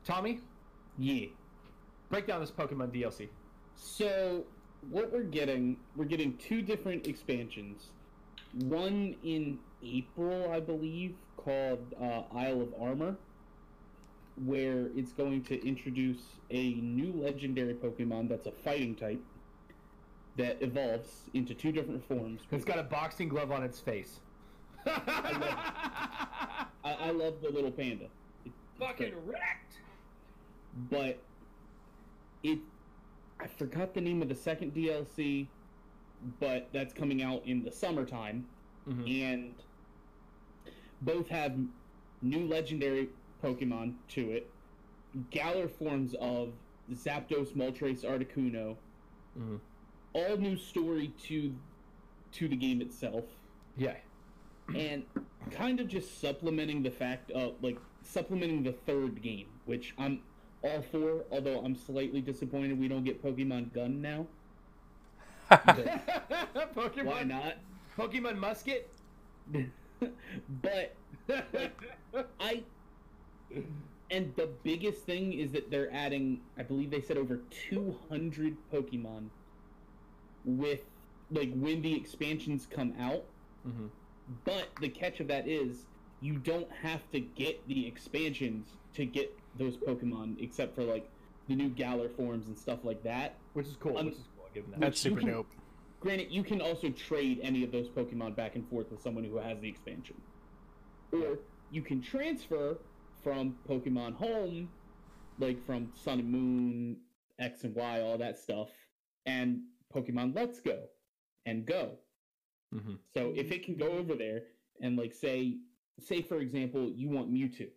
Tommy, 0.04 0.40
Yeah. 0.98 1.26
break 2.08 2.26
down 2.26 2.40
this 2.40 2.50
Pokemon 2.50 2.90
DLC. 2.92 3.28
So 3.74 4.44
what 4.90 5.12
we're 5.12 5.22
getting, 5.22 5.76
we're 5.96 6.04
getting 6.06 6.36
two 6.38 6.62
different 6.62 7.06
expansions. 7.06 7.90
One 8.54 9.14
in 9.22 9.58
April, 9.82 10.50
I 10.50 10.60
believe, 10.60 11.14
called 11.36 11.94
uh, 12.00 12.22
Isle 12.34 12.62
of 12.62 12.74
Armor, 12.80 13.16
where 14.44 14.86
it's 14.96 15.12
going 15.12 15.42
to 15.44 15.66
introduce 15.66 16.22
a 16.50 16.74
new 16.74 17.12
legendary 17.12 17.74
Pokemon 17.74 18.28
that's 18.28 18.46
a 18.46 18.52
fighting 18.52 18.96
type 18.96 19.22
that 20.36 20.60
evolves 20.62 21.28
into 21.34 21.54
two 21.54 21.70
different 21.72 22.06
forms. 22.08 22.40
It's 22.50 22.64
got 22.64 22.78
a 22.78 22.82
boxing 22.82 23.28
glove 23.28 23.52
on 23.52 23.62
its 23.62 23.78
face. 23.78 24.20
I, 24.86 26.66
I 26.84 27.10
love 27.10 27.40
the 27.42 27.50
little 27.50 27.70
panda. 27.70 28.04
It- 28.04 28.10
it's 28.46 28.78
Fucking 28.78 29.10
great. 29.12 29.24
wrecked. 29.26 29.74
but 30.90 31.18
it 32.42 32.58
I 33.40 33.46
forgot 33.46 33.92
the 33.94 34.00
name 34.00 34.22
of 34.22 34.28
the 34.28 34.34
second 34.34 34.74
DLC, 34.74 35.46
but 36.38 36.68
that's 36.72 36.92
coming 36.94 37.22
out 37.22 37.44
in 37.46 37.62
the 37.64 37.70
summertime, 37.72 38.46
Mhm. 38.88 39.22
and 39.22 39.54
both 41.02 41.28
have 41.28 41.58
new 42.22 42.46
legendary 42.46 43.08
Pokemon 43.42 43.94
to 44.08 44.30
it, 44.32 44.50
Galar 45.30 45.68
forms 45.68 46.14
of 46.20 46.52
Zapdos, 46.92 47.52
Moltres, 47.54 48.04
Articuno, 48.04 48.76
Mhm. 49.38 49.60
all 50.12 50.36
new 50.36 50.56
story 50.56 51.08
to 51.24 51.54
to 52.32 52.46
the 52.48 52.56
game 52.56 52.80
itself 52.80 53.24
Yeah. 53.76 53.96
And 54.76 55.04
kind 55.50 55.80
of 55.80 55.88
just 55.88 56.20
supplementing 56.20 56.82
the 56.82 56.90
fact 56.90 57.30
of 57.32 57.54
like 57.62 57.78
supplementing 58.02 58.62
the 58.62 58.72
third 58.72 59.22
game, 59.22 59.46
which 59.66 59.94
I'm 59.98 60.20
all 60.62 60.82
for. 60.82 61.24
Although 61.30 61.60
I'm 61.60 61.74
slightly 61.74 62.20
disappointed 62.20 62.78
we 62.78 62.88
don't 62.88 63.04
get 63.04 63.22
Pokemon 63.22 63.72
Gun 63.72 64.00
now. 64.00 64.26
Pokemon. 65.50 67.04
Why 67.04 67.22
not? 67.24 67.54
Pokemon 67.96 68.38
Musket. 68.38 68.88
but 70.62 70.94
I 72.40 72.62
and 74.10 74.34
the 74.36 74.48
biggest 74.62 75.02
thing 75.04 75.32
is 75.32 75.52
that 75.52 75.70
they're 75.70 75.92
adding, 75.92 76.40
I 76.58 76.62
believe 76.62 76.90
they 76.90 77.00
said 77.00 77.16
over 77.16 77.40
200 77.68 78.56
Pokemon 78.72 79.28
with 80.44 80.80
like 81.30 81.52
when 81.54 81.82
the 81.82 81.94
expansions 81.94 82.66
come 82.68 82.94
out. 83.00 83.24
Mhm. 83.66 83.88
But 84.44 84.68
the 84.80 84.88
catch 84.88 85.20
of 85.20 85.28
that 85.28 85.48
is 85.48 85.86
you 86.20 86.34
don't 86.34 86.70
have 86.82 87.10
to 87.12 87.20
get 87.20 87.66
the 87.68 87.86
expansions 87.86 88.68
to 88.94 89.04
get 89.04 89.36
those 89.56 89.76
Pokemon, 89.76 90.42
except 90.42 90.74
for 90.74 90.84
like 90.84 91.08
the 91.48 91.54
new 91.54 91.68
Galar 91.68 92.08
forms 92.10 92.46
and 92.46 92.56
stuff 92.58 92.80
like 92.84 93.02
that. 93.02 93.36
Which 93.54 93.66
is 93.66 93.76
cool. 93.80 93.98
Um, 93.98 94.06
which 94.06 94.14
is 94.14 94.28
cool. 94.36 94.44
I'll 94.46 94.54
give 94.54 94.64
them 94.64 94.72
that. 94.72 94.80
That's 94.80 95.00
super 95.00 95.20
can- 95.20 95.30
dope. 95.30 95.48
Granted, 96.00 96.30
you 96.30 96.42
can 96.42 96.62
also 96.62 96.88
trade 96.88 97.40
any 97.42 97.62
of 97.62 97.72
those 97.72 97.88
Pokemon 97.88 98.34
back 98.34 98.54
and 98.54 98.66
forth 98.70 98.90
with 98.90 99.02
someone 99.02 99.22
who 99.22 99.36
has 99.36 99.60
the 99.60 99.68
expansion. 99.68 100.16
Or 101.12 101.40
you 101.70 101.82
can 101.82 102.00
transfer 102.00 102.78
from 103.22 103.56
Pokemon 103.68 104.14
Home, 104.14 104.70
like 105.38 105.64
from 105.66 105.92
Sun 105.94 106.20
and 106.20 106.30
Moon, 106.30 106.96
X 107.38 107.64
and 107.64 107.74
Y, 107.74 108.00
all 108.00 108.16
that 108.16 108.38
stuff, 108.38 108.70
and 109.26 109.60
Pokemon 109.94 110.34
Let's 110.34 110.60
Go 110.60 110.78
and 111.44 111.66
Go. 111.66 111.98
Mhm. 112.74 112.98
So 113.14 113.32
if 113.34 113.50
it 113.50 113.64
can 113.64 113.76
go 113.76 113.92
over 113.92 114.14
there 114.14 114.42
and 114.80 114.96
like 114.96 115.12
say 115.12 115.58
say 115.98 116.22
for 116.22 116.38
example 116.38 116.90
you 116.90 117.08
want 117.08 117.30
Mewtwo, 117.32 117.70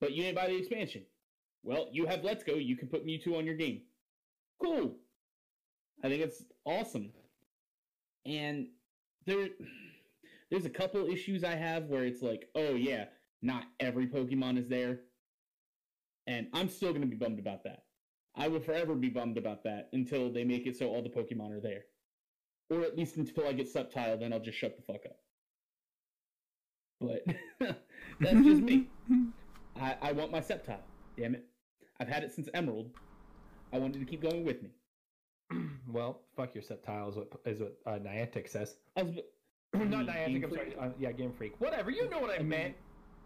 but 0.00 0.12
you 0.12 0.22
didn't 0.22 0.36
buy 0.36 0.46
the 0.48 0.56
expansion. 0.56 1.06
Well, 1.62 1.88
you 1.92 2.06
have 2.06 2.22
Let's 2.22 2.44
Go, 2.44 2.54
you 2.54 2.76
can 2.76 2.88
put 2.88 3.04
Mewtwo 3.04 3.36
on 3.38 3.44
your 3.46 3.56
game. 3.56 3.82
Cool. 4.62 5.00
I 6.04 6.08
think 6.08 6.22
it's 6.22 6.44
awesome. 6.64 7.12
And 8.24 8.68
there 9.24 9.48
there's 10.50 10.64
a 10.66 10.70
couple 10.70 11.06
issues 11.08 11.42
I 11.44 11.56
have 11.56 11.86
where 11.86 12.04
it's 12.04 12.22
like, 12.22 12.48
oh 12.54 12.74
yeah, 12.74 13.06
not 13.42 13.64
every 13.80 14.06
Pokemon 14.06 14.58
is 14.58 14.68
there. 14.68 15.00
And 16.26 16.48
I'm 16.52 16.68
still 16.68 16.92
gonna 16.92 17.06
be 17.06 17.16
bummed 17.16 17.38
about 17.38 17.64
that. 17.64 17.84
I 18.36 18.48
will 18.48 18.60
forever 18.60 18.94
be 18.94 19.08
bummed 19.08 19.38
about 19.38 19.64
that 19.64 19.88
until 19.92 20.30
they 20.30 20.44
make 20.44 20.66
it 20.66 20.76
so 20.76 20.88
all 20.88 21.02
the 21.02 21.08
Pokemon 21.08 21.52
are 21.56 21.60
there. 21.60 21.84
Or 22.70 22.82
at 22.82 22.96
least 22.96 23.16
until 23.16 23.46
I 23.46 23.52
get 23.52 23.72
Sceptile, 23.72 24.18
then 24.18 24.32
I'll 24.32 24.40
just 24.40 24.58
shut 24.58 24.76
the 24.76 24.82
fuck 24.82 25.06
up. 25.06 25.18
But 27.00 27.24
that's 28.20 28.44
just 28.44 28.62
me. 28.62 28.88
I, 29.80 29.96
I 30.02 30.12
want 30.12 30.32
my 30.32 30.40
Sceptile. 30.40 30.80
Damn 31.16 31.34
it. 31.34 31.44
I've 32.00 32.08
had 32.08 32.24
it 32.24 32.32
since 32.32 32.48
Emerald. 32.54 32.90
I 33.72 33.78
wanted 33.78 34.00
to 34.00 34.04
keep 34.04 34.22
going 34.22 34.44
with 34.44 34.62
me. 34.62 34.70
well, 35.92 36.20
fuck 36.36 36.54
your 36.54 36.62
Sceptile 36.62 37.10
is 37.10 37.16
what, 37.16 37.32
is 37.44 37.60
what 37.60 37.76
uh, 37.86 37.98
Niantic 37.98 38.48
says. 38.48 38.76
I 38.96 39.02
was, 39.02 39.14
Not 39.74 40.06
Game 40.06 40.06
Niantic, 40.06 40.44
I'm 40.44 40.50
sorry. 40.54 40.76
Uh, 40.80 40.88
yeah, 40.98 41.12
Game 41.12 41.32
Freak. 41.32 41.54
Whatever, 41.60 41.90
you 41.90 42.08
know 42.08 42.18
what 42.18 42.38
I 42.38 42.42
meant. 42.42 42.74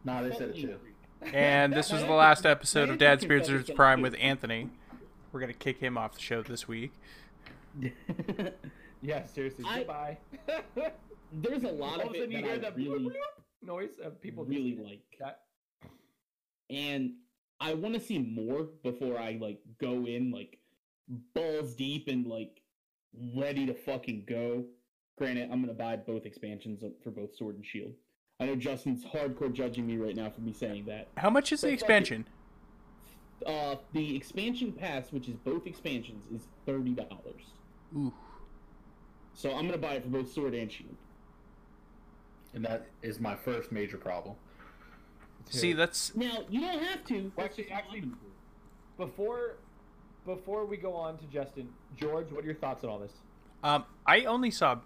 Nah, 0.04 0.22
they 0.22 0.32
said 0.32 0.50
it 0.50 0.56
too. 0.56 0.76
And 1.34 1.74
this 1.74 1.92
was 1.92 2.00
the 2.00 2.12
last 2.12 2.46
episode 2.46 2.88
of 2.88 2.96
Dad 2.96 3.20
Spirits 3.20 3.50
Prime 3.74 4.00
with 4.00 4.16
Anthony. 4.18 4.70
We're 5.32 5.40
gonna 5.40 5.52
kick 5.52 5.76
him 5.78 5.98
off 5.98 6.14
the 6.14 6.20
show 6.20 6.42
this 6.42 6.66
week. 6.66 6.92
Yeah, 9.02 9.26
seriously. 9.26 9.64
I- 9.66 9.78
Goodbye. 9.78 10.18
There's 11.32 11.62
a 11.62 11.68
lot 11.68 12.00
All 12.00 12.00
of 12.00 12.06
of 12.08 12.14
a 12.14 12.18
sudden 12.18 12.32
it 12.32 12.36
you 12.36 12.42
that 12.42 12.44
hear 12.44 12.54
I 12.54 12.58
that 12.58 12.76
really, 12.76 12.98
bloop, 13.04 13.12
bloop 13.12 13.66
noise 13.66 13.90
of 14.02 14.20
people 14.20 14.44
really 14.44 14.76
like. 14.82 15.00
that. 15.20 15.42
and 16.68 17.12
I 17.60 17.74
want 17.74 17.94
to 17.94 18.00
see 18.00 18.18
more 18.18 18.64
before 18.82 19.16
I 19.18 19.38
like 19.40 19.60
go 19.80 20.06
in 20.06 20.30
like 20.32 20.58
balls 21.34 21.74
deep 21.74 22.08
and 22.08 22.26
like 22.26 22.60
ready 23.36 23.64
to 23.66 23.74
fucking 23.74 24.24
go. 24.26 24.64
Granted, 25.18 25.50
I'm 25.52 25.60
gonna 25.60 25.72
buy 25.74 25.96
both 25.96 26.26
expansions 26.26 26.82
for 27.04 27.10
both 27.10 27.36
Sword 27.36 27.56
and 27.56 27.64
Shield. 27.64 27.92
I 28.40 28.46
know 28.46 28.56
Justin's 28.56 29.04
hardcore 29.04 29.52
judging 29.52 29.86
me 29.86 29.98
right 29.98 30.16
now 30.16 30.30
for 30.30 30.40
me 30.40 30.52
saying 30.52 30.86
that. 30.86 31.08
How 31.16 31.28
much 31.30 31.52
is 31.52 31.60
the 31.60 31.66
But 31.68 31.70
fuck 31.70 31.72
it. 31.72 31.74
expansion? 31.82 32.24
Uh, 33.46 33.76
the 33.92 34.16
expansion 34.16 34.72
pass, 34.72 35.12
which 35.12 35.28
is 35.28 35.36
both 35.36 35.66
expansions, 35.66 36.24
is 36.34 36.48
thirty 36.66 36.94
dollars. 36.94 37.42
Ooh. 37.96 38.12
So 39.40 39.54
I'm 39.56 39.64
gonna 39.64 39.78
buy 39.78 39.94
it 39.94 40.02
for 40.02 40.10
both 40.10 40.30
Sword 40.30 40.52
and 40.52 40.70
Shield. 40.70 40.94
And 42.52 42.62
that 42.66 42.88
is 43.00 43.20
my 43.20 43.34
first 43.34 43.72
major 43.72 43.96
problem. 43.96 44.36
See, 45.48 45.72
that's 45.72 46.14
Now 46.14 46.44
you 46.50 46.60
don't 46.60 46.82
have 46.82 47.06
to. 47.06 47.32
Well, 47.34 47.46
actually- 47.46 47.70
actually- 47.70 48.04
Before, 48.98 49.56
before 50.26 50.66
we 50.66 50.76
go 50.76 50.92
on 50.94 51.16
to 51.16 51.24
Justin, 51.28 51.72
George, 51.96 52.30
what 52.30 52.42
are 52.44 52.46
your 52.48 52.54
thoughts 52.54 52.84
on 52.84 52.90
all 52.90 52.98
this? 52.98 53.14
um. 53.64 53.86
I 54.06 54.24
only 54.26 54.50
saw 54.50 54.80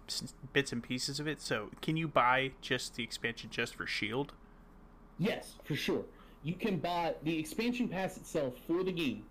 bits 0.53 0.71
and 0.73 0.83
pieces 0.85 1.19
of 1.19 1.27
it. 1.27 1.41
So, 1.41 1.71
can 1.83 1.97
you 1.97 2.07
buy 2.07 2.53
just 2.61 2.95
the 2.95 3.03
expansion 3.03 3.51
just 3.51 3.75
for 3.75 3.89
Shield? 3.89 4.35
Yes, 5.19 5.57
for 5.65 5.75
sure. 5.75 6.05
You 6.45 6.55
can 6.55 6.79
buy 6.79 7.17
the 7.25 7.37
expansion 7.41 7.89
pass 7.89 8.17
itself 8.17 8.55
for 8.69 8.85
the 8.85 8.93
game 8.93 9.25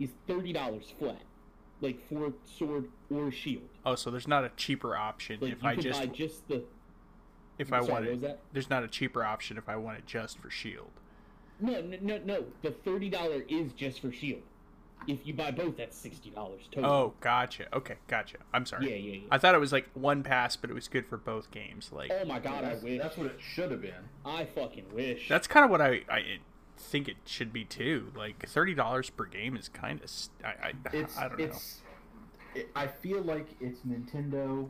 is 0.00 0.10
thirty 0.26 0.52
dollars 0.52 0.92
flat, 0.98 1.22
like 1.84 2.00
for 2.08 2.32
sword 2.44 2.88
or 3.14 3.30
shield. 3.30 3.62
Oh, 3.86 3.94
so 3.94 4.10
there's 4.10 4.26
not 4.26 4.44
a 4.44 4.50
cheaper 4.56 4.96
option 4.96 5.38
Like 5.40 5.52
if 5.52 5.62
you 5.62 5.68
I 5.68 5.74
can 5.74 5.82
just 5.82 6.00
buy 6.00 6.06
just 6.06 6.48
the. 6.48 6.62
if 7.58 7.72
I 7.72 7.78
sorry, 7.80 7.92
want 7.92 8.04
what 8.04 8.10
was 8.10 8.18
it. 8.18 8.22
that? 8.22 8.40
There's 8.52 8.70
not 8.70 8.82
a 8.82 8.88
cheaper 8.88 9.22
option 9.24 9.56
if 9.56 9.68
I 9.68 9.76
want 9.76 9.98
it 9.98 10.06
just 10.06 10.38
for 10.38 10.50
Shield. 10.50 10.90
No, 11.60 11.80
no, 11.80 11.96
no, 12.00 12.18
no. 12.24 12.44
The 12.62 12.72
thirty 12.72 13.08
dollar 13.08 13.44
is 13.48 13.72
just 13.72 14.00
for 14.00 14.10
shield. 14.10 14.42
If 15.06 15.26
you 15.26 15.34
buy 15.34 15.50
both, 15.50 15.76
that's 15.76 15.96
sixty 15.96 16.30
dollars 16.30 16.62
total. 16.72 16.90
Oh, 16.90 17.14
gotcha. 17.20 17.66
Okay, 17.76 17.96
gotcha. 18.08 18.38
I'm 18.52 18.66
sorry. 18.66 18.90
yeah, 18.90 18.96
yeah, 18.96 19.14
yeah. 19.18 19.28
I 19.30 19.38
thought 19.38 19.54
it 19.54 19.58
was 19.60 19.70
like 19.72 19.88
one 19.94 20.22
pass, 20.22 20.56
but 20.56 20.70
it 20.70 20.74
was 20.74 20.88
good 20.88 21.06
for 21.06 21.16
both 21.16 21.50
games. 21.50 21.90
Like 21.92 22.10
oh 22.12 22.24
my 22.24 22.40
god, 22.40 22.64
I 22.64 22.74
wish. 22.82 23.00
that's 23.00 23.16
what 23.16 23.26
it 23.26 23.38
should 23.38 23.70
have 23.70 23.82
been. 23.82 24.08
I 24.24 24.46
fucking 24.46 24.86
wish. 24.92 25.28
that's 25.28 25.46
kind 25.46 25.64
of 25.64 25.70
what 25.70 25.80
I 25.80 26.00
I 26.10 26.38
think 26.76 27.08
it 27.08 27.16
should 27.24 27.52
be 27.52 27.64
too. 27.64 28.10
Like 28.16 28.48
thirty 28.48 28.74
dollars 28.74 29.10
per 29.10 29.26
game 29.26 29.56
is 29.56 29.68
kind 29.68 30.00
of 30.02 30.10
I 30.44 30.48
I, 30.68 30.72
It's 30.92 31.16
I 31.16 31.28
don't 31.28 31.38
know. 31.38 31.52
I 32.74 32.86
feel 32.86 33.22
like 33.22 33.48
it's 33.60 33.80
Nintendo 33.80 34.68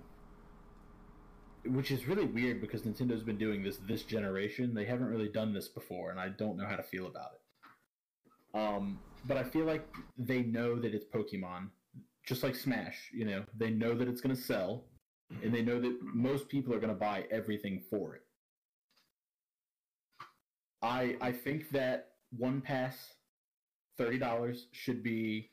which 1.67 1.91
is 1.91 2.07
really 2.07 2.27
weird 2.27 2.61
because 2.61 2.83
Nintendo's 2.83 3.23
been 3.23 3.39
doing 3.39 3.63
this 3.63 3.79
this 3.89 4.03
generation. 4.03 4.75
They 4.75 4.85
haven't 4.85 5.07
really 5.07 5.29
done 5.29 5.53
this 5.53 5.69
before, 5.69 6.11
and 6.11 6.21
I 6.21 6.29
don't 6.29 6.57
know 6.57 6.67
how 6.67 6.77
to 6.77 6.83
feel 6.83 7.07
about 7.07 7.31
it. 7.35 8.59
Um, 8.59 8.99
but 9.27 9.37
I 9.37 9.45
feel 9.45 9.65
like 9.65 9.87
they 10.19 10.43
know 10.43 10.79
that 10.79 10.95
it's 10.95 11.07
Pokemon, 11.07 11.71
just 12.27 12.43
like 12.43 12.55
Smash. 12.55 13.11
You 13.13 13.25
know, 13.25 13.45
they 13.57 13.71
know 13.71 13.95
that 13.95 14.09
it's 14.09 14.21
going 14.21 14.35
to 14.35 14.41
sell, 14.41 14.85
and 15.43 15.53
they 15.53 15.63
know 15.63 15.81
that 15.81 15.99
most 16.03 16.49
people 16.49 16.75
are 16.75 16.79
going 16.79 16.93
to 16.93 16.99
buy 16.99 17.25
everything 17.31 17.83
for 17.91 18.17
it. 18.17 18.23
I 20.83 21.17
I 21.21 21.33
think 21.33 21.71
that 21.71 22.11
one 22.37 22.61
pass, 22.61 22.97
thirty 23.97 24.19
dollars 24.19 24.67
should 24.73 25.03
be. 25.03 25.51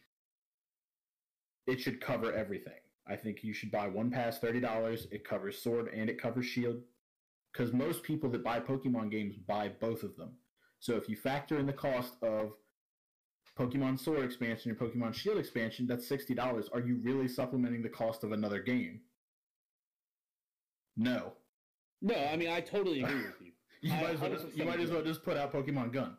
It 1.68 1.80
should 1.80 2.02
cover 2.02 2.34
everything. 2.34 2.74
I 3.08 3.16
think 3.16 3.44
you 3.44 3.54
should 3.54 3.72
buy 3.72 3.88
one 3.88 4.12
pass, 4.12 4.40
thirty 4.40 4.60
dollars. 4.60 5.08
It 5.12 5.24
covers 5.28 5.62
Sword 5.62 5.90
and 5.94 6.10
it 6.10 6.22
covers 6.22 6.46
Shield, 6.46 6.82
because 7.52 7.74
most 7.74 8.04
people 8.04 8.30
that 8.32 8.44
buy 8.44 8.60
Pokemon 8.60 9.12
games 9.12 9.36
buy 9.36 9.70
both 9.70 10.04
of 10.04 10.16
them. 10.16 10.32
So 10.80 10.96
if 10.96 11.10
you 11.10 11.16
factor 11.16 11.58
in 11.60 11.66
the 11.66 11.74
cost 11.74 12.14
of 12.22 12.54
Pokemon 13.58 14.00
Sword 14.00 14.24
expansion 14.24 14.72
and 14.72 14.80
Pokemon 14.80 15.14
Shield 15.14 15.38
expansion, 15.38 15.88
that's 15.88 16.08
sixty 16.08 16.34
dollars. 16.34 16.70
Are 16.74 16.80
you 16.80 17.00
really 17.04 17.28
supplementing 17.28 17.82
the 17.82 17.90
cost 17.90 18.24
of 18.24 18.32
another 18.32 18.60
game? 18.62 19.02
No. 20.98 21.34
No, 22.02 22.16
I 22.16 22.36
mean 22.36 22.50
I 22.50 22.62
totally 22.62 23.02
agree 23.02 23.16
with 23.16 23.42
you. 23.42 23.48
You 23.84 23.92
I 23.94 24.02
might, 24.02 24.10
as 24.12 24.20
well 24.20 24.30
just, 24.30 24.56
you 24.56 24.64
might 24.64 24.80
as 24.80 24.92
well 24.92 25.02
just 25.02 25.24
put 25.24 25.38
out 25.38 25.52
Pokemon 25.52 25.92
Gun. 25.92 26.16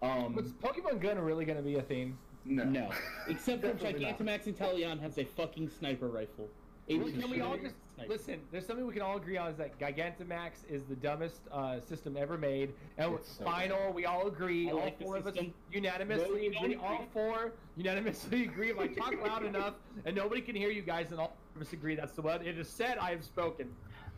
Um, 0.00 0.36
Was 0.36 0.52
Pokemon 0.52 1.00
Gun 1.00 1.18
really 1.18 1.44
going 1.44 1.56
to 1.56 1.64
be 1.64 1.78
a 1.78 1.82
thing? 1.82 2.16
No. 2.48 2.64
No, 2.64 2.90
except 3.28 3.60
for 3.62 3.68
Definitely 3.72 4.04
not. 4.06 4.18
Gigantamax 4.18 4.52
Inteleon 4.54 5.00
has 5.00 5.18
a 5.18 5.24
fucking 5.24 5.68
sniper 5.68 6.08
rifle. 6.08 6.48
Well, 6.88 7.00
Can 7.10 7.30
we 7.30 7.42
all 7.42 7.58
just 7.58 7.74
sniper. 7.96 8.10
listen? 8.10 8.40
There's 8.50 8.66
something 8.66 8.86
we 8.86 8.94
can 8.94 9.02
all 9.02 9.18
agree 9.18 9.36
on 9.36 9.50
is 9.50 9.58
that 9.58 9.78
Gigantamax 9.78 10.64
is 10.70 10.84
the 10.84 10.96
dumbest 10.96 11.42
uh, 11.52 11.78
system 11.80 12.16
ever 12.16 12.38
made. 12.38 12.72
And 12.96 13.12
It's 13.14 13.36
so 13.36 13.44
final, 13.44 13.92
we 13.92 14.06
all 14.06 14.26
agree. 14.26 14.68
I 14.70 14.72
all 14.72 14.78
like 14.80 14.98
four 15.02 15.16
of 15.18 15.26
us 15.26 15.36
unanimously 15.70 16.48
No, 16.48 16.60
agree. 16.62 16.76
All 16.76 17.04
four 17.12 17.52
unanimously 17.76 18.44
agree. 18.44 18.70
If 18.70 18.78
I 18.78 18.86
talk 18.86 19.14
loud 19.26 19.44
enough 19.44 19.74
and 20.06 20.16
nobody 20.16 20.40
can 20.40 20.56
hear 20.56 20.70
you 20.70 20.80
guys, 20.80 21.10
and 21.10 21.20
all 21.20 21.36
of 21.54 21.60
us 21.60 21.74
agree 21.74 21.94
that's 21.94 22.12
the 22.12 22.22
one. 22.22 22.40
It 22.46 22.56
is 22.58 22.68
said. 22.70 22.96
I 22.96 23.10
have 23.10 23.22
spoken. 23.24 23.68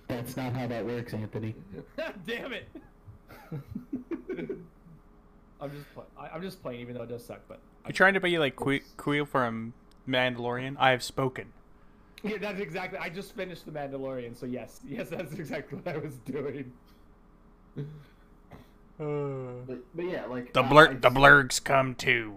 That's 0.06 0.36
not 0.36 0.52
how 0.52 0.68
that 0.68 0.86
works, 0.86 1.12
Anthony. 1.12 1.56
Damn 2.26 2.52
it! 2.52 2.68
I'm 5.60 5.70
just 5.72 5.92
play- 5.94 6.04
I, 6.18 6.28
I'm 6.28 6.42
just 6.42 6.62
playing, 6.62 6.80
even 6.80 6.94
though 6.94 7.02
it 7.02 7.08
does 7.08 7.24
suck. 7.24 7.40
But 7.48 7.60
You're 7.86 7.92
trying 7.92 8.14
to 8.14 8.20
be 8.20 8.38
like 8.38 8.56
Que- 8.56 8.82
Kuiil 8.98 9.26
from 9.26 9.72
Mandalorian. 10.08 10.76
I 10.78 10.90
have 10.90 11.02
spoken. 11.02 11.52
yeah, 12.22 12.36
that's 12.38 12.60
exactly. 12.60 12.98
I 12.98 13.08
just 13.08 13.34
finished 13.34 13.64
the 13.64 13.72
Mandalorian, 13.72 14.36
so 14.36 14.46
yes, 14.46 14.80
yes, 14.86 15.08
that's 15.08 15.32
exactly 15.34 15.78
what 15.78 15.94
I 15.94 15.98
was 15.98 16.14
doing. 16.18 16.72
But, 18.98 19.78
but 19.94 20.04
yeah, 20.04 20.26
like 20.26 20.52
The 20.52 20.62
I- 20.62 20.68
blur 20.68 20.88
I 20.90 20.92
the 20.94 21.00
just- 21.08 21.14
blurrgs 21.16 21.64
come 21.64 21.94
too. 21.94 22.36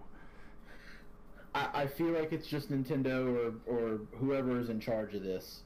I, 1.54 1.82
I 1.84 1.88
feel 1.88 2.08
like 2.08 2.32
it's 2.32 2.48
just 2.48 2.72
Nintendo 2.72 3.28
or 3.68 3.74
or 3.74 4.00
whoever 4.18 4.58
is 4.60 4.70
in 4.70 4.80
charge 4.80 5.14
of 5.14 5.24
this. 5.24 5.64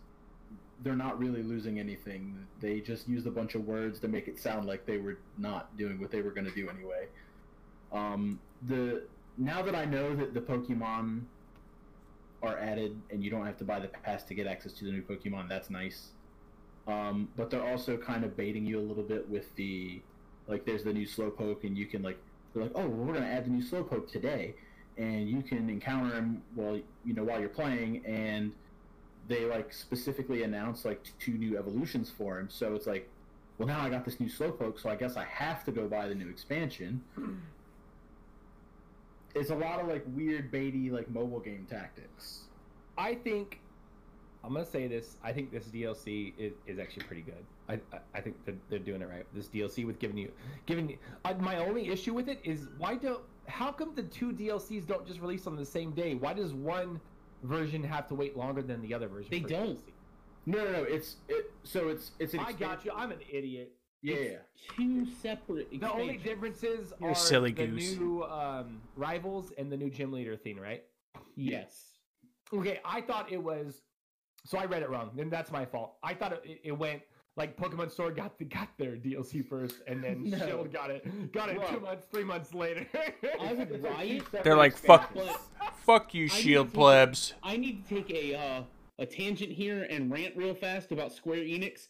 They're 0.83 0.95
not 0.95 1.19
really 1.19 1.43
losing 1.43 1.79
anything. 1.79 2.35
They 2.59 2.79
just 2.81 3.07
used 3.07 3.27
a 3.27 3.31
bunch 3.31 3.53
of 3.55 3.65
words 3.67 3.99
to 3.99 4.07
make 4.07 4.27
it 4.27 4.39
sound 4.39 4.65
like 4.67 4.85
they 4.87 4.97
were 4.97 5.19
not 5.37 5.75
doing 5.77 5.99
what 5.99 6.09
they 6.11 6.21
were 6.23 6.31
going 6.31 6.45
to 6.47 6.53
do 6.55 6.67
anyway. 6.69 7.07
Um, 7.91 8.39
the 8.67 9.03
now 9.37 9.61
that 9.61 9.75
I 9.75 9.85
know 9.85 10.15
that 10.15 10.33
the 10.33 10.41
Pokemon 10.41 11.21
are 12.41 12.57
added 12.57 12.99
and 13.09 13.23
you 13.23 13.29
don't 13.29 13.45
have 13.45 13.57
to 13.57 13.63
buy 13.63 13.79
the 13.79 13.87
pass 13.87 14.23
to 14.25 14.33
get 14.33 14.47
access 14.47 14.73
to 14.73 14.85
the 14.85 14.91
new 14.91 15.01
Pokemon, 15.01 15.49
that's 15.49 15.69
nice. 15.69 16.09
Um, 16.87 17.29
but 17.35 17.49
they're 17.49 17.65
also 17.65 17.97
kind 17.97 18.23
of 18.23 18.37
baiting 18.37 18.65
you 18.65 18.79
a 18.79 18.81
little 18.81 19.03
bit 19.03 19.29
with 19.29 19.53
the 19.55 20.01
like 20.47 20.65
there's 20.65 20.83
the 20.83 20.93
new 20.93 21.05
Slowpoke 21.05 21.63
and 21.63 21.77
you 21.77 21.85
can 21.85 22.01
like 22.01 22.17
they're 22.53 22.63
like 22.63 22.71
oh 22.75 22.87
well, 22.87 23.05
we're 23.05 23.13
gonna 23.13 23.25
add 23.25 23.45
the 23.45 23.49
new 23.49 23.63
Slowpoke 23.63 24.09
today. 24.09 24.55
And 24.97 25.29
you 25.29 25.43
can 25.43 25.69
encounter 25.69 26.15
him 26.15 26.41
while 26.55 26.79
you 27.05 27.13
know 27.13 27.23
while 27.23 27.39
you're 27.39 27.49
playing 27.49 28.05
and 28.05 28.51
they 29.27 29.45
like 29.45 29.73
specifically 29.73 30.43
announce 30.43 30.85
like 30.85 31.03
two 31.19 31.33
new 31.33 31.57
evolutions 31.57 32.09
for 32.09 32.39
him. 32.39 32.49
So 32.49 32.73
it's 32.73 32.87
like 32.87 33.09
well 33.57 33.67
now 33.67 33.81
i 33.81 33.89
got 33.89 34.05
this 34.05 34.19
new 34.19 34.29
slowpoke 34.29 34.79
so 34.79 34.89
i 34.89 34.95
guess 34.95 35.17
i 35.17 35.23
have 35.23 35.63
to 35.63 35.71
go 35.71 35.87
buy 35.87 36.07
the 36.07 36.13
new 36.13 36.29
expansion 36.29 37.01
it's 39.39 39.49
a 39.49 39.55
lot 39.55 39.79
of 39.79 39.87
like 39.87 40.03
weird 40.15 40.51
baity 40.51 40.91
like 40.91 41.09
mobile 41.09 41.39
game 41.39 41.65
tactics 41.69 42.41
I 42.97 43.15
think 43.15 43.59
I'm 44.43 44.53
gonna 44.53 44.65
say 44.65 44.87
this. 44.87 45.17
I 45.23 45.33
think 45.33 45.51
this 45.51 45.65
DLC 45.65 46.33
is, 46.37 46.53
is 46.65 46.79
actually 46.79 47.03
pretty 47.03 47.21
good. 47.21 47.45
I, 47.67 47.73
I, 47.93 47.99
I 48.15 48.21
think 48.21 48.37
they're, 48.45 48.55
they're 48.69 48.79
doing 48.79 49.01
it 49.01 49.09
right. 49.09 49.25
This 49.33 49.47
DLC 49.47 49.85
with 49.85 49.99
giving 49.99 50.17
you, 50.17 50.31
giving 50.65 50.89
you. 50.89 50.97
Uh, 51.25 51.33
my 51.39 51.57
only 51.57 51.89
issue 51.89 52.13
with 52.13 52.29
it 52.29 52.39
is 52.45 52.67
why 52.77 52.95
don't? 52.95 53.21
How 53.47 53.73
come 53.73 53.93
the 53.93 54.03
two 54.03 54.31
DLCs 54.31 54.87
don't 54.87 55.05
just 55.05 55.19
release 55.19 55.47
on 55.47 55.57
the 55.57 55.65
same 55.65 55.91
day? 55.91 56.15
Why 56.15 56.33
does 56.33 56.53
one 56.53 57.01
version 57.43 57.83
have 57.83 58.07
to 58.07 58.15
wait 58.15 58.37
longer 58.37 58.61
than 58.61 58.81
the 58.81 58.93
other 58.93 59.07
version? 59.07 59.29
They 59.31 59.39
don't. 59.41 59.77
DLC? 59.77 59.81
no 60.45 60.63
no 60.63 60.71
no 60.71 60.83
it's 60.83 61.17
it 61.27 61.51
so 61.63 61.89
it's 61.89 62.11
it's 62.19 62.33
an 62.33 62.39
I 62.39 62.53
got 62.53 62.85
you. 62.85 62.91
I'm 62.95 63.11
an 63.11 63.19
idiot. 63.29 63.73
Yeah 64.01 64.15
It's. 64.15 64.43
Two 64.75 65.05
separate. 65.21 65.69
The 65.79 65.91
only 65.91 66.17
differences 66.17 66.91
You're 66.99 67.11
are 67.11 67.15
silly 67.15 67.51
the 67.51 67.67
goose. 67.67 67.95
new 67.97 68.23
um, 68.23 68.81
rivals 68.95 69.51
and 69.57 69.71
the 69.71 69.77
new 69.77 69.89
gym 69.89 70.11
leader 70.11 70.35
thing, 70.35 70.57
right? 70.59 70.83
Yes. 71.35 71.93
Okay, 72.53 72.79
I 72.83 73.01
thought 73.01 73.31
it 73.31 73.41
was. 73.41 73.81
So 74.45 74.57
I 74.57 74.65
read 74.65 74.81
it 74.81 74.89
wrong, 74.89 75.11
and 75.19 75.31
that's 75.31 75.51
my 75.51 75.65
fault. 75.65 75.95
I 76.03 76.13
thought 76.13 76.33
it, 76.45 76.61
it 76.63 76.71
went 76.71 77.01
like 77.35 77.55
Pokemon 77.57 77.91
Sword 77.91 78.15
got 78.15 78.37
the, 78.39 78.45
got 78.45 78.69
their 78.77 78.95
DLC 78.95 79.45
first, 79.47 79.75
and 79.87 80.03
then 80.03 80.23
No. 80.29 80.37
Shield 80.37 80.73
got 80.73 80.89
it 80.89 81.31
got 81.31 81.49
it 81.49 81.57
Bro. 81.57 81.67
two 81.67 81.79
months, 81.79 82.07
three 82.11 82.23
months 82.23 82.53
later. 82.53 82.85
I 83.39 83.53
would 83.53 83.71
It's 83.71 83.83
like 83.83 83.93
two 83.97 83.97
riot. 83.97 84.43
They're 84.43 84.55
like 84.57 84.75
fuck, 84.75 85.13
fuck 85.85 86.13
you, 86.13 86.25
I 86.25 86.27
shield 86.27 86.69
to- 86.69 86.73
plebs. 86.73 87.33
I 87.43 87.57
need 87.57 87.85
to 87.87 87.95
take 87.95 88.09
a 88.11 88.35
uh, 88.35 88.61
a 88.99 89.05
tangent 89.05 89.51
here 89.51 89.83
and 89.89 90.11
rant 90.11 90.35
real 90.35 90.55
fast 90.55 90.91
about 90.91 91.13
Square 91.13 91.39
Enix. 91.39 91.87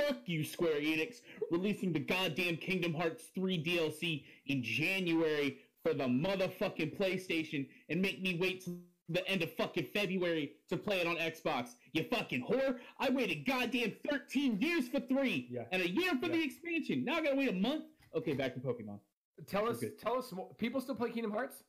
Fuck 0.00 0.22
you, 0.26 0.44
Square 0.44 0.80
Enix, 0.80 1.16
releasing 1.50 1.92
the 1.92 2.00
goddamn 2.00 2.56
Kingdom 2.56 2.94
Hearts 2.94 3.24
3 3.34 3.62
DLC 3.62 4.24
in 4.46 4.62
January 4.62 5.58
for 5.82 5.94
the 5.94 6.04
motherfucking 6.04 6.98
PlayStation 6.98 7.68
and 7.88 8.02
make 8.02 8.20
me 8.20 8.36
wait 8.40 8.64
till 8.64 8.78
the 9.08 9.26
end 9.28 9.42
of 9.42 9.52
fucking 9.52 9.86
February 9.94 10.52
to 10.68 10.76
play 10.76 10.98
it 11.00 11.06
on 11.06 11.16
Xbox. 11.16 11.74
You 11.92 12.04
fucking 12.04 12.44
whore! 12.44 12.78
I 12.98 13.10
waited 13.10 13.46
goddamn 13.46 13.92
13 14.10 14.60
years 14.60 14.88
for 14.88 14.98
3 14.98 15.46
Yeah. 15.50 15.64
and 15.70 15.82
a 15.82 15.88
year 15.88 16.12
for 16.20 16.28
the 16.28 16.42
expansion. 16.42 17.04
Now 17.04 17.16
I 17.16 17.22
gotta 17.22 17.36
wait 17.36 17.50
a 17.50 17.52
month? 17.52 17.84
Okay, 18.16 18.32
back 18.32 18.54
to 18.54 18.60
Pokemon. 18.60 18.98
tell 19.46 19.68
us, 19.68 19.84
tell 20.00 20.16
us 20.18 20.32
more. 20.32 20.48
People 20.58 20.80
still 20.80 20.94
play 20.94 21.10
Kingdom 21.10 21.32
Hearts? 21.32 21.62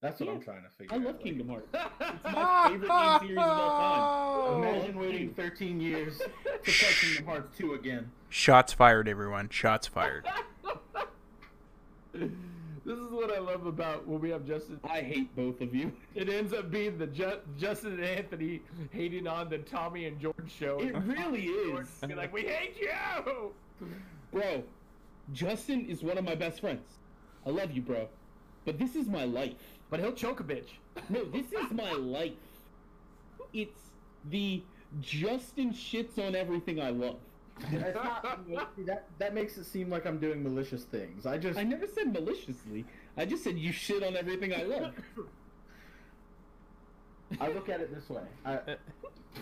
That's 0.00 0.20
what 0.20 0.28
i'm 0.28 0.40
trying 0.40 0.62
to 0.62 0.68
figure 0.70 0.92
I 0.92 0.96
out 0.96 1.02
I 1.02 1.04
love 1.04 1.14
like, 1.16 1.24
Kingdom 1.24 1.48
Hearts. 1.48 1.68
It's 2.00 2.24
my 2.24 2.68
favorite 2.68 2.88
game 2.88 3.18
series 3.20 3.38
of 3.38 3.44
all 3.44 4.60
time. 4.60 4.62
imagine 4.62 4.98
waiting 4.98 5.34
13 5.34 5.80
years 5.80 6.18
to 6.18 6.24
play 6.62 6.92
kingdom 7.00 7.24
hearts 7.26 7.58
2 7.58 7.74
again 7.74 8.10
Shots 8.30 8.72
fired, 8.74 9.08
everyone. 9.08 9.48
Shots 9.48 9.86
fired. 9.86 10.26
this 12.12 12.28
is 12.86 13.10
what 13.10 13.32
I 13.34 13.38
love 13.38 13.64
about 13.66 14.06
when 14.06 14.20
we 14.20 14.28
have 14.30 14.46
Justin. 14.46 14.78
I 14.84 15.00
hate 15.00 15.34
both 15.34 15.62
of 15.62 15.74
you. 15.74 15.92
It 16.14 16.28
ends 16.28 16.52
up 16.52 16.70
being 16.70 16.98
the 16.98 17.06
Ju- 17.06 17.40
Justin 17.56 17.94
and 17.94 18.04
Anthony 18.04 18.60
hating 18.90 19.26
on 19.26 19.48
the 19.48 19.58
Tommy 19.58 20.04
and 20.06 20.20
George 20.20 20.52
show. 20.58 20.78
It 20.80 20.94
really 20.94 21.46
George 21.46 21.86
is. 21.86 22.08
be 22.08 22.14
like, 22.14 22.32
we 22.32 22.42
hate 22.42 22.76
you. 22.78 23.52
Bro, 24.30 24.64
Justin 25.32 25.86
is 25.88 26.02
one 26.02 26.18
of 26.18 26.24
my 26.24 26.34
best 26.34 26.60
friends. 26.60 26.98
I 27.46 27.50
love 27.50 27.70
you, 27.70 27.80
bro. 27.80 28.08
But 28.66 28.78
this 28.78 28.94
is 28.94 29.08
my 29.08 29.24
life. 29.24 29.54
But 29.90 30.00
he'll 30.00 30.12
choke 30.12 30.40
a 30.40 30.44
bitch. 30.44 30.70
No, 31.08 31.24
this 31.24 31.52
is 31.52 31.70
my 31.72 31.92
life. 31.92 32.32
It's 33.52 33.80
the 34.30 34.62
Justin 35.00 35.72
shits 35.72 36.18
on 36.18 36.34
everything 36.34 36.80
I 36.80 36.90
love. 36.90 37.16
That's 37.72 37.94
not, 38.48 38.86
that, 38.86 39.06
that 39.18 39.34
makes 39.34 39.56
it 39.58 39.64
seem 39.64 39.90
like 39.90 40.06
I'm 40.06 40.18
doing 40.18 40.42
malicious 40.42 40.84
things. 40.84 41.26
I 41.26 41.38
just 41.38 41.58
I 41.58 41.64
never 41.64 41.86
said 41.86 42.12
maliciously. 42.12 42.84
I 43.16 43.24
just 43.24 43.42
said 43.42 43.58
you 43.58 43.72
shit 43.72 44.02
on 44.02 44.16
everything 44.16 44.54
I 44.54 44.62
love. 44.62 44.94
I 47.40 47.48
look 47.48 47.68
at 47.68 47.80
it 47.80 47.94
this 47.94 48.08
way. 48.08 48.22
I, 48.44 48.76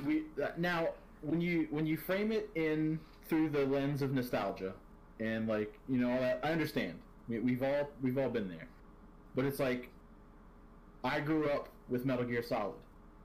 we 0.04 0.22
uh, 0.42 0.48
now 0.56 0.88
when 1.20 1.40
you 1.40 1.68
when 1.70 1.86
you 1.86 1.96
frame 1.96 2.32
it 2.32 2.48
in 2.54 2.98
through 3.28 3.50
the 3.50 3.64
lens 3.66 4.02
of 4.02 4.12
nostalgia, 4.12 4.72
and 5.20 5.46
like 5.46 5.78
you 5.88 5.98
know, 5.98 6.10
all 6.10 6.20
that, 6.20 6.40
I 6.42 6.52
understand. 6.52 6.94
We, 7.28 7.40
we've 7.40 7.62
all 7.62 7.90
we've 8.02 8.18
all 8.18 8.30
been 8.30 8.48
there, 8.48 8.66
but 9.34 9.44
it's 9.44 9.60
like 9.60 9.90
I 11.06 11.20
grew 11.20 11.48
up 11.48 11.68
with 11.88 12.04
Metal 12.04 12.24
Gear 12.24 12.42
Solid, 12.42 12.74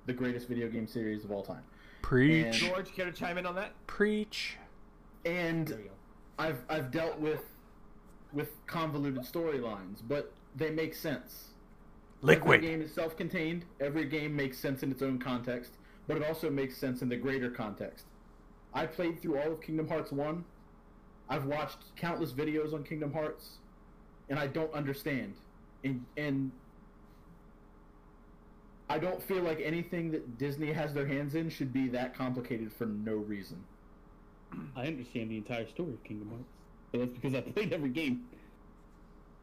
the 0.06 0.14
greatest 0.14 0.48
video 0.48 0.70
game 0.70 0.88
series 0.88 1.24
of 1.26 1.32
all 1.32 1.42
time, 1.44 1.64
Preach. 2.04 2.54
George, 2.60 2.94
care 2.94 3.06
to 3.06 3.12
chime 3.12 3.38
in 3.40 3.46
on 3.46 3.56
that? 3.56 3.74
Preach. 3.88 4.58
and 5.26 5.68
There 5.68 5.78
we 5.78 5.84
go. 5.86 5.90
I've 6.38 6.64
I've 6.70 6.92
dealt 6.92 7.20
with 7.20 7.44
with 8.34 8.50
convoluted 8.68 9.24
storylines, 9.24 9.98
but 10.08 10.32
they 10.56 10.70
make 10.70 10.94
sense. 10.94 11.50
Every 12.24 12.36
Liquid. 12.36 12.62
game 12.62 12.82
is 12.82 12.94
self-contained. 12.94 13.66
Every 13.80 14.06
game 14.06 14.36
makes 14.36 14.58
sense 14.60 14.84
in 14.84 14.92
its 14.92 15.02
own 15.02 15.18
context. 15.18 15.72
but 16.08 16.18
it 16.18 16.24
also 16.24 16.50
makes 16.50 16.78
sense 16.78 17.02
in 17.02 17.10
the 17.10 17.16
greater 17.16 17.50
context. 17.50 18.06
I 18.74 18.86
played 18.86 19.22
through 19.22 19.38
all 19.40 19.52
of 19.54 19.62
Kingdom 19.62 19.88
Hearts 19.88 20.12
1. 20.12 20.44
I've 21.30 21.46
watched 21.46 21.96
countless 21.96 22.32
videos 22.32 22.74
on 22.74 22.84
Kingdom 22.84 23.12
Hearts, 23.14 23.58
and 24.30 24.38
I 24.38 24.48
don't 24.48 24.74
understand. 24.74 25.34
And, 25.84 26.06
and 26.18 26.52
I 28.92 29.00
don't 29.00 29.24
feel 29.24 29.42
like 29.42 29.62
anything 29.64 30.12
that 30.12 30.38
Disney 30.38 30.74
has 30.74 30.94
their 30.94 31.08
hands 31.08 31.36
in 31.36 31.50
should 31.50 31.72
be 31.72 31.88
that 31.90 32.14
complicated 32.14 32.74
for 32.74 32.86
no 32.86 33.14
reason. 33.14 33.64
I 34.76 34.88
understand 34.88 35.32
the 35.32 35.38
entire 35.38 35.66
story 35.66 35.94
of 35.94 36.04
Kingdom 36.04 36.30
Hearts, 36.30 36.50
but 36.92 37.00
that's 37.00 37.14
because 37.14 37.34
I 37.36 37.40
played 37.40 37.72
every 37.72 37.88
game. 37.90 38.26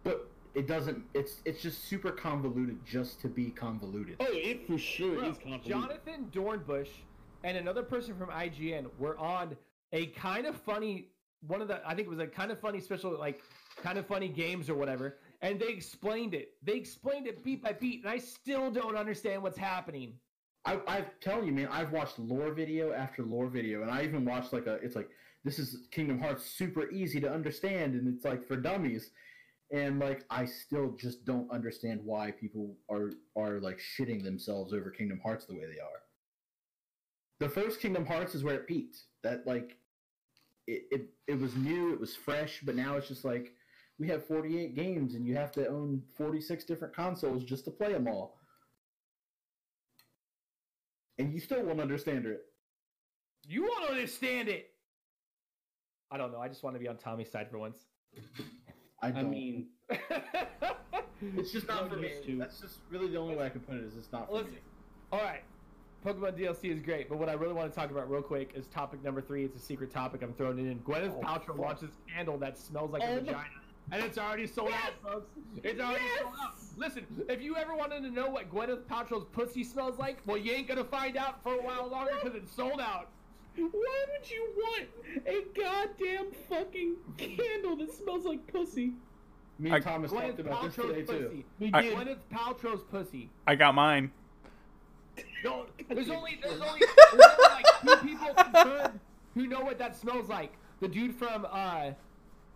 But 0.05 0.28
it 0.55 0.66
doesn't. 0.66 1.03
It's 1.14 1.36
it's 1.46 1.62
just 1.62 1.84
super 1.84 2.11
convoluted 2.11 2.84
just 2.84 3.22
to 3.22 3.28
be 3.28 3.51
convoluted. 3.51 4.16
Oh, 4.20 4.26
it 4.28 4.66
for 4.66 4.76
sure 4.76 5.16
Bro, 5.16 5.30
is 5.30 5.38
convoluted. 5.38 5.70
Jonathan 5.70 6.30
Dornbush 6.30 6.90
and 7.42 7.57
another 7.57 7.82
person 7.82 8.18
from 8.18 8.28
IGN 8.28 8.90
were 8.99 9.16
on 9.16 9.57
a 9.94 10.07
kind 10.09 10.44
of 10.44 10.61
funny 10.61 11.09
one 11.46 11.62
of 11.62 11.68
the 11.68 11.80
I 11.88 11.94
think 11.94 12.07
it 12.07 12.11
was 12.11 12.18
a 12.18 12.26
Kinda 12.26 12.57
Funny 12.57 12.80
special 12.80 13.18
like 13.18 13.40
Kinda 13.82 14.03
Funny 14.03 14.28
games 14.28 14.68
or 14.68 14.74
whatever, 14.74 15.16
and 15.41 15.61
they 15.61 15.68
explained 15.68 16.34
it. 16.34 16.51
They 16.62 16.74
explained 16.74 17.26
it 17.26 17.45
beat 17.45 17.62
by 17.62 17.72
beat, 17.72 18.03
and 18.03 18.11
I 18.11 18.18
still 18.18 18.70
don't 18.70 18.97
understand 18.97 19.43
what's 19.43 19.59
happening. 19.59 20.14
I, 20.64 20.80
I 20.86 21.05
tell 21.20 21.45
you, 21.45 21.53
man, 21.53 21.68
I've 21.70 21.93
watched 21.93 22.18
lore 22.18 22.53
video 22.53 22.93
after 22.93 23.22
lore 23.22 23.49
video, 23.49 23.82
and 23.82 23.91
I 23.91 24.03
even 24.03 24.24
watched 24.24 24.53
like 24.53 24.66
a. 24.66 24.74
It's 24.74 24.97
like 24.97 25.09
this 25.45 25.59
is 25.59 25.86
Kingdom 25.93 26.20
Hearts 26.20 26.45
super 26.45 26.91
easy 26.91 27.20
to 27.20 27.32
understand, 27.32 27.95
and 27.95 28.12
it's 28.12 28.24
like 28.24 28.47
for 28.47 28.57
dummies, 28.57 29.11
and 29.72 30.01
like 30.01 30.24
I 30.30 30.45
still 30.45 30.97
just 30.99 31.24
don't 31.24 31.51
understand 31.51 32.01
why 32.05 32.32
people 32.32 32.76
are 32.91 33.12
are 33.36 33.61
like 33.61 33.78
shitting 33.78 34.24
themselves 34.24 34.72
over 34.72 34.91
Kingdom 34.91 35.20
Hearts 35.22 35.47
the 35.47 35.55
way 35.55 35.66
they 35.66 35.80
are. 35.80 36.03
The 37.39 37.49
first 37.49 37.80
Kingdom 37.80 38.05
Hearts 38.05 38.34
is 38.34 38.43
where 38.43 38.57
it 38.57 38.66
peaked. 38.66 38.99
That 39.22 39.47
like, 39.47 39.76
it 40.66 40.82
it, 40.91 41.03
it 41.28 41.41
was 41.41 41.55
new, 41.55 41.93
it 41.93 42.01
was 42.01 42.16
fresh, 42.16 42.61
but 42.64 42.74
now 42.74 42.97
it's 42.97 43.09
just 43.09 43.24
like 43.24 43.53
we 43.99 44.09
have 44.09 44.24
48 44.26 44.74
games, 44.76 45.14
and 45.14 45.26
you 45.26 45.34
have 45.36 45.51
to 45.53 45.66
own 45.68 46.03
46 46.16 46.64
different 46.64 46.94
consoles 46.94 47.42
just 47.44 47.64
to 47.66 47.70
play 47.70 47.92
them 47.92 48.07
all 48.09 48.34
and 51.18 51.32
you 51.34 51.40
still 51.40 51.62
won't 51.64 51.80
understand 51.80 52.24
it. 52.26 52.42
You 53.46 53.62
won't 53.62 53.90
understand 53.90 54.49
it. 54.49 54.70
I 56.12 56.16
don't 56.16 56.30
know. 56.32 56.38
I 56.38 56.46
just 56.49 56.62
want 56.62 56.76
to 56.76 56.80
be 56.80 56.86
on 56.88 56.96
Tommy's 56.96 57.28
side 57.30 57.51
for 57.51 57.59
once. 57.59 57.78
I 59.03 59.09
I 59.09 59.11
don't. 59.11 59.30
mean, 59.30 59.66
it's 61.36 61.51
just 61.53 61.66
not 61.66 61.88
for 61.90 61.96
me. 61.96 62.09
those 62.14 62.24
two. 62.24 62.38
That's 62.38 62.61
just 62.61 62.78
really 62.90 63.09
the 63.09 63.16
only 63.16 63.34
way 63.36 63.46
I 63.46 63.49
can 63.49 63.61
put 63.62 63.74
it. 63.76 63.84
Is 63.84 63.96
it's 63.96 64.12
not 64.12 64.28
for 64.28 64.34
Listen, 64.36 64.53
me. 64.53 64.59
all 65.12 65.20
right. 65.22 65.42
Pokemon 66.07 66.38
DLC 66.38 66.72
is 66.72 66.80
great, 66.80 67.09
but 67.09 67.18
what 67.18 67.28
I 67.28 67.32
really 67.32 67.53
want 67.55 67.72
to 67.72 67.76
talk 67.76 67.90
about 67.90 68.09
real 68.09 68.22
quick 68.22 68.53
is 68.55 68.68
topic 68.68 69.03
number 69.03 69.20
three. 69.20 69.44
It's 69.44 69.57
a 69.57 69.61
secret 69.61 69.90
topic. 69.90 70.22
I'm 70.22 70.32
throwing 70.34 70.59
it 70.61 70.70
in. 70.70 70.78
Gwyneth 70.80 71.16
Oh, 71.16 71.20
Paltrow 71.20 71.46
fuck. 71.49 71.59
launches 71.59 71.90
candle 72.14 72.38
that 72.38 72.57
smells 72.57 72.92
like 72.92 73.03
Oh 73.03 73.07
a 73.07 73.14
my- 73.16 73.20
vagina, 73.22 73.44
and 73.93 74.03
it's 74.03 74.18
already 74.18 74.47
sold 74.47 74.70
Yes! 74.70 74.80
out, 75.05 75.12
folks. 75.12 75.30
It's 75.62 75.80
already 75.80 76.05
sold 76.20 76.34
out. 76.41 76.55
Listen, 76.76 77.07
if 77.28 77.43
you 77.43 77.57
ever 77.57 77.74
wanted 77.74 78.03
to 78.03 78.11
know 78.11 78.28
what 78.28 78.51
Gwyneth 78.53 78.82
Paltrow's 78.84 79.24
pussy 79.32 79.64
smells 79.64 79.99
like, 79.99 80.18
well, 80.26 80.36
you 80.36 80.53
ain't 80.53 80.68
gonna 80.68 80.84
find 80.84 81.16
out 81.16 81.43
for 81.43 81.55
a 81.55 81.62
while 81.62 81.89
longer 81.89 82.12
because 82.22 82.36
it's 82.36 82.53
sold 82.55 82.80
out. 82.80 83.09
why 83.57 83.66
would 83.72 84.30
you 84.30 84.49
want 84.57 84.89
a 85.26 85.43
goddamn 85.59 86.26
fucking 86.49 86.97
candle 87.16 87.76
that 87.76 87.93
smells 87.93 88.24
like 88.24 88.47
pussy? 88.53 88.93
Me 89.59 89.72
I- 89.72 89.80
Thomas 89.80 90.12
Gwyneth 90.12 90.20
talked 90.36 90.41
about 90.41 90.62
this 90.62 90.74
today 90.76 91.03
Paltrow's 91.03 91.09
too. 91.09 91.24
pussy. 91.28 91.45
We 91.59 91.70
I- 91.74 91.82
did. 91.82 91.95
Gwyneth 91.97 92.18
Paltrow's 92.32 92.84
pussy. 92.84 93.30
I 93.47 93.55
got 93.57 93.74
mine. 93.74 94.12
No, 95.45 95.66
there's 95.89 96.11
only 96.11 96.39
there's 96.43 96.61
only, 96.61 96.80
there's 96.80 97.22
only 97.36 97.49
like 97.51 97.80
two 97.82 98.07
people 98.07 98.93
who 99.34 99.47
know 99.49 99.61
what 99.62 99.78
that 99.78 99.97
smells 99.97 100.28
like. 100.28 100.53
The 100.80 100.86
dude 100.89 101.12
from 101.14 101.45
uh 101.51 101.91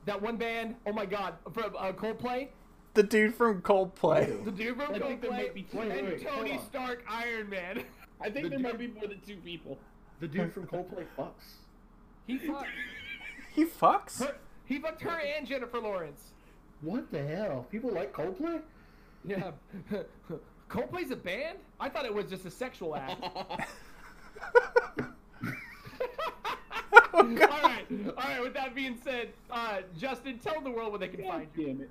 that 0.07 0.21
one 0.21 0.37
band. 0.37 0.75
Oh 0.87 0.93
my 0.93 1.07
god, 1.07 1.35
from 1.53 1.75
uh, 1.79 1.93
Coldplay. 1.93 2.49
The 2.95 3.03
dude 3.03 3.35
from 3.35 3.63
Coldplay. 3.63 4.45
The 4.45 4.51
dude 4.51 4.77
from 4.77 4.95
I 4.95 4.99
think 4.99 5.23
there 5.23 5.31
Coldplay 5.31 5.37
might 5.37 5.55
be- 5.55 5.67
wait, 5.73 5.91
and 5.91 6.07
wait, 6.09 6.27
hold 6.27 6.47
Tony. 6.47 6.61
Stark, 6.69 7.03
Iron 7.09 7.49
Man. 7.49 7.85
I 8.21 8.29
think 8.31 8.45
The 8.45 8.51
there 8.51 8.59
dude- 8.59 8.63
might 8.63 8.79
be 8.79 8.87
more 8.89 9.07
than 9.09 9.21
two 9.27 9.37
people. 9.37 9.79
The 10.21 10.29
dude 10.29 10.53
from 10.53 10.67
Coldplay 10.67 11.07
fucks. 11.19 11.55
He 12.27 12.39
fucked 12.39 12.67
He 13.55 13.65
fucks. 13.65 14.19
her. 14.21 14.37
He 14.67 14.79
fucked 14.79 15.03
her 15.03 15.21
and 15.21 15.47
Jennifer 15.47 15.79
Lawrence. 15.81 16.31
What 16.83 17.11
the 17.11 17.23
hell? 17.27 17.67
People 17.71 17.91
like 17.93 18.13
Coldplay? 18.13 18.61
Yeah. 19.25 19.51
Coldplay's 20.69 21.11
a 21.11 21.17
band? 21.17 21.59
I 21.81 21.89
thought 21.89 22.05
it 22.07 22.15
was 22.15 22.27
just 22.27 22.45
a 22.47 22.51
sexual 22.51 22.95
act. 22.97 23.23
all 27.23 27.63
right, 27.63 27.85
all 28.07 28.13
right. 28.17 28.43
With 28.43 28.55
that 28.55 28.75
being 28.75 28.97
said, 29.03 29.31
uh, 29.51 29.79
Justin, 29.99 30.39
tell 30.39 30.61
the 30.61 30.71
world 30.71 30.93
where 30.93 30.99
they 30.99 31.09
can 31.09 31.21
God 31.23 31.29
find 31.31 31.49
you. 31.57 31.67
damn 31.67 31.81
it. 31.83 31.91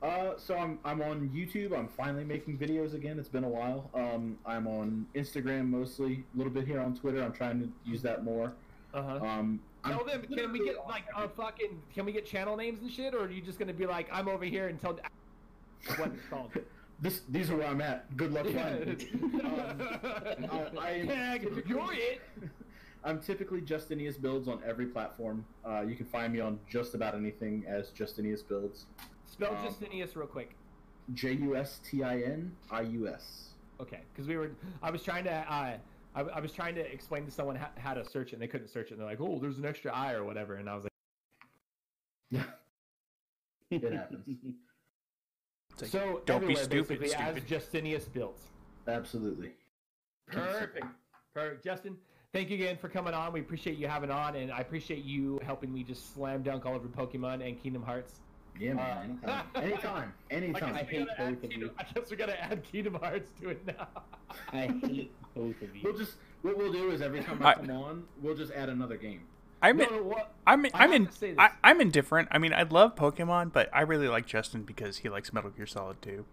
Uh, 0.00 0.34
so 0.36 0.56
I'm 0.56 0.78
I'm 0.84 1.02
on 1.02 1.28
YouTube. 1.30 1.76
I'm 1.76 1.88
finally 1.88 2.24
making 2.24 2.56
videos 2.56 2.94
again. 2.94 3.18
It's 3.18 3.28
been 3.28 3.44
a 3.44 3.48
while. 3.48 3.90
Um, 3.94 4.38
I'm 4.46 4.66
on 4.68 5.06
Instagram 5.14 5.68
mostly. 5.68 6.24
A 6.34 6.38
little 6.38 6.52
bit 6.52 6.66
here 6.66 6.80
on 6.80 6.94
Twitter. 6.94 7.22
I'm 7.22 7.32
trying 7.32 7.60
to 7.60 7.68
use 7.84 8.00
that 8.02 8.22
more. 8.24 8.52
Uh-huh. 8.94 9.16
Um, 9.24 9.60
Tell 9.84 10.00
I'm 10.00 10.06
them, 10.06 10.22
can 10.22 10.52
we 10.52 10.64
get 10.64 10.76
like 10.88 11.04
a 11.16 11.28
fucking, 11.28 11.80
can 11.94 12.04
we 12.04 12.12
get 12.12 12.26
channel 12.26 12.56
names 12.56 12.80
and 12.80 12.90
shit, 12.90 13.14
or 13.14 13.24
are 13.24 13.30
you 13.30 13.40
just 13.40 13.58
gonna 13.58 13.72
be 13.72 13.86
like, 13.86 14.08
I'm 14.12 14.28
over 14.28 14.44
here 14.44 14.68
and 14.68 14.80
tell 14.80 14.92
what 15.96 16.12
it's 16.14 16.26
called? 16.30 16.50
This 17.00 17.20
these 17.28 17.48
are 17.48 17.56
where 17.56 17.68
I'm 17.68 17.80
at. 17.80 18.16
Good 18.16 18.32
luck 18.32 18.46
finding 18.46 18.96
me. 18.96 19.40
Um, 19.40 20.00
I- 20.50 20.78
I 20.80 20.90
am 20.90 21.06
Tag, 21.06 21.64
you're 21.64 21.92
it. 21.92 22.20
I'm 23.08 23.18
typically 23.20 23.62
Justinius 23.62 24.20
builds 24.20 24.48
on 24.48 24.60
every 24.66 24.84
platform. 24.84 25.46
Uh, 25.64 25.80
you 25.80 25.96
can 25.96 26.04
find 26.04 26.30
me 26.30 26.40
on 26.40 26.60
just 26.68 26.94
about 26.94 27.14
anything 27.14 27.64
as 27.66 27.90
Justinius 27.90 28.46
builds. 28.46 28.84
Spell 29.24 29.56
Um, 29.56 29.66
Justinius 29.66 30.14
real 30.14 30.26
quick. 30.26 30.54
J 31.14 31.32
U 31.32 31.56
S 31.56 31.80
T 31.82 32.02
I 32.02 32.20
N 32.20 32.54
I 32.70 32.82
U 32.82 33.08
S. 33.08 33.54
Okay, 33.80 34.00
because 34.12 34.28
we 34.28 34.36
were, 34.36 34.50
I 34.82 34.90
was 34.90 35.02
trying 35.02 35.24
to, 35.24 35.32
uh, 35.32 35.78
I, 36.14 36.20
I 36.20 36.40
was 36.40 36.52
trying 36.52 36.74
to 36.74 36.82
explain 36.82 37.24
to 37.24 37.30
someone 37.30 37.56
how, 37.56 37.70
how 37.78 37.94
to 37.94 38.04
search 38.04 38.28
it, 38.28 38.34
and 38.34 38.42
they 38.42 38.46
couldn't 38.46 38.68
search 38.68 38.88
it. 38.88 38.92
And 38.92 39.00
they're 39.00 39.08
like, 39.08 39.20
"Oh, 39.22 39.38
there's 39.40 39.56
an 39.56 39.64
extra 39.64 39.90
I 39.90 40.12
or 40.12 40.24
whatever," 40.24 40.56
and 40.56 40.68
I 40.68 40.74
was 40.74 40.84
like, 40.84 40.92
Yeah, 42.30 42.44
it 43.70 43.92
happens. 43.92 44.26
Like, 45.80 45.90
"So 45.90 46.22
don't 46.26 46.40
be 46.40 46.58
everywhere, 46.58 46.64
stupid, 46.64 47.00
basically, 47.00 47.24
as. 47.24 47.36
Justinius 47.44 48.12
builds." 48.12 48.42
Absolutely. 48.86 49.52
Perfect. 50.26 50.86
Perfect. 51.32 51.64
Justin, 51.64 51.96
thank 52.32 52.50
you 52.50 52.56
again 52.56 52.76
for 52.76 52.88
coming 52.88 53.14
on. 53.14 53.32
We 53.32 53.40
appreciate 53.40 53.78
you 53.78 53.88
having 53.88 54.10
on, 54.10 54.36
and 54.36 54.52
I 54.52 54.58
appreciate 54.58 55.04
you 55.04 55.40
helping 55.44 55.72
me 55.72 55.82
just 55.82 56.14
slam 56.14 56.42
dunk 56.42 56.66
all 56.66 56.74
over 56.74 56.88
Pokemon 56.88 57.46
and 57.46 57.60
Kingdom 57.60 57.82
Hearts. 57.82 58.20
Yeah, 58.58 58.74
man. 58.74 59.20
Uh, 59.24 59.42
Anytime. 59.56 60.12
Anytime. 60.30 60.74
I 60.74 60.80
Anytime. 60.80 60.84
guess, 60.84 60.86
we 60.90 60.96
hate 60.96 61.06
gotta 61.06 61.20
add 61.20 61.28
both 61.34 61.44
of 61.44 61.50
Kingdom, 61.50 61.60
you. 61.60 61.70
I 61.78 61.84
guess 61.94 62.10
we 62.10 62.16
gotta 62.16 62.44
add 62.44 62.62
Kingdom 62.64 62.94
Hearts 62.94 63.30
to 63.40 63.48
it 63.50 63.66
now. 63.66 63.88
I 64.52 64.66
hate 64.84 65.12
both 65.34 65.62
of 65.62 65.76
you. 65.76 65.82
We'll 65.84 65.96
just 65.96 66.14
what 66.42 66.56
we'll 66.56 66.72
do 66.72 66.90
is 66.90 67.00
every 67.00 67.22
time 67.22 67.40
I 67.44 67.50
I- 67.50 67.54
come 67.54 67.70
on, 67.70 68.04
we'll 68.20 68.36
just 68.36 68.52
add 68.52 68.68
another 68.68 68.96
game. 68.96 69.22
I'm 69.60 69.76
no, 69.76 69.84
in, 69.86 69.90
no, 69.96 70.02
what? 70.04 70.32
I'm 70.46 70.64
I 70.66 70.70
I'm 70.74 70.80
have 70.80 70.92
in 70.92 71.06
to 71.06 71.12
say 71.12 71.30
this. 71.30 71.38
I, 71.40 71.50
I'm 71.64 71.80
indifferent. 71.80 72.28
I 72.30 72.38
mean, 72.38 72.52
I 72.52 72.62
love 72.62 72.94
Pokemon, 72.94 73.52
but 73.52 73.68
I 73.72 73.80
really 73.80 74.06
like 74.06 74.24
Justin 74.26 74.62
because 74.62 74.98
he 74.98 75.08
likes 75.08 75.32
Metal 75.32 75.50
Gear 75.50 75.66
Solid 75.66 76.00
2. 76.00 76.24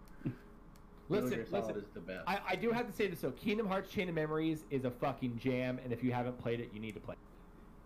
Metal 1.08 1.24
Listen, 1.24 1.38
Gear 1.38 1.46
Solid 1.50 1.66
listen. 1.66 1.82
is 1.82 1.90
the 1.94 2.00
best. 2.00 2.24
I, 2.26 2.38
I 2.50 2.56
do 2.56 2.70
have 2.72 2.86
to 2.86 2.92
say 2.92 3.06
this 3.06 3.20
though. 3.20 3.30
Kingdom 3.32 3.66
Hearts 3.66 3.90
Chain 3.90 4.08
of 4.08 4.14
Memories 4.14 4.64
is 4.70 4.84
a 4.84 4.90
fucking 4.90 5.38
jam, 5.38 5.78
and 5.82 5.92
if 5.92 6.02
you 6.02 6.12
haven't 6.12 6.38
played 6.38 6.60
it, 6.60 6.70
you 6.72 6.80
need 6.80 6.94
to 6.94 7.00
play. 7.00 7.14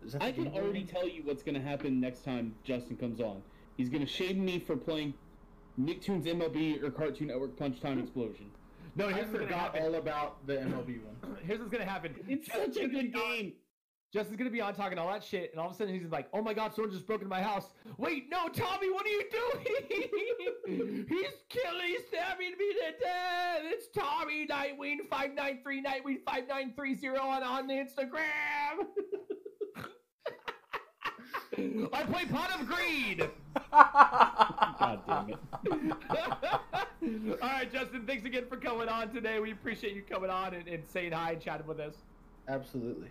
it. 0.02 0.06
Is 0.06 0.12
that 0.14 0.22
I 0.22 0.32
can 0.32 0.48
already 0.48 0.84
tell 0.84 1.06
you 1.06 1.22
what's 1.24 1.42
gonna 1.42 1.60
happen 1.60 2.00
next 2.00 2.24
time 2.24 2.54
Justin 2.64 2.96
comes 2.96 3.20
on. 3.20 3.42
He's 3.76 3.88
gonna 3.90 4.06
shame 4.06 4.42
me 4.44 4.58
for 4.58 4.76
playing 4.76 5.12
Nicktoons 5.78 6.24
MLB 6.24 6.82
or 6.82 6.90
Cartoon 6.90 7.28
Network 7.28 7.56
Punch 7.58 7.80
Time 7.80 7.98
Explosion. 7.98 8.50
No, 8.96 9.08
I 9.08 9.12
here's 9.12 9.26
what's 9.26 9.38
gonna 9.44 9.46
forgot 9.70 9.78
all 9.78 9.94
about 9.96 10.46
the 10.46 10.54
MLB 10.54 11.00
one. 11.04 11.36
Here's 11.44 11.58
what's 11.58 11.70
gonna 11.70 11.84
happen. 11.84 12.14
It's 12.28 12.50
such 12.50 12.76
a 12.76 12.88
good 12.88 13.12
game. 13.12 13.52
Justin's 14.12 14.38
gonna 14.38 14.50
be 14.50 14.61
on 14.61 14.74
talking 14.74 14.98
all 14.98 15.08
that 15.08 15.22
shit, 15.22 15.52
and 15.52 15.61
all 15.61 15.68
of 15.68 15.74
a 15.74 15.76
sudden 15.76 15.94
he's 15.94 16.11
like, 16.11 16.28
"Oh 16.32 16.42
my 16.42 16.52
god, 16.52 16.74
someone 16.74 16.92
just 16.92 17.06
broke 17.06 17.20
into 17.20 17.30
my 17.30 17.42
house!" 17.42 17.70
Wait, 17.96 18.28
no, 18.28 18.48
Tommy, 18.48 18.90
what 18.90 19.06
are 19.06 19.08
you 19.08 19.22
doing? 19.30 21.06
he's 21.08 21.32
killing, 21.48 21.86
he's 21.86 22.06
stabbing 22.08 22.50
me 22.58 22.72
to 22.72 22.92
death. 23.00 23.61
It's 23.62 23.86
Tommy 23.94 24.48
Nightwing 24.48 25.08
five 25.08 25.32
nine 25.34 25.61
three 25.62 25.80
Nightwing 25.80 26.24
five 26.26 26.48
nine 26.48 26.72
three 26.74 26.96
zero 26.96 27.20
on 27.20 27.44
on 27.44 27.68
Instagram. 27.68 28.86
I 31.92 32.02
play 32.04 32.24
Pot 32.26 32.61
of 32.61 32.66
Greed. 32.66 33.28
God 33.70 35.00
damn 35.06 35.30
it. 35.30 35.38
all 37.42 37.48
right, 37.48 37.72
Justin, 37.72 38.06
thanks 38.06 38.24
again 38.24 38.44
for 38.48 38.56
coming 38.56 38.88
on 38.88 39.12
today. 39.12 39.38
We 39.38 39.52
appreciate 39.52 39.94
you 39.94 40.02
coming 40.02 40.30
on 40.30 40.54
and, 40.54 40.66
and 40.68 40.82
saying 40.88 41.12
hi 41.12 41.32
and 41.32 41.40
chatting 41.40 41.66
with 41.66 41.78
us. 41.80 41.94
Absolutely. 42.48 43.08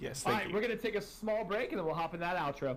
Yes, 0.00 0.22
thank 0.22 0.36
right, 0.38 0.48
you. 0.48 0.54
we're 0.54 0.60
gonna 0.60 0.76
take 0.76 0.94
a 0.94 1.00
small 1.02 1.44
break 1.44 1.70
and 1.70 1.78
then 1.78 1.84
we'll 1.86 1.94
hop 1.94 2.14
in 2.14 2.20
that 2.20 2.36
outro. 2.36 2.76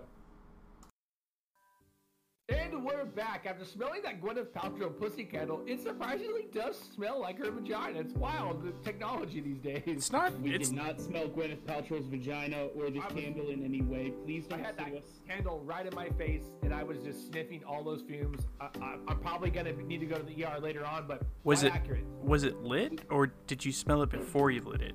And 2.48 2.72
And 2.74 2.84
we're 2.84 3.04
back. 3.04 3.46
After 3.46 3.64
smelling 3.64 4.02
that 4.02 4.20
Gwyneth 4.20 4.48
Paltrow 4.48 4.98
pussy 4.98 5.24
candle, 5.24 5.62
it 5.66 5.80
surprisingly 5.80 6.48
does 6.52 6.76
smell 6.76 7.20
like 7.20 7.38
her 7.38 7.50
vagina. 7.50 8.00
It's 8.00 8.12
wild, 8.14 8.62
the 8.64 8.72
technology 8.84 9.40
these 9.40 9.58
days. 9.60 9.82
It's 9.86 10.10
not. 10.10 10.38
We 10.40 10.54
It's 10.54 10.68
did 10.68 10.76
not 10.76 11.00
smell 11.00 11.28
Gwyneth 11.28 11.60
Paltrow's 11.62 12.06
vagina 12.06 12.66
or 12.74 12.90
this 12.90 13.02
was- 13.04 13.12
candle 13.14 13.48
in 13.50 13.62
any 13.64 13.80
way. 13.82 14.10
Please 14.24 14.46
I 14.50 14.56
don't 14.56 14.64
had 14.64 14.76
that 14.78 14.92
us. 14.94 15.04
candle 15.28 15.60
right 15.64 15.86
in 15.86 15.94
my 15.94 16.08
face, 16.10 16.50
and 16.62 16.74
I 16.74 16.82
was 16.82 16.98
just 16.98 17.28
sniffing 17.28 17.62
all 17.64 17.84
those 17.84 18.02
fumes. 18.02 18.42
I, 18.60 18.68
I, 18.80 18.96
I'm 19.08 19.20
probably 19.20 19.50
gonna 19.50 19.72
need 19.74 20.00
to 20.00 20.06
go 20.06 20.16
to 20.18 20.24
the 20.24 20.44
ER 20.44 20.58
later 20.60 20.84
on, 20.84 21.06
but 21.06 21.22
Was 21.44 21.62
it- 21.62 21.72
accurate? 21.74 22.04
was 22.22 22.42
it 22.42 22.56
lit 22.62 23.02
or 23.10 23.28
did 23.46 23.64
you 23.64 23.70
smell 23.72 24.02
it 24.02 24.10
before 24.10 24.50
you 24.50 24.60
lit 24.62 24.82
it? 24.82 24.94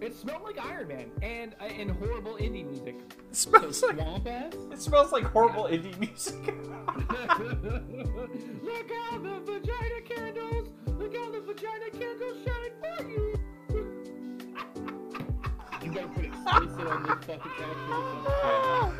It 0.00 0.16
smelled 0.16 0.42
like 0.42 0.58
Iron 0.64 0.88
Man 0.88 1.10
and 1.22 1.54
uh, 1.60 1.64
and 1.64 1.90
horrible 1.90 2.36
indie 2.36 2.64
music. 2.66 2.96
It 3.30 3.36
So 3.36 3.50
smells 3.50 3.82
like 3.82 3.96
swamp 3.96 4.26
ass? 4.26 4.54
it 4.72 4.80
smells 4.80 5.12
like 5.12 5.24
horrible 5.24 5.64
indie 5.64 5.98
music. 5.98 6.36
Look 8.62 8.90
out 9.12 9.22
the 9.22 9.40
vagina 9.44 10.00
candles! 10.08 10.68
Look 10.86 11.14
out 11.16 11.32
the 11.32 11.40
vagina 11.40 11.90
candles 11.92 12.38
shine 12.44 12.72
for 12.98 13.04
you! 13.08 13.36
You 15.82 15.90
gotta 15.94 16.08
put 16.08 16.24
explicit 16.26 16.86
on 16.86 17.02
this 17.04 17.12
fucking 17.24 17.40
outro. 17.88 18.92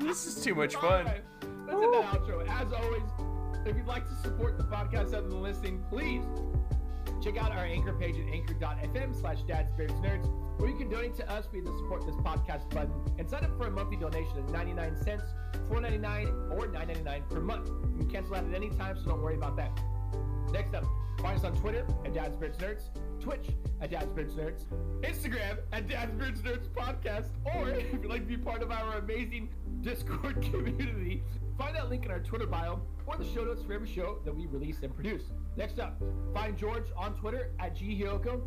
this 0.00 0.26
is 0.26 0.42
too 0.42 0.54
much 0.54 0.74
fun. 0.74 0.84
Alright, 1.06 1.22
That's 1.66 1.74
in 1.82 1.90
the 1.90 2.02
outro. 2.02 2.48
As 2.48 2.72
always, 2.72 3.02
if 3.66 3.76
you'd 3.76 3.86
like 3.86 4.08
to 4.08 4.14
support 4.22 4.56
the 4.56 4.64
podcast 4.64 5.08
other 5.08 5.28
than 5.28 5.42
listening, 5.42 5.84
please 5.90 6.24
check 7.26 7.42
out 7.42 7.50
our 7.50 7.64
anchor 7.64 7.92
page 7.92 8.14
at 8.20 8.32
anchor.fm 8.32 9.20
slash 9.20 9.38
dadsbeardsnerds, 9.48 10.30
where 10.58 10.70
you 10.70 10.76
can 10.76 10.88
donate 10.88 11.16
to 11.16 11.28
us 11.28 11.44
via 11.50 11.60
the 11.60 11.76
support 11.76 12.06
this 12.06 12.14
podcast 12.16 12.70
button 12.70 12.92
and 13.18 13.28
sign 13.28 13.44
up 13.44 13.58
for 13.58 13.66
a 13.66 13.70
monthly 13.70 13.96
donation 13.96 14.38
of 14.38 14.48
99 14.50 14.96
cents, 14.96 15.24
4.99, 15.68 16.52
or 16.52 16.68
9.99 16.68 17.28
per 17.28 17.40
month. 17.40 17.68
You 17.68 17.98
can 17.98 18.10
cancel 18.10 18.34
that 18.34 18.44
at 18.44 18.54
any 18.54 18.70
time, 18.70 18.96
so 18.96 19.10
don't 19.10 19.22
worry 19.22 19.34
about 19.34 19.56
that. 19.56 19.76
Next 20.52 20.72
up, 20.74 20.84
find 21.20 21.36
us 21.36 21.44
on 21.44 21.56
Twitter 21.56 21.84
at 22.04 22.14
Dad's 22.14 22.36
Beards 22.36 22.58
Nerds, 22.58 22.82
Twitch 23.20 23.48
at 23.80 23.90
Dad's 23.90 24.12
Beards 24.12 24.34
Nerds, 24.34 24.62
Instagram 25.00 25.58
at 25.72 25.88
Dad's 25.88 26.12
Beards 26.12 26.42
Nerds 26.42 26.68
Podcast, 26.68 27.30
or 27.56 27.70
if 27.70 27.92
you'd 27.92 28.06
like 28.06 28.20
to 28.20 28.28
be 28.28 28.36
part 28.36 28.62
of 28.62 28.70
our 28.70 28.98
amazing 28.98 29.48
Discord 29.80 30.40
community, 30.52 31.24
find 31.58 31.74
that 31.74 31.90
link 31.90 32.04
in 32.04 32.12
our 32.12 32.20
Twitter 32.20 32.46
bio 32.46 32.80
or 33.04 33.16
the 33.16 33.24
show 33.24 33.42
notes 33.42 33.64
for 33.64 33.72
every 33.72 33.88
show 33.88 34.20
that 34.24 34.34
we 34.34 34.46
release 34.46 34.78
and 34.84 34.94
produce. 34.94 35.24
Next 35.56 35.78
up, 35.78 36.00
find 36.34 36.56
George 36.56 36.84
on 36.96 37.14
Twitter 37.14 37.50
at 37.58 37.74
GHioko 37.76 38.42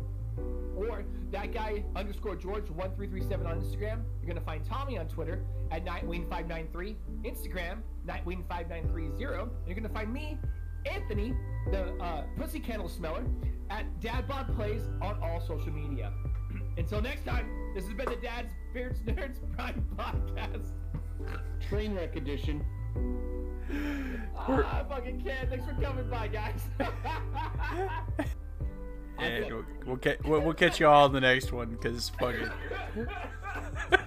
or 0.76 1.04
that 1.32 1.52
guy 1.52 1.84
underscore 1.96 2.36
George 2.36 2.70
one 2.70 2.94
three 2.94 3.08
three 3.08 3.22
seven 3.22 3.46
on 3.46 3.60
Instagram. 3.60 4.02
You're 4.20 4.28
gonna 4.28 4.40
find 4.40 4.64
Tommy 4.64 4.98
on 4.98 5.08
Twitter 5.08 5.44
at 5.70 5.84
Nightwing 5.84 6.28
five 6.30 6.46
nine 6.46 6.68
three, 6.72 6.96
Instagram 7.24 7.78
Nightwing 8.06 8.46
five 8.48 8.68
nine 8.68 8.88
three 8.88 9.10
zero. 9.16 9.42
And 9.42 9.66
you're 9.66 9.74
gonna 9.74 9.88
find 9.92 10.12
me, 10.12 10.38
Anthony, 10.86 11.34
the 11.70 11.94
uh, 12.02 12.24
pussy 12.38 12.60
candle 12.60 12.88
smeller, 12.88 13.24
at 13.70 13.86
Dadbod 14.00 14.54
Plays 14.56 14.82
on 15.02 15.20
all 15.22 15.40
social 15.40 15.72
media. 15.72 16.12
Until 16.78 17.02
next 17.02 17.24
time, 17.24 17.48
this 17.74 17.84
has 17.84 17.94
been 17.94 18.08
the 18.08 18.16
Dad's 18.16 18.52
Beards 18.72 19.00
Nerds 19.00 19.38
Prime 19.56 19.84
Podcast. 19.96 20.70
Train 21.68 21.94
wreck 21.94 22.16
edition. 22.16 22.64
Ah, 24.36 24.80
I 24.80 24.84
fucking 24.84 25.20
can't. 25.22 25.48
Thanks 25.48 25.66
for 25.66 25.74
coming 25.80 26.08
by, 26.08 26.28
guys. 26.28 26.62
And 29.20 29.44
we'll, 29.46 29.64
we'll, 29.84 29.98
we'll, 30.24 30.40
we'll 30.40 30.54
catch 30.54 30.80
you 30.80 30.86
all 30.86 31.04
in 31.06 31.12
the 31.12 31.20
next 31.20 31.52
one 31.52 31.72
because 31.72 32.08
fucking. 32.18 32.48